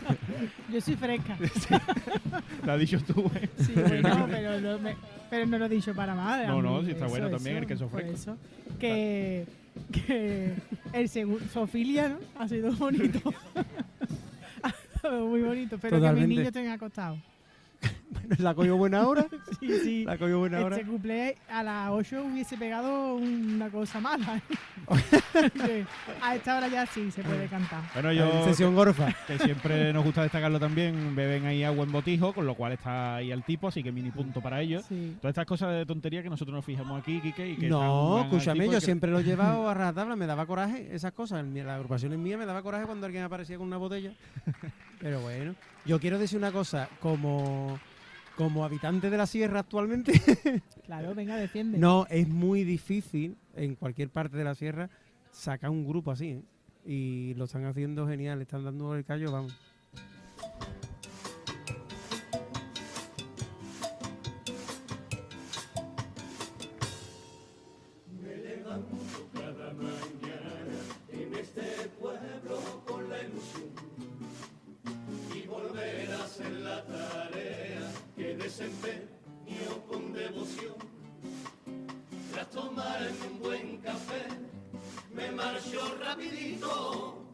[0.72, 1.36] Yo soy fresca.
[2.64, 3.48] Lo has dicho tú, ¿eh?
[3.58, 4.96] Sí, bueno, pero no, me-
[5.30, 6.46] pero no lo he dicho para mal.
[6.46, 8.12] No, no, sí está eso, bueno también el queso fresco.
[8.12, 8.36] eso.
[8.78, 9.46] Que,
[9.92, 10.54] que
[10.92, 12.18] el segundo, Sofilia, ¿no?
[12.38, 13.20] Ha sido bonito.
[14.62, 16.28] Ha sido muy bonito, pero que Totalmente.
[16.28, 16.68] mis niños estén
[17.80, 18.00] acostados.
[18.38, 19.26] ¿La cogió buena hora?
[19.60, 20.04] Sí, sí.
[20.04, 20.76] ¿La cogió buena hora?
[20.76, 24.36] Este cumple a las 8 hubiese pegado una cosa mala.
[24.38, 24.40] ¿eh?
[26.22, 27.82] A esta hora ya sí se puede cantar.
[27.92, 28.44] Bueno, yo.
[28.44, 29.12] Sesión gorfa.
[29.26, 31.14] Que siempre nos gusta destacarlo también.
[31.14, 34.10] Beben ahí agua en botijo, con lo cual está ahí al tipo, así que mini
[34.10, 34.84] punto para ellos.
[34.88, 35.16] Sí.
[35.20, 38.64] Todas estas cosas de tontería que nosotros nos fijamos aquí, Quique, y que No, escúchame,
[38.66, 41.40] yo que- siempre lo he llevado a rajatabla, me daba coraje esas cosas.
[41.40, 44.12] En mi- La agrupación es mía, me daba coraje cuando alguien aparecía con una botella.
[45.00, 45.54] Pero bueno,
[45.86, 47.78] yo quiero decir una cosa, como,
[48.36, 50.12] como habitante de la sierra actualmente,
[50.84, 51.78] Claro, venga, defiende.
[51.78, 54.90] no, es muy difícil en cualquier parte de la sierra
[55.32, 56.42] sacar un grupo así, ¿eh?
[56.84, 59.54] Y lo están haciendo genial, están dando el callo, vamos.
[76.70, 77.84] La tarea
[78.16, 80.76] que desempeño con devoción.
[82.32, 84.24] Tras tomarme un buen café,
[85.12, 87.24] me marcho rapidito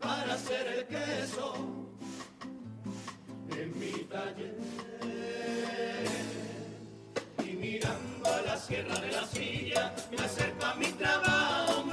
[0.00, 1.48] para hacer el queso
[3.50, 4.56] en mi taller
[7.44, 11.84] y mirando a la sierra de la silla me acerco a mi trabajo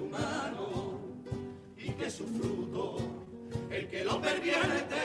[0.00, 0.98] humano
[1.76, 2.96] y que su fruto,
[3.70, 4.96] el que lo pervierte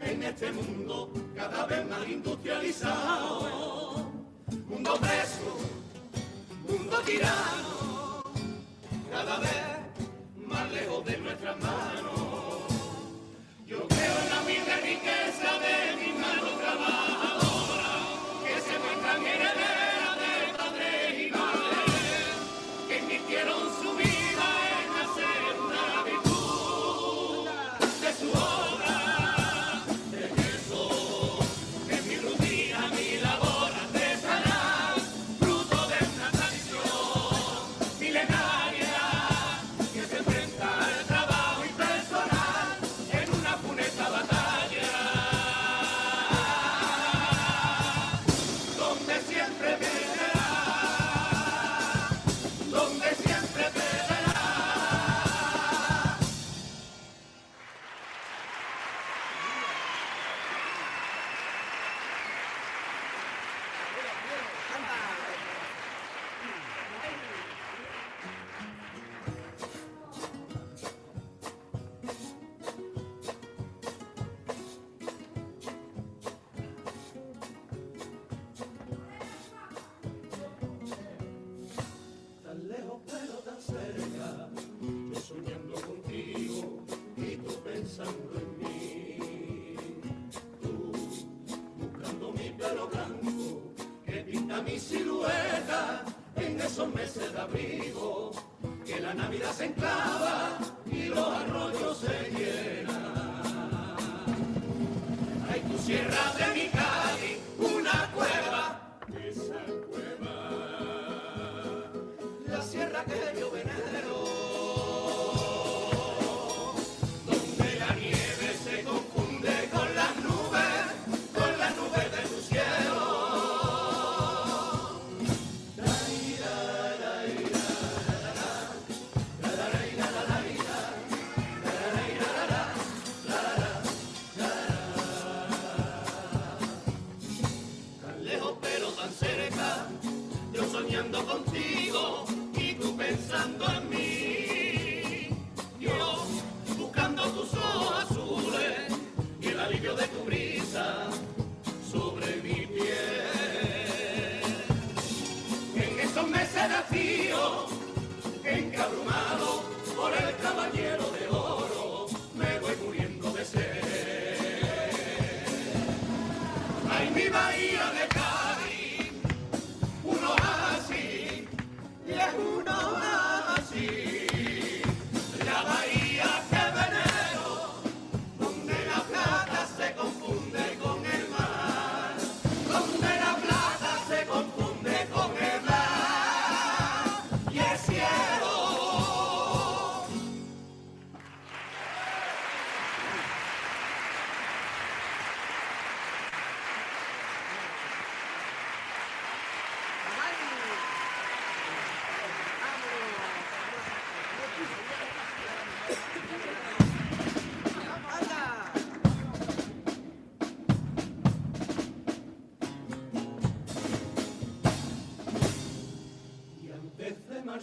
[0.00, 4.10] en este mundo cada vez más industrializado,
[4.66, 5.58] mundo preso,
[6.68, 8.22] mundo tirano,
[9.10, 9.66] cada vez
[10.46, 12.20] más lejos de nuestras manos.
[13.66, 17.09] Yo creo en la humilde riqueza de mi mano trabajadora,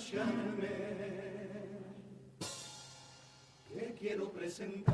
[0.07, 0.69] escucharme,
[3.67, 4.86] que quiero presentar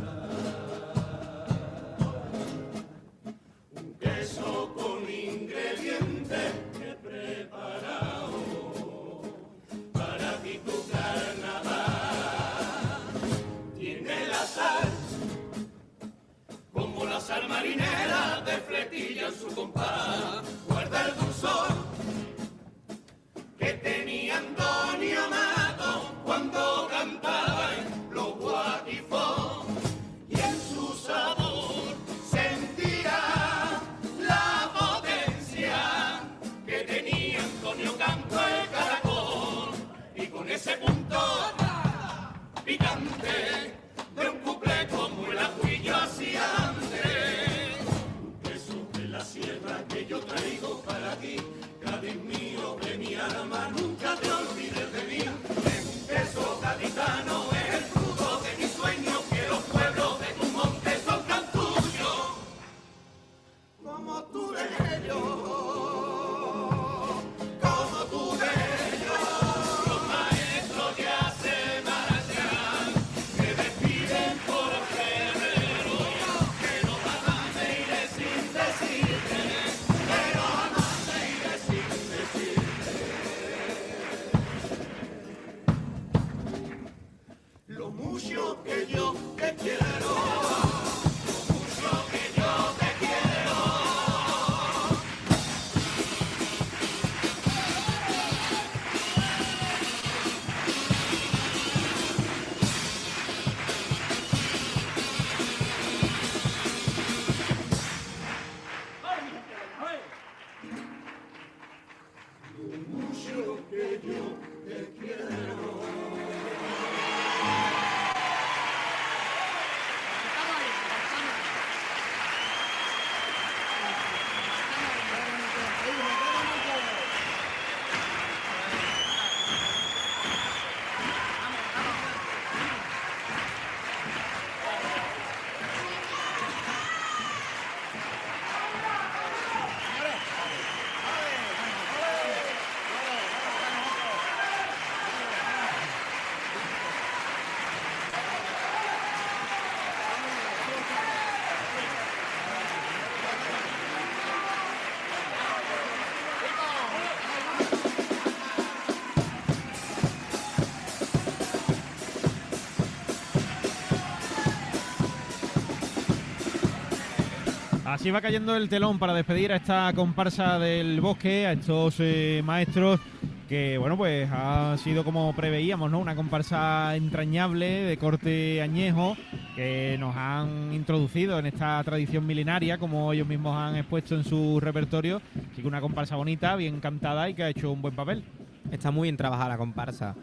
[167.94, 172.42] Así va cayendo el telón para despedir a esta comparsa del bosque, a estos eh,
[172.44, 173.00] maestros
[173.48, 176.00] que, bueno, pues ha sido como preveíamos, ¿no?
[176.00, 179.16] Una comparsa entrañable de corte añejo
[179.56, 184.60] que nos han introducido en esta tradición milenaria, como ellos mismos han expuesto en su
[184.60, 185.22] repertorio.
[185.52, 188.24] Así que una comparsa bonita, bien cantada y que ha hecho un buen papel.
[188.72, 190.16] Está muy bien trabajada la comparsa.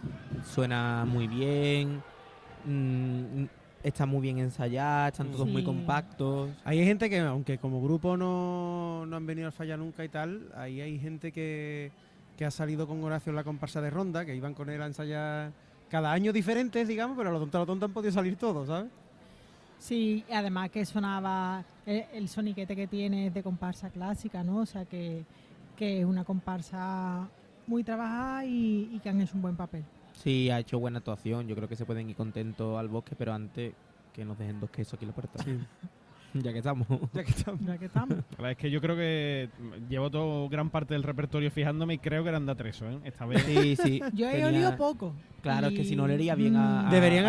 [0.44, 2.02] Suena muy bien.
[2.64, 3.59] mm,
[3.90, 5.08] está muy bien ensayada.
[5.08, 6.50] Están todos muy compactos.
[6.64, 10.50] Hay gente que, aunque como grupo no, no han venido al falla nunca y tal,
[10.56, 11.92] ahí hay gente que,
[12.36, 14.86] que ha salido con Horacio en la comparsa de Ronda, que iban con él a
[14.86, 15.52] ensayar
[15.88, 18.68] cada año diferentes, digamos, pero a lo tonto a lo tonto han podido salir todos,
[18.68, 18.90] ¿sabes?
[19.78, 24.58] Sí, y además que sonaba el, el soniquete que tiene es de comparsa clásica, ¿no?
[24.58, 25.24] O sea que,
[25.76, 27.28] que es una comparsa
[27.66, 29.84] muy trabajada y, y que han hecho un buen papel.
[30.22, 31.46] Sí, ha hecho buena actuación.
[31.48, 33.72] Yo creo que se pueden ir contentos al bosque, pero antes
[34.12, 35.44] que nos dejen dos quesos aquí en la puerta.
[36.34, 36.86] ya que estamos.
[37.12, 37.60] Ya que estamos.
[37.66, 38.10] Ya que estamos.
[38.18, 39.48] La verdad es que yo creo que
[39.88, 42.98] llevo todo gran parte del repertorio fijándome y creo que eran de Atreso, ¿eh?
[43.04, 43.42] Esta vez.
[43.44, 44.00] Sí, sí.
[44.14, 45.14] Yo he Tenía- olido poco.
[45.42, 46.86] Claro, es que si no Y- le iría bien a.
[46.88, 47.18] a- Deberían